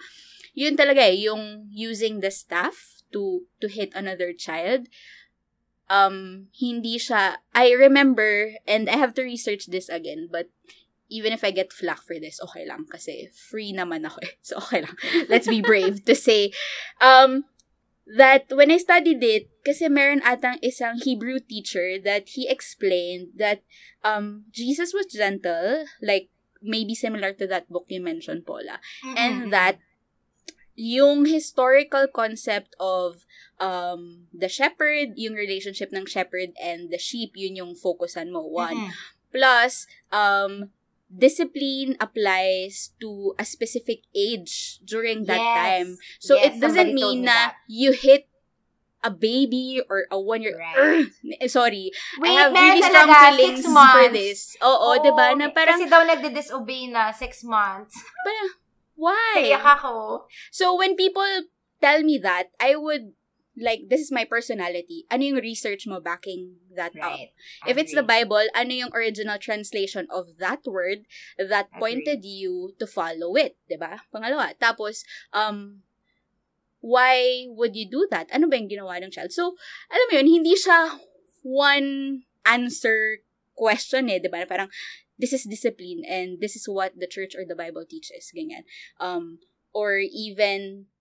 yun 0.53 0.76
talaga 0.76 1.07
eh, 1.07 1.28
yung 1.28 1.68
using 1.72 2.20
the 2.20 2.32
staff 2.32 3.03
to, 3.11 3.47
to 3.59 3.68
hit 3.68 3.91
another 3.95 4.32
child 4.32 4.88
um, 5.94 6.50
hindi 6.58 6.98
siya, 6.98 7.38
I 7.54 7.78
remember, 7.78 8.58
and 8.66 8.89
I 8.89 8.98
have 8.98 9.14
to 9.16 9.22
research 9.22 9.70
this 9.70 9.94
again, 9.94 10.28
but 10.32 10.50
even 11.14 11.30
if 11.30 11.46
I 11.46 11.54
get 11.54 11.70
flack 11.70 12.02
for 12.02 12.18
this, 12.18 12.41
okay 12.41 12.66
lang, 12.66 12.89
kasi 12.89 13.30
free 13.30 13.70
naman 13.70 14.02
ako 14.10 14.18
eh. 14.26 14.34
So, 14.41 14.58
okay 14.58 14.82
lang. 14.82 14.98
Let's 15.30 15.46
be 15.46 15.62
brave 15.62 16.02
to 16.10 16.18
say, 16.18 16.50
um, 16.98 17.46
that 18.10 18.50
when 18.50 18.74
I 18.74 18.82
studied 18.82 19.22
it, 19.22 19.54
kasi 19.62 19.88
meron 19.88 20.26
atang 20.26 20.58
isang 20.66 20.98
Hebrew 20.98 21.38
teacher 21.39 22.02
that 22.02 22.34
he 22.34 22.50
explained 22.50 23.38
that 23.38 23.62
um, 24.02 24.50
Jesus 24.50 24.91
was 24.91 25.14
gentle, 25.14 25.86
like 26.02 26.34
maybe 26.60 26.98
similar 26.98 27.32
to 27.38 27.46
that 27.48 27.70
book 27.70 27.86
you 27.88 28.02
mentioned, 28.02 28.50
Paula, 28.50 28.82
and 29.16 29.54
that 29.54 29.78
yung 30.76 31.30
historical 31.30 32.10
concept 32.10 32.74
of 32.82 33.24
um 33.60 34.28
the 34.34 34.49
shepherd, 34.49 35.14
yung 35.18 35.34
relationship 35.34 35.93
ng 35.93 36.06
shepherd 36.06 36.54
and 36.58 36.89
the 36.89 36.97
sheep, 36.97 37.34
yun 37.36 37.56
yung 37.58 37.74
focusan 37.76 38.30
mo. 38.34 38.41
One. 38.45 38.89
Mhm. 38.89 38.91
Plus, 39.34 39.86
um, 40.14 40.70
discipline 41.10 41.93
applies 41.99 42.93
to 42.97 43.34
a 43.38 43.45
specific 43.45 44.01
age 44.14 44.82
during 44.82 45.26
that 45.26 45.41
Yes. 45.41 45.54
time. 45.58 45.89
So, 46.18 46.38
Yes, 46.38 46.45
it 46.45 46.54
doesn't 46.62 46.93
mean 46.93 47.22
me 47.22 47.26
na 47.30 47.54
that. 47.54 47.56
you 47.70 47.93
hit 47.93 48.30
a 49.04 49.10
baby 49.12 49.82
or 49.89 50.06
a 50.10 50.18
one-year... 50.18 50.58
Right. 50.58 51.10
Eh, 51.41 51.47
Sorry. 51.51 51.91
Wait, 52.18 52.30
I 52.30 52.34
have 52.45 52.54
really 52.54 52.82
strong 52.82 53.10
talaga, 53.10 53.36
feelings 53.36 53.66
for 53.66 54.06
this. 54.10 54.39
Oo, 54.64 54.70
Oo, 54.70 55.01
'di 55.01 55.12
ba 55.14 55.34
Na 55.36 55.49
parang, 55.51 55.76
Kasi 55.82 55.89
daw 55.91 56.01
nagde-disobey 56.08 56.88
na 56.89 57.12
six 57.12 57.43
months. 57.43 57.93
parang, 58.26 58.49
why? 58.95 59.38
Naiyak 59.43 59.66
ako. 59.82 60.26
So 60.54 60.74
when 60.78 60.95
people 60.95 61.49
tell 61.84 61.99
me 62.01 62.16
that, 62.24 62.49
I 62.64 62.78
would 62.80 63.14
like 63.58 63.89
this 63.89 64.01
is 64.01 64.12
my 64.12 64.26
personality. 64.26 65.06
Ano 65.14 65.24
yung 65.24 65.39
research 65.41 65.86
mo 65.86 66.01
backing 66.01 66.58
that 66.74 66.93
up? 66.97 67.18
Right. 67.18 67.34
If 67.68 67.78
it's 67.78 67.93
the. 67.93 68.04
Bible, 68.04 68.43
ano 68.51 68.74
yung 68.74 68.91
original 68.91 69.39
translation 69.39 70.12
of 70.12 70.36
that 70.38 70.60
word 70.68 71.08
that 71.39 71.72
Agree. 71.72 71.80
pointed 71.80 72.26
you 72.28 72.76
to 72.78 72.86
follow 72.86 73.34
it, 73.39 73.56
'di 73.66 73.80
ba? 73.80 74.04
Pangalawa, 74.12 74.51
tapos 74.60 75.08
um 75.32 75.82
why 76.84 77.47
would 77.47 77.80
you 77.80 77.88
do 77.88 78.04
that? 78.12 78.28
Ano 78.36 78.51
ba 78.51 78.60
yung 78.60 78.68
ginawa 78.68 78.99
ng 78.99 79.10
child? 79.16 79.32
So, 79.32 79.56
alam 79.88 80.06
mo 80.12 80.14
yun, 80.20 80.28
hindi 80.28 80.54
siya 80.60 80.99
one 81.47 82.22
answer 82.43 83.24
question 83.56 84.12
eh, 84.12 84.20
'di 84.20 84.28
ba? 84.28 84.43
Parang 84.43 84.68
this 85.16 85.32
is 85.32 85.47
discipline 85.47 86.04
and 86.04 86.43
this 86.43 86.60
is 86.60 86.68
what 86.68 86.91
the 86.99 87.08
church 87.08 87.39
or 87.39 87.47
the 87.47 87.56
Bible 87.56 87.88
teaches, 87.88 88.36
ganyan. 88.36 88.68
Um 88.99 89.39
or 89.72 89.97
even 90.04 90.91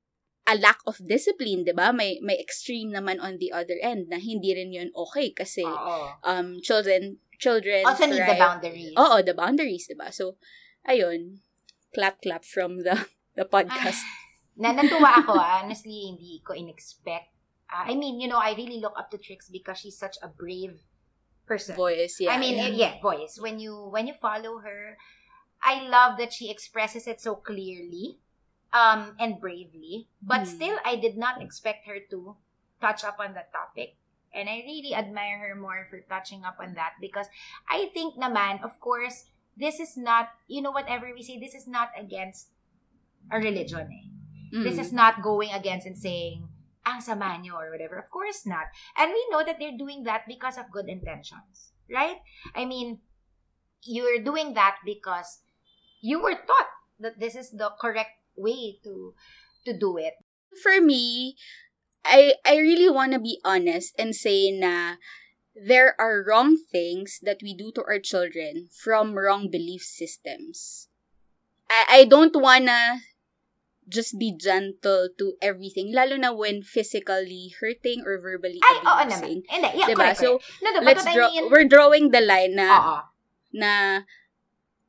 a 0.47 0.59
lack 0.59 0.83
of 0.87 0.99
discipline, 1.07 1.63
'di 1.63 1.75
ba? 1.75 1.95
May 1.95 2.19
may 2.19 2.35
extreme 2.39 2.91
naman 2.91 3.23
on 3.23 3.39
the 3.39 3.55
other 3.55 3.79
end 3.79 4.11
na 4.11 4.19
hindi 4.19 4.51
rin 4.55 4.75
'yun 4.75 4.91
okay 4.95 5.31
kasi 5.31 5.63
Oo. 5.63 6.19
um 6.27 6.59
children 6.59 7.23
children 7.39 7.87
Also 7.87 8.07
need 8.11 8.23
the 8.23 8.39
boundaries. 8.39 8.95
Oo, 8.99 9.23
the 9.23 9.35
boundaries, 9.35 9.87
'di 9.87 9.95
ba? 9.95 10.11
So 10.11 10.39
ayun, 10.87 11.43
clap 11.95 12.19
clap 12.23 12.43
from 12.43 12.83
the 12.83 12.99
the 13.39 13.47
podcast. 13.47 14.03
na 14.63 14.75
natuwa 14.77 15.25
ako, 15.25 15.33
ah. 15.33 15.65
honestly, 15.65 16.13
hindi 16.13 16.45
ko 16.45 16.53
in-expect. 16.53 17.33
Ah, 17.73 17.89
I 17.89 17.97
mean, 17.97 18.21
you 18.21 18.29
know, 18.29 18.37
I 18.37 18.53
really 18.53 18.85
look 18.85 18.93
up 19.01 19.09
to 19.17 19.19
Trix 19.19 19.49
because 19.49 19.81
she's 19.81 19.97
such 19.97 20.21
a 20.21 20.29
brave 20.29 20.85
person. 21.49 21.73
Voice, 21.73 22.21
yeah. 22.21 22.37
I 22.37 22.37
mean, 22.37 22.61
yeah. 22.61 22.69
yeah, 22.69 22.95
voice. 23.01 23.41
When 23.41 23.57
you 23.57 23.89
when 23.89 24.05
you 24.05 24.13
follow 24.21 24.61
her, 24.61 25.01
I 25.65 25.89
love 25.89 26.21
that 26.21 26.37
she 26.37 26.53
expresses 26.53 27.09
it 27.09 27.25
so 27.25 27.41
clearly. 27.41 28.21
Um, 28.73 29.17
and 29.21 29.41
bravely. 29.41 30.09
But 30.21 30.43
Mm. 30.43 30.47
still, 30.47 30.77
I 30.85 30.97
did 30.97 31.17
not 31.17 31.41
expect 31.41 31.87
her 31.87 32.01
to 32.11 32.37
touch 32.81 33.05
up 33.05 33.21
on 33.21 33.35
that 33.35 33.53
topic. 33.53 33.97
And 34.33 34.49
I 34.49 34.65
really 34.65 34.97
admire 34.97 35.39
her 35.45 35.55
more 35.55 35.85
for 35.89 36.01
touching 36.09 36.41
up 36.45 36.57
on 36.59 36.73
that 36.75 36.97
because 37.01 37.29
I 37.69 37.93
think 37.93 38.17
naman, 38.17 38.65
of 38.65 38.81
course, 38.81 39.29
this 39.57 39.77
is 39.77 39.97
not, 39.97 40.33
you 40.49 40.65
know, 40.65 40.73
whatever 40.73 41.13
we 41.13 41.21
say, 41.21 41.37
this 41.37 41.53
is 41.55 41.69
not 41.69 41.93
against 41.93 42.49
a 43.29 43.37
religion 43.37 43.85
eh. 43.93 44.07
Mm. 44.57 44.65
This 44.65 44.81
is 44.81 44.93
not 44.93 45.21
going 45.21 45.53
against 45.53 45.85
and 45.85 45.97
saying, 45.97 46.49
ang 46.89 47.05
sama 47.05 47.37
nyo 47.39 47.61
or 47.61 47.69
whatever. 47.69 48.01
Of 48.01 48.09
course 48.09 48.49
not. 48.49 48.73
And 48.97 49.13
we 49.13 49.21
know 49.29 49.45
that 49.45 49.61
they're 49.61 49.77
doing 49.77 50.09
that 50.09 50.25
because 50.27 50.57
of 50.57 50.73
good 50.73 50.89
intentions. 50.89 51.77
Right? 51.93 52.25
I 52.57 52.65
mean, 52.65 53.05
you're 53.85 54.25
doing 54.25 54.55
that 54.55 54.81
because 54.85 55.45
you 56.01 56.25
were 56.25 56.41
taught 56.41 56.71
that 57.05 57.21
this 57.21 57.37
is 57.37 57.53
the 57.53 57.69
correct 57.77 58.17
way 58.37 58.79
to 58.85 59.15
to 59.65 59.73
do 59.77 59.97
it. 59.97 60.15
for 60.63 60.81
me, 60.85 61.33
I 62.05 62.37
I 62.45 62.61
really 62.61 62.91
want 62.93 63.17
to 63.17 63.21
be 63.23 63.41
honest 63.41 63.97
and 63.97 64.13
say 64.13 64.53
na 64.53 65.01
there 65.57 65.97
are 65.97 66.21
wrong 66.25 66.57
things 66.61 67.21
that 67.25 67.41
we 67.41 67.57
do 67.57 67.73
to 67.77 67.85
our 67.89 68.01
children 68.01 68.69
from 68.73 69.17
wrong 69.17 69.49
belief 69.49 69.81
systems. 69.85 70.89
I 71.73 72.05
I 72.05 72.05
don't 72.05 72.37
wanna 72.37 73.01
just 73.89 74.19
be 74.21 74.33
gentle 74.37 75.09
to 75.19 75.27
everything, 75.43 75.91
lalo 75.93 76.17
na 76.17 76.31
when 76.33 76.63
physically 76.63 77.51
hurting 77.61 78.05
or 78.07 78.17
verbally 78.21 78.61
Ay, 78.63 78.79
oo 78.79 78.87
naman. 78.87 79.09
abusing. 79.09 79.39
Hindi, 79.51 79.69
yeah, 79.75 79.89
Diba? 79.91 79.97
correct, 80.13 80.21
So, 80.23 80.29
correct. 80.39 80.63
No, 80.63 80.69
no, 80.71 80.81
but 80.85 80.97
Let's 81.01 81.05
draw, 81.17 81.27
I 81.29 81.31
mean, 81.35 81.45
we're 81.51 81.69
drawing 81.69 82.05
the 82.15 82.23
line 82.23 82.55
na 82.57 82.69
oo. 82.79 82.99
na 83.53 83.73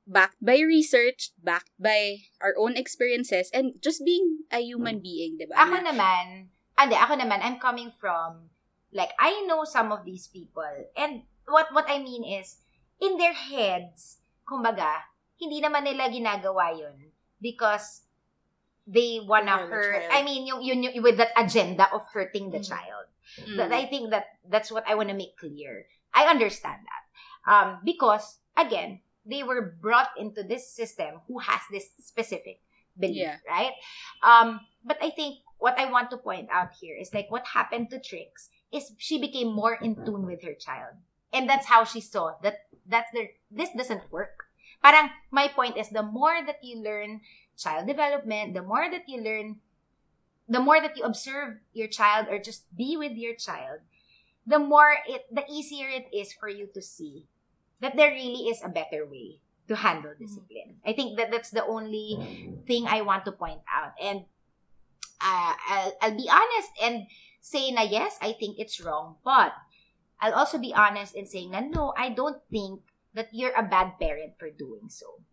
backed 0.06 0.39
by 0.43 0.60
research, 0.60 1.32
backed 1.39 1.72
by 1.80 2.24
our 2.43 2.54
own 2.60 2.76
experiences, 2.76 3.49
and 3.54 3.80
just 3.82 4.04
being 4.04 4.43
a 4.51 4.60
human 4.60 4.99
being, 4.99 5.38
di 5.39 5.45
ba? 5.47 5.56
Ako 5.64 5.80
Na- 5.80 5.91
naman, 5.91 6.26
ande, 6.76 6.95
ako 6.95 7.14
naman, 7.16 7.39
I'm 7.39 7.60
coming 7.60 7.91
from, 7.91 8.49
like, 8.91 9.12
I 9.20 9.43
know 9.47 9.64
some 9.64 9.91
of 9.91 10.04
these 10.04 10.28
people. 10.28 10.68
And 10.95 11.24
what 11.47 11.72
what 11.72 11.88
I 11.88 11.99
mean 12.04 12.24
is, 12.24 12.60
in 12.99 13.16
their 13.18 13.34
heads, 13.36 14.20
kumbaga, 14.43 15.08
hindi 15.39 15.60
naman 15.64 15.84
nila 15.88 16.12
ginagawa 16.12 16.72
yun 16.76 17.12
because 17.39 18.04
they 18.88 19.20
wanna 19.24 19.64
the 19.64 19.72
hurt. 19.72 20.04
I 20.12 20.24
mean, 20.24 20.47
yung, 20.47 20.60
yun, 20.64 20.84
yung, 20.84 21.04
with 21.04 21.16
that 21.18 21.32
agenda 21.39 21.88
of 21.91 22.04
hurting 22.12 22.51
the 22.51 22.60
Mm. 22.60 22.68
child. 22.68 23.08
Mm. 23.39 23.56
That 23.56 23.72
I 23.72 23.88
think 23.88 24.12
that 24.12 24.36
that's 24.43 24.68
what 24.72 24.84
I 24.84 24.95
want 24.95 25.08
to 25.10 25.16
make 25.16 25.39
clear. 25.39 25.88
I 26.14 26.28
understand 26.28 26.84
that. 26.84 27.04
Um, 27.47 27.70
because, 27.84 28.39
again, 28.56 28.99
they 29.26 29.43
were 29.43 29.61
brought 29.80 30.09
into 30.17 30.43
this 30.43 30.69
system 30.69 31.21
who 31.28 31.39
has 31.39 31.61
this 31.71 31.89
specific 31.99 32.61
belief, 32.99 33.17
Yeah. 33.17 33.38
right? 33.47 33.74
Um, 34.21 34.61
but 34.84 34.97
I 35.01 35.09
think 35.11 35.39
what 35.59 35.80
I 35.80 35.89
want 35.89 36.11
to 36.11 36.17
point 36.17 36.49
out 36.51 36.74
here 36.80 36.95
is 36.99 37.13
like 37.13 37.32
what 37.32 37.47
happened 37.47 37.89
to 37.91 37.99
Trix 37.99 38.49
is 38.71 38.91
she 38.97 39.19
became 39.19 39.53
more 39.53 39.76
in 39.76 39.95
tune 40.03 40.26
with 40.26 40.43
her 40.43 40.53
child. 40.53 40.95
And 41.32 41.49
that's 41.49 41.65
how 41.65 41.84
she 41.84 42.01
saw 42.01 42.36
that 42.43 42.67
that's 42.86 43.09
the 43.11 43.30
this 43.49 43.69
doesn't 43.76 44.11
work. 44.11 44.45
Parang 44.84 45.09
my 45.32 45.47
point 45.47 45.78
is 45.78 45.89
the 45.89 46.03
more 46.03 46.36
that 46.45 46.59
you 46.61 46.78
learn 46.84 47.21
child 47.57 47.88
development, 47.88 48.53
the 48.53 48.61
more 48.61 48.89
that 48.91 49.07
you 49.07 49.21
learn 49.21 49.61
the 50.49 50.59
more 50.59 50.82
that 50.82 50.97
you 50.97 51.03
observe 51.03 51.57
your 51.71 51.88
child 51.88 52.28
or 52.30 52.38
just 52.38 52.67
be 52.76 52.97
with 52.97 53.13
your 53.13 53.34
child, 53.34 53.80
the 54.45 54.59
more 54.59 54.93
it 55.07 55.24
the 55.32 55.45
easier 55.49 55.88
it 55.88 56.11
is 56.13 56.34
for 56.34 56.49
you 56.49 56.67
to 56.74 56.82
see 56.82 57.26
that 57.84 57.95
there 57.99 58.11
really 58.15 58.47
is 58.47 58.63
a 58.63 58.71
better 58.71 59.05
way 59.05 59.43
to 59.67 59.75
handle 59.75 60.15
discipline. 60.19 60.79
I 60.86 60.93
think 60.93 61.19
that 61.19 61.31
that's 61.31 61.51
the 61.51 61.65
only 61.65 62.19
thing 62.67 62.88
I 62.88 63.01
want 63.01 63.25
to 63.25 63.31
point 63.31 63.61
out. 63.67 63.93
And 64.01 64.25
uh, 65.21 65.53
I'll, 65.55 65.93
I'll 66.01 66.17
be 66.17 66.27
honest 66.27 66.71
and 66.81 67.07
say 67.39 67.71
na 67.71 67.84
yes, 67.84 68.17
I 68.21 68.34
think 68.34 68.59
it's 68.59 68.79
wrong, 68.79 69.19
but 69.23 69.53
I'll 70.19 70.36
also 70.36 70.57
be 70.57 70.73
honest 70.73 71.15
in 71.15 71.27
saying 71.27 71.51
na 71.51 71.59
no, 71.59 71.93
I 71.95 72.09
don't 72.09 72.39
think 72.51 72.81
that 73.13 73.29
you're 73.31 73.55
a 73.55 73.63
bad 73.63 73.99
parent 73.99 74.39
for 74.39 74.49
doing 74.49 74.88
so. 74.89 75.23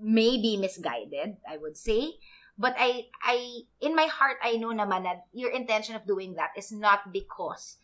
Maybe 0.00 0.56
misguided, 0.56 1.36
I 1.44 1.58
would 1.58 1.76
say, 1.76 2.18
but 2.56 2.74
I 2.78 3.10
I 3.22 3.66
in 3.80 3.94
my 3.94 4.06
heart 4.06 4.38
I 4.42 4.56
know 4.56 4.72
naman 4.72 5.04
that 5.04 5.26
your 5.32 5.50
intention 5.50 5.94
of 5.94 6.06
doing 6.06 6.34
that 6.34 6.52
is 6.56 6.72
not 6.72 7.12
because 7.12 7.76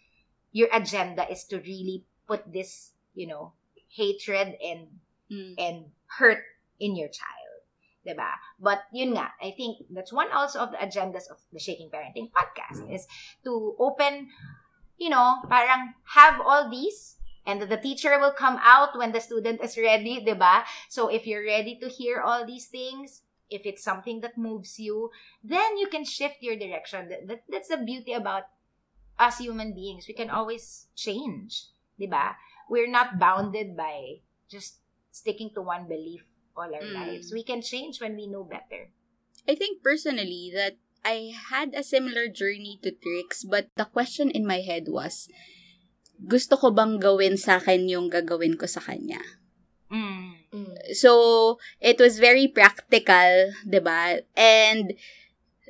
your 0.52 0.68
agenda 0.72 1.28
is 1.28 1.44
to 1.52 1.60
really 1.60 2.04
put 2.26 2.44
this, 2.50 2.96
you 3.12 3.26
know, 3.26 3.52
hatred 3.97 4.55
and 4.61 5.01
Mm. 5.26 5.59
and 5.59 5.76
hurt 6.22 6.38
in 6.78 6.94
your 6.94 7.09
child. 7.09 7.66
Diba? 8.07 8.30
But 8.62 8.86
yun 8.94 9.18
nga, 9.18 9.34
I 9.42 9.51
think 9.51 9.82
that's 9.90 10.14
one 10.14 10.30
also 10.30 10.62
of 10.62 10.70
the 10.70 10.78
agendas 10.78 11.26
of 11.26 11.42
the 11.51 11.59
Shaking 11.59 11.90
Parenting 11.90 12.30
podcast 12.30 12.86
is 12.86 13.11
to 13.42 13.74
open, 13.82 14.30
you 14.99 15.11
know, 15.11 15.42
parang 15.51 15.99
have 16.14 16.38
all 16.38 16.70
these 16.70 17.18
and 17.42 17.59
the 17.62 17.76
teacher 17.76 18.18
will 18.22 18.30
come 18.30 18.59
out 18.62 18.94
when 18.94 19.11
the 19.11 19.18
student 19.18 19.59
is 19.62 19.74
ready, 19.74 20.22
diba? 20.22 20.62
So 20.88 21.09
if 21.11 21.26
you're 21.26 21.42
ready 21.42 21.78
to 21.82 21.88
hear 21.90 22.22
all 22.22 22.47
these 22.47 22.66
things, 22.70 23.22
if 23.51 23.66
it's 23.66 23.82
something 23.82 24.20
that 24.22 24.38
moves 24.38 24.78
you, 24.78 25.11
then 25.42 25.78
you 25.78 25.86
can 25.90 26.05
shift 26.07 26.38
your 26.42 26.55
direction. 26.55 27.09
That, 27.09 27.26
that, 27.26 27.42
that's 27.51 27.68
the 27.74 27.78
beauty 27.78 28.12
about 28.14 28.47
us 29.18 29.38
human 29.38 29.74
beings. 29.74 30.07
We 30.07 30.14
can 30.14 30.30
always 30.30 30.86
change, 30.94 31.70
diba? 31.99 32.34
We're 32.66 32.90
not 32.90 33.18
bounded 33.18 33.76
by 33.76 34.22
just 34.50 34.82
sticking 35.10 35.50
to 35.54 35.62
one 35.62 35.86
belief 35.86 36.26
all 36.56 36.68
our 36.68 36.82
Mm. 36.82 36.94
lives. 36.94 37.32
We 37.32 37.44
can 37.44 37.62
change 37.62 38.00
when 38.00 38.16
we 38.16 38.26
know 38.26 38.42
better. 38.42 38.90
I 39.46 39.54
think 39.54 39.84
personally 39.84 40.50
that 40.52 40.76
I 41.06 41.30
had 41.30 41.70
a 41.76 41.86
similar 41.86 42.26
journey 42.26 42.82
to 42.82 42.90
Trix, 42.90 43.46
but 43.46 43.70
the 43.78 43.86
question 43.86 44.32
in 44.32 44.42
my 44.42 44.58
head 44.64 44.90
was, 44.90 45.30
gusto 46.26 46.58
ko 46.58 46.74
bang 46.74 46.98
gawin 46.98 47.38
sa 47.38 47.62
akin 47.62 47.86
yung 47.86 48.10
gagawin 48.10 48.58
ko 48.58 48.66
sa 48.66 48.82
kanya? 48.82 49.22
Mm. 49.86 50.42
So, 50.96 51.58
it 51.78 52.00
was 52.02 52.18
very 52.18 52.50
practical, 52.50 53.54
'di 53.62 53.78
ba? 53.78 54.24
And 54.34 54.98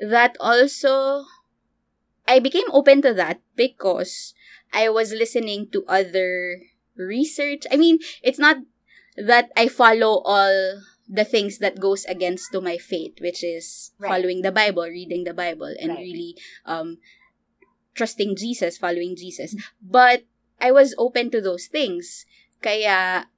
that 0.01 0.37
also 0.41 1.27
I 2.25 2.41
became 2.41 2.69
open 2.73 3.05
to 3.07 3.13
that 3.15 3.41
because 3.55 4.35
I 4.73 4.89
was 4.89 5.13
listening 5.13 5.69
to 5.77 5.85
other 5.87 6.61
research. 6.97 7.63
I 7.71 7.77
mean, 7.77 7.99
it's 8.23 8.39
not 8.39 8.59
that 9.17 9.51
I 9.57 9.69
follow 9.69 10.21
all 10.25 10.83
the 11.09 11.25
things 11.25 11.59
that 11.59 11.79
goes 11.79 12.05
against 12.07 12.51
to 12.53 12.61
my 12.61 12.77
faith, 12.77 13.21
which 13.21 13.45
is 13.45 13.93
Right. 13.99 14.11
following 14.11 14.43
the 14.43 14.53
Bible, 14.53 14.85
reading 14.85 15.25
the 15.25 15.35
Bible, 15.35 15.71
and 15.79 15.95
Right. 15.95 16.03
really 16.03 16.37
um 16.67 16.99
trusting 17.95 18.37
Jesus, 18.37 18.77
following 18.77 19.17
Jesus. 19.17 19.55
But 19.81 20.25
I 20.61 20.73
was 20.73 20.95
open 20.99 21.31
to 21.31 21.41
those 21.41 21.67
things. 21.67 22.27
Kaya 22.63 23.31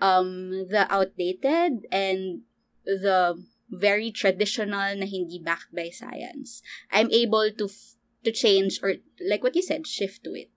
um 0.00 0.68
the 0.68 0.86
outdated 0.92 1.86
and 1.90 2.42
the 2.84 3.40
very 3.70 4.12
traditional 4.12 4.94
na 4.94 5.06
hindi 5.08 5.40
backed 5.40 5.72
by 5.74 5.88
science. 5.90 6.60
I'm 6.92 7.10
able 7.10 7.50
to 7.50 7.64
f- 7.66 7.96
to 8.22 8.30
change 8.30 8.78
or 8.82 9.00
like 9.18 9.42
what 9.42 9.56
you 9.56 9.62
said, 9.62 9.86
shift 9.86 10.22
to 10.24 10.34
it. 10.36 10.50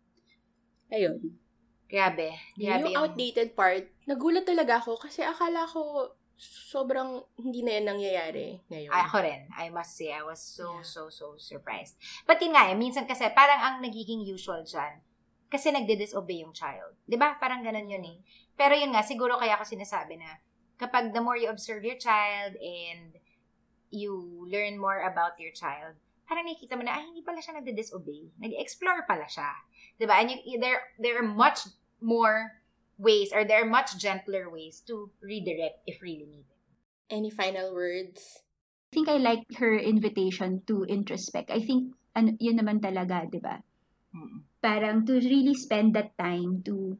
Ayun. 0.92 1.40
Grabe. 1.88 2.36
Grabe 2.60 2.92
yung 2.92 3.00
outdated 3.00 3.56
part, 3.56 3.88
nagulat 4.04 4.44
talaga 4.44 4.84
ako 4.84 5.00
kasi 5.00 5.24
akala 5.24 5.64
ko 5.68 6.12
sobrang 6.38 7.26
hindi 7.42 7.66
na 7.66 7.82
yan 7.82 7.86
nangyayari 7.98 8.62
ngayon. 8.70 8.94
Ay, 8.94 9.02
ako 9.10 9.18
rin. 9.26 9.42
I 9.58 9.68
must 9.74 9.98
say, 9.98 10.14
I 10.14 10.22
was 10.22 10.38
so, 10.38 10.78
Yeah. 10.78 10.86
so, 10.86 11.10
so 11.10 11.26
surprised. 11.42 11.98
But 12.30 12.38
yun 12.44 12.54
nga, 12.54 12.70
eh, 12.70 12.78
minsan 12.78 13.10
kasi 13.10 13.26
parang 13.34 13.58
ang 13.58 13.76
nagiging 13.82 14.22
usual 14.22 14.62
dyan, 14.62 15.02
kasi 15.48 15.72
nagde-disobey 15.72 16.44
yung 16.44 16.54
child. 16.54 16.94
ba 17.08 17.40
Parang 17.40 17.64
ganun 17.64 17.90
yun 17.90 18.04
eh. 18.04 18.20
Pero 18.54 18.76
yun 18.76 18.92
nga, 18.94 19.02
siguro 19.02 19.40
kaya 19.40 19.56
ako 19.58 19.66
sinasabi 19.66 20.20
na, 20.20 20.38
kapag 20.78 21.10
the 21.16 21.24
more 21.24 21.40
you 21.40 21.50
observe 21.50 21.82
your 21.82 21.98
child 21.98 22.54
and 22.62 23.18
you 23.90 24.44
learn 24.46 24.78
more 24.78 25.08
about 25.08 25.40
your 25.40 25.56
child, 25.56 25.96
parang 26.28 26.46
nakikita 26.46 26.76
mo 26.76 26.84
na, 26.84 27.00
ay, 27.00 27.08
hindi 27.08 27.24
pala 27.24 27.40
siya 27.40 27.58
nagde-disobey. 27.58 28.36
Nag-explore 28.44 29.08
pala 29.08 29.26
siya. 29.26 29.48
ba 30.04 30.20
And 30.20 30.36
you, 30.44 30.60
there, 30.60 30.84
there 31.00 31.18
are 31.18 31.26
much 31.26 31.66
more 32.02 32.58
ways 32.98 33.32
or 33.34 33.46
there 33.46 33.62
are 33.62 33.70
much 33.70 33.98
gentler 33.98 34.50
ways 34.50 34.82
to 34.88 35.10
redirect 35.22 35.82
if 35.86 36.02
really 36.02 36.26
needed. 36.26 36.58
Any 37.10 37.30
final 37.30 37.74
words? 37.74 38.44
I 38.92 38.96
think 38.96 39.10
I 39.10 39.18
like 39.18 39.46
her 39.58 39.78
invitation 39.78 40.64
to 40.68 40.84
introspect. 40.84 41.52
I 41.52 41.60
think 41.62 41.96
ano, 42.16 42.34
yun 42.40 42.58
naman 42.60 42.82
talaga, 42.82 43.30
'di 43.30 43.40
ba? 43.40 43.62
Mm. 44.16 44.44
Parang 44.60 44.98
to 45.06 45.22
really 45.22 45.54
spend 45.54 45.94
that 45.94 46.18
time 46.18 46.64
to 46.66 46.98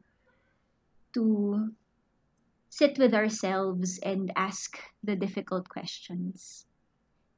to 1.12 1.24
sit 2.68 2.96
with 3.00 3.16
ourselves 3.16 3.98
and 4.04 4.30
ask 4.36 4.78
the 5.02 5.16
difficult 5.16 5.68
questions. 5.68 6.68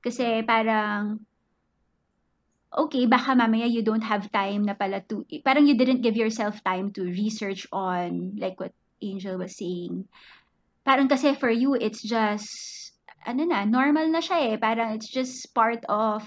Kasi 0.05 0.43
parang 0.45 1.25
okay, 2.71 3.07
baka 3.07 3.35
mamaya 3.35 3.67
you 3.67 3.83
don't 3.83 4.05
have 4.07 4.31
time 4.31 4.67
na 4.67 4.75
pala 4.75 5.03
to 5.11 5.27
parang 5.43 5.67
you 5.67 5.75
didn't 5.75 6.03
give 6.03 6.15
yourself 6.15 6.63
time 6.63 6.91
to 6.95 7.03
research 7.03 7.67
on 7.75 8.37
like 8.39 8.59
what 8.59 8.73
Angel 9.03 9.39
was 9.39 9.57
saying. 9.57 10.07
Parang 10.87 11.09
kasi 11.09 11.35
for 11.35 11.51
you 11.51 11.75
it's 11.75 12.01
just 12.01 12.81
ano 13.27 13.45
na, 13.45 13.65
normal 13.65 14.09
na 14.09 14.21
siya 14.21 14.55
eh. 14.55 14.57
Parang 14.57 14.97
it's 14.97 15.09
just 15.09 15.53
part 15.53 15.85
of, 15.89 16.25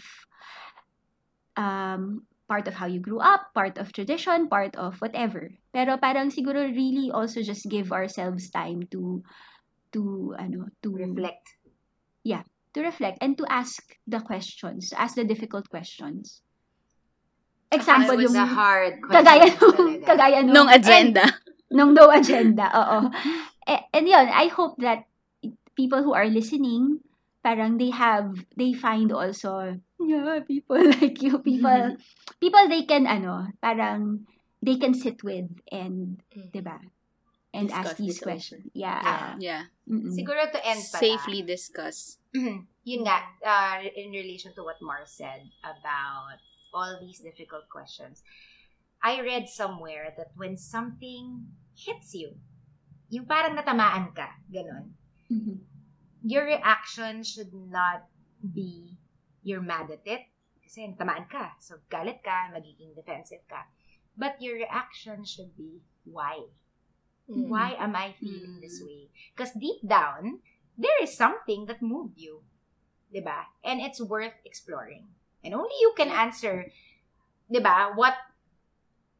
um, 1.57 2.25
part 2.47 2.67
of 2.67 2.73
how 2.73 2.85
you 2.85 2.99
grew 2.99 3.19
up, 3.19 3.53
part 3.53 3.77
of 3.77 3.93
tradition, 3.93 4.49
part 4.49 4.75
of 4.75 4.99
whatever. 5.01 5.49
Pero 5.73 5.97
parang 5.97 6.29
siguro 6.29 6.69
really 6.69 7.09
also 7.09 7.41
just 7.41 7.65
give 7.69 7.91
ourselves 7.91 8.49
time 8.53 8.85
to, 8.93 9.23
to, 9.93 10.35
ano, 10.37 10.69
to 10.85 10.93
Reflect. 10.93 11.45
To 12.73 12.81
reflect 12.81 13.17
and 13.21 13.37
to 13.37 13.45
ask 13.49 13.81
the 14.07 14.19
questions, 14.19 14.89
to 14.89 14.99
ask 14.99 15.15
the 15.15 15.23
difficult 15.23 15.69
questions. 15.69 16.41
Example 17.73 18.21
yung 18.21 18.37
hard 18.37 19.01
kagaya 19.09 19.49
nung, 19.57 19.97
kagaya 20.09 20.39
nung, 20.45 20.53
Nung 20.53 20.69
agenda. 20.69 21.25
nung 21.73 21.91
no 21.97 22.05
agenda, 22.13 22.69
oo. 22.79 23.09
and, 23.65 23.81
and 23.93 24.05
yun, 24.05 24.29
I 24.29 24.45
hope 24.53 24.77
that 24.85 25.09
people 25.73 26.05
who 26.05 26.13
are 26.13 26.29
listening, 26.29 27.01
parang 27.41 27.81
they 27.81 27.89
have, 27.89 28.29
they 28.53 28.77
find 28.77 29.09
also, 29.09 29.81
yeah, 29.97 30.37
people 30.45 30.77
like 31.01 31.17
you, 31.25 31.41
people, 31.41 31.97
people 32.37 32.63
they 32.69 32.85
can, 32.85 33.09
ano, 33.09 33.49
parang, 33.57 34.29
they 34.61 34.77
can 34.77 34.93
sit 34.93 35.23
with 35.25 35.49
and, 35.73 36.21
Mm. 36.37 36.53
diba? 36.53 36.77
And 37.53 37.69
ask 37.69 37.93
Discuss 37.93 37.97
these 38.01 38.17
this 38.17 38.23
questions. 38.25 38.65
Yeah. 38.73 38.97
Yeah. 38.97 39.35
Yeah. 39.37 39.63
Mm-mm. 39.85 40.09
Siguro 40.17 40.41
to 40.49 40.59
end 40.65 40.81
pala. 40.89 41.01
Safely 41.05 41.45
discuss. 41.45 42.17
yun 42.33 43.05
nga, 43.05 43.21
uh, 43.45 43.77
in 43.93 44.09
relation 44.09 44.57
to 44.57 44.65
what 44.65 44.81
Mars 44.81 45.13
said 45.13 45.45
about 45.61 46.41
all 46.73 46.97
these 46.97 47.21
difficult 47.21 47.69
questions, 47.69 48.25
I 49.05 49.21
read 49.21 49.45
somewhere 49.53 50.17
that 50.17 50.33
when 50.33 50.57
something 50.57 51.53
hits 51.77 52.17
you, 52.17 52.41
yung 53.13 53.29
parang 53.29 53.53
natamaan 53.53 54.17
ka, 54.17 54.33
ganun, 54.49 54.97
Mhm. 55.29 55.61
your 56.25 56.49
reaction 56.49 57.21
should 57.21 57.53
not 57.53 58.09
be 58.41 58.97
you're 59.45 59.61
mad 59.61 59.91
at 59.91 60.01
it, 60.09 60.25
kasi 60.63 60.87
natamaan 60.89 61.29
ka, 61.29 61.53
so 61.61 61.77
galit 61.91 62.23
ka, 62.25 62.49
magiging 62.49 62.95
defensive 62.97 63.43
ka. 63.45 63.67
But 64.17 64.41
your 64.41 64.55
reaction 64.57 65.21
should 65.27 65.53
be, 65.53 65.83
why? 66.07 66.49
Mm. 67.29 67.47
Why 67.47 67.75
am 67.79 67.95
I 67.95 68.13
feeling 68.19 68.59
Mm. 68.59 68.61
this 68.61 68.83
way? 68.83 69.07
Because 69.31 69.55
deep 69.55 69.79
down, 69.85 70.43
there 70.75 70.95
is 70.99 71.15
something 71.15 71.65
that 71.71 71.79
moved 71.81 72.19
you. 72.19 72.43
'Di 73.13 73.21
ba? 73.21 73.47
And 73.63 73.79
it's 73.79 74.01
worth 74.01 74.33
exploring. 74.43 75.07
And 75.45 75.53
only 75.53 75.75
you 75.79 75.93
can 75.95 76.09
answer, 76.09 76.67
'di 77.47 77.61
ba, 77.61 77.93
what 77.95 78.17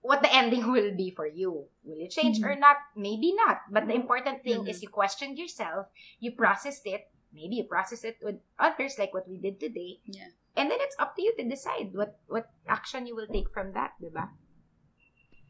what 0.03 0.19
the 0.19 0.33
ending 0.33 0.67
will 0.73 0.91
be 0.91 1.07
for 1.13 1.23
you. 1.29 1.71
Will 1.87 1.99
it 2.03 2.11
change 2.11 2.43
or 2.43 2.59
not? 2.59 2.75
Maybe 2.97 3.31
not. 3.31 3.63
But 3.71 3.87
the 3.87 3.95
important 3.95 4.43
thing 4.43 4.67
is 4.67 4.83
you 4.83 4.91
questioned 4.91 5.39
yourself, 5.39 5.87
you 6.19 6.35
processed 6.35 6.83
it, 6.83 7.07
maybe 7.31 7.55
you 7.63 7.65
process 7.69 8.03
it 8.03 8.19
with 8.19 8.43
others 8.59 8.99
like 8.99 9.13
what 9.15 9.29
we 9.31 9.39
did 9.39 9.63
today. 9.63 10.03
Yeah. 10.03 10.27
And 10.59 10.67
then 10.69 10.83
it's 10.83 10.99
up 10.99 11.15
to 11.15 11.21
you 11.23 11.31
to 11.39 11.43
decide 11.47 11.95
what 11.95 12.19
what 12.27 12.51
action 12.67 13.07
you 13.07 13.15
will 13.15 13.31
take 13.31 13.47
from 13.55 13.71
that, 13.77 13.95
'di 14.01 14.11
ba? 14.11 14.27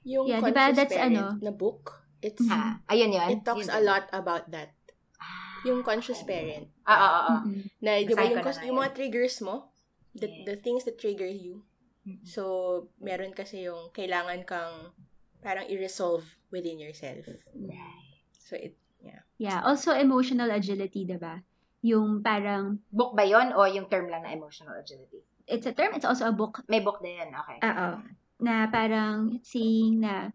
Yung 0.04 0.28
Yeah, 0.28 0.44
diba, 0.44 0.76
that's 0.76 0.96
ano? 1.00 1.40
na 1.40 1.52
book, 1.56 2.03
it's, 2.24 2.44
Ah, 2.48 2.80
ayun 2.88 3.12
yun. 3.12 3.30
it 3.36 3.42
talks 3.44 3.68
Yun 3.68 3.76
a 3.76 3.82
lot 3.84 4.08
about 4.16 4.48
that. 4.50 4.72
Yung 5.64 5.84
Conscious 5.84 6.24
Parent. 6.24 6.68
Ah, 6.84 6.92
ah, 6.92 7.00
ah, 7.00 7.24
ah. 7.24 7.40
Mm-mm. 7.44 7.64
Na, 7.80 8.00
di 8.04 8.12
ba, 8.12 8.24
yung, 8.28 8.40
yung 8.40 8.76
yun. 8.76 8.80
mga 8.84 8.92
triggers 8.96 9.40
mo, 9.40 9.72
the, 10.16 10.28
Yes. 10.28 10.44
the 10.44 10.56
things 10.60 10.84
that 10.84 11.00
trigger 11.00 11.28
you. 11.28 11.64
So, 12.28 12.44
meron 13.00 13.32
kasi 13.32 13.64
yung 13.64 13.96
kailangan 13.96 14.44
kang 14.44 14.92
parang 15.40 15.64
i-resolve 15.72 16.28
within 16.52 16.76
yourself. 16.76 17.24
So, 18.36 18.60
it, 18.60 18.76
Yeah, 19.44 19.60
also 19.60 19.92
emotional 19.92 20.48
agility, 20.56 21.04
'di 21.04 21.20
ba? 21.20 21.44
Yung 21.84 22.24
parang 22.24 22.80
Book 22.88 23.12
ba 23.12 23.28
yon 23.28 23.52
o 23.52 23.68
yung 23.68 23.92
term 23.92 24.08
lang 24.08 24.24
na 24.24 24.32
emotional 24.32 24.72
agility? 24.80 25.20
it's 25.44 25.68
a 25.68 25.76
term, 25.76 25.92
it's 25.92 26.08
also 26.08 26.32
a 26.32 26.32
book. 26.32 26.64
May 26.72 26.80
book 26.80 27.04
din, 27.04 27.28
okay. 27.28 27.60
Oo. 27.60 28.00
Na 28.40 28.72
parang 28.72 29.44
saying 29.44 30.00
na 30.00 30.32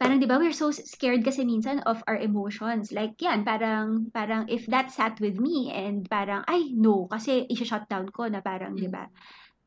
parang 0.00 0.16
'di 0.18 0.26
ba 0.30 0.40
we're 0.40 0.56
so 0.56 0.72
scared 0.72 1.20
kasi 1.20 1.44
minsan 1.44 1.84
of 1.84 2.00
our 2.08 2.16
emotions. 2.16 2.88
Like 2.90 3.20
yan, 3.20 3.44
parang 3.44 4.08
parang 4.16 4.48
if 4.48 4.64
that 4.72 4.88
sat 4.90 5.20
with 5.20 5.36
me 5.36 5.68
and 5.70 6.08
parang 6.08 6.42
ay 6.48 6.72
no 6.72 7.04
kasi 7.12 7.44
i-shut 7.52 7.84
down 7.92 8.08
ko 8.10 8.24
na 8.26 8.40
parang 8.40 8.80
'di 8.80 8.88
ba? 8.88 9.06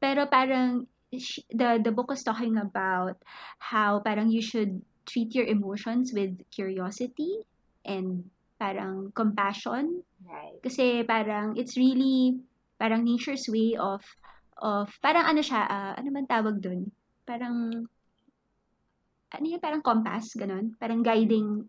Pero 0.02 0.26
parang 0.28 0.90
sh- 1.14 1.46
the 1.54 1.80
the 1.80 1.94
book 1.94 2.10
was 2.10 2.26
talking 2.26 2.58
about 2.58 3.22
how 3.62 4.02
parang 4.02 4.34
you 4.34 4.42
should 4.42 4.82
treat 5.06 5.32
your 5.38 5.46
emotions 5.46 6.12
with 6.16 6.34
curiosity 6.50 7.46
and 7.86 8.26
parang 8.58 9.12
compassion 9.14 10.02
Right. 10.24 10.56
kasi 10.64 11.04
parang 11.04 11.60
it's 11.60 11.76
really 11.76 12.40
parang 12.80 13.04
nature's 13.04 13.46
way 13.52 13.76
of 13.76 14.02
of 14.58 14.88
parang 15.04 15.28
ano 15.28 15.44
siya 15.44 15.68
ah, 15.68 15.94
ano 16.00 16.10
man 16.16 16.26
tawag 16.30 16.64
doon 16.64 16.88
parang 17.28 17.86
ano 19.34 19.46
yun 19.50 19.62
parang 19.62 19.82
compass 19.82 20.34
ganon 20.38 20.78
parang 20.80 21.02
guiding 21.04 21.68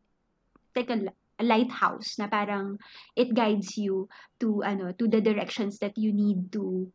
like 0.77 0.91
a, 0.91 0.99
a 1.41 1.45
lighthouse 1.45 2.19
na 2.19 2.29
parang 2.29 2.79
it 3.17 3.33
guides 3.35 3.77
you 3.77 4.09
to 4.39 4.62
ano 4.62 4.93
to 4.93 5.09
the 5.09 5.21
directions 5.21 5.79
that 5.81 5.97
you 5.97 6.12
need 6.12 6.53
to 6.53 6.89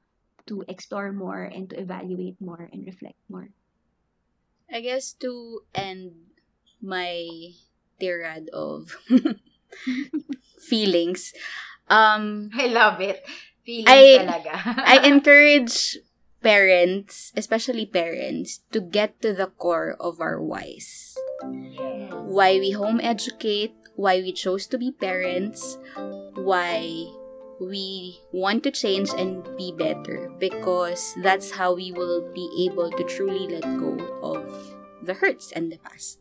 to 0.45 0.63
explore 0.67 1.11
more 1.11 1.45
and 1.45 1.69
to 1.69 1.75
evaluate 1.77 2.37
more 2.41 2.69
and 2.71 2.85
reflect 2.85 3.17
more 3.29 3.49
I 4.69 4.81
guess 4.81 5.13
to 5.25 5.65
end 5.73 6.13
my 6.81 7.51
tirade 7.99 8.49
of 8.53 8.95
feelings, 10.61 11.33
um, 11.89 12.49
I 12.53 12.67
love 12.67 13.01
it. 13.01 13.25
Feelings 13.65 13.89
I- 13.89 14.21
talaga. 14.21 14.53
I 14.77 15.07
encourage 15.07 15.97
parents, 16.41 17.31
especially 17.35 17.85
parents, 17.85 18.61
to 18.71 18.79
get 18.79 19.21
to 19.21 19.33
the 19.33 19.47
core 19.47 19.95
of 19.99 20.21
our 20.21 20.41
whys. 20.41 21.17
Why 22.25 22.59
we 22.59 22.71
home 22.71 22.99
educate, 23.01 23.73
why 23.95 24.21
we 24.21 24.31
chose 24.31 24.67
to 24.67 24.77
be 24.77 24.91
parents, 24.91 25.77
why 26.35 27.11
we 27.59 28.19
want 28.31 28.63
to 28.63 28.71
change 28.71 29.09
and 29.17 29.43
be 29.57 29.71
better 29.71 30.31
because 30.39 31.13
that's 31.21 31.51
how 31.51 31.75
we 31.75 31.91
will 31.91 32.31
be 32.33 32.47
able 32.69 32.89
to 32.89 33.03
truly 33.03 33.47
let 33.47 33.63
go 33.77 33.99
of 34.23 34.47
the 35.03 35.13
hurts 35.13 35.51
and 35.51 35.71
the 35.71 35.77
past. 35.77 36.19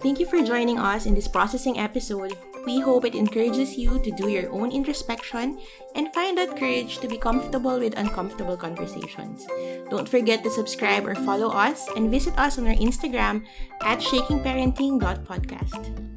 Thank 0.00 0.20
you 0.20 0.26
for 0.26 0.42
joining 0.42 0.78
us 0.78 1.04
in 1.04 1.14
this 1.14 1.28
processing 1.28 1.78
episode. 1.78 2.36
We 2.66 2.80
hope 2.80 3.04
it 3.04 3.14
encourages 3.14 3.78
you 3.78 4.00
to 4.02 4.10
do 4.10 4.28
your 4.28 4.50
own 4.50 4.72
introspection 4.72 5.60
and 5.94 6.12
find 6.12 6.36
that 6.36 6.56
courage 6.58 6.98
to 6.98 7.06
be 7.06 7.16
comfortable 7.16 7.78
with 7.78 7.96
uncomfortable 7.96 8.56
conversations. 8.56 9.46
Don't 9.88 10.08
forget 10.08 10.42
to 10.42 10.50
subscribe 10.50 11.06
or 11.06 11.14
follow 11.14 11.48
us 11.48 11.88
and 11.94 12.10
visit 12.10 12.36
us 12.36 12.58
on 12.58 12.66
our 12.66 12.74
Instagram 12.74 13.44
at 13.82 14.00
shakingparenting.podcast. 14.00 16.15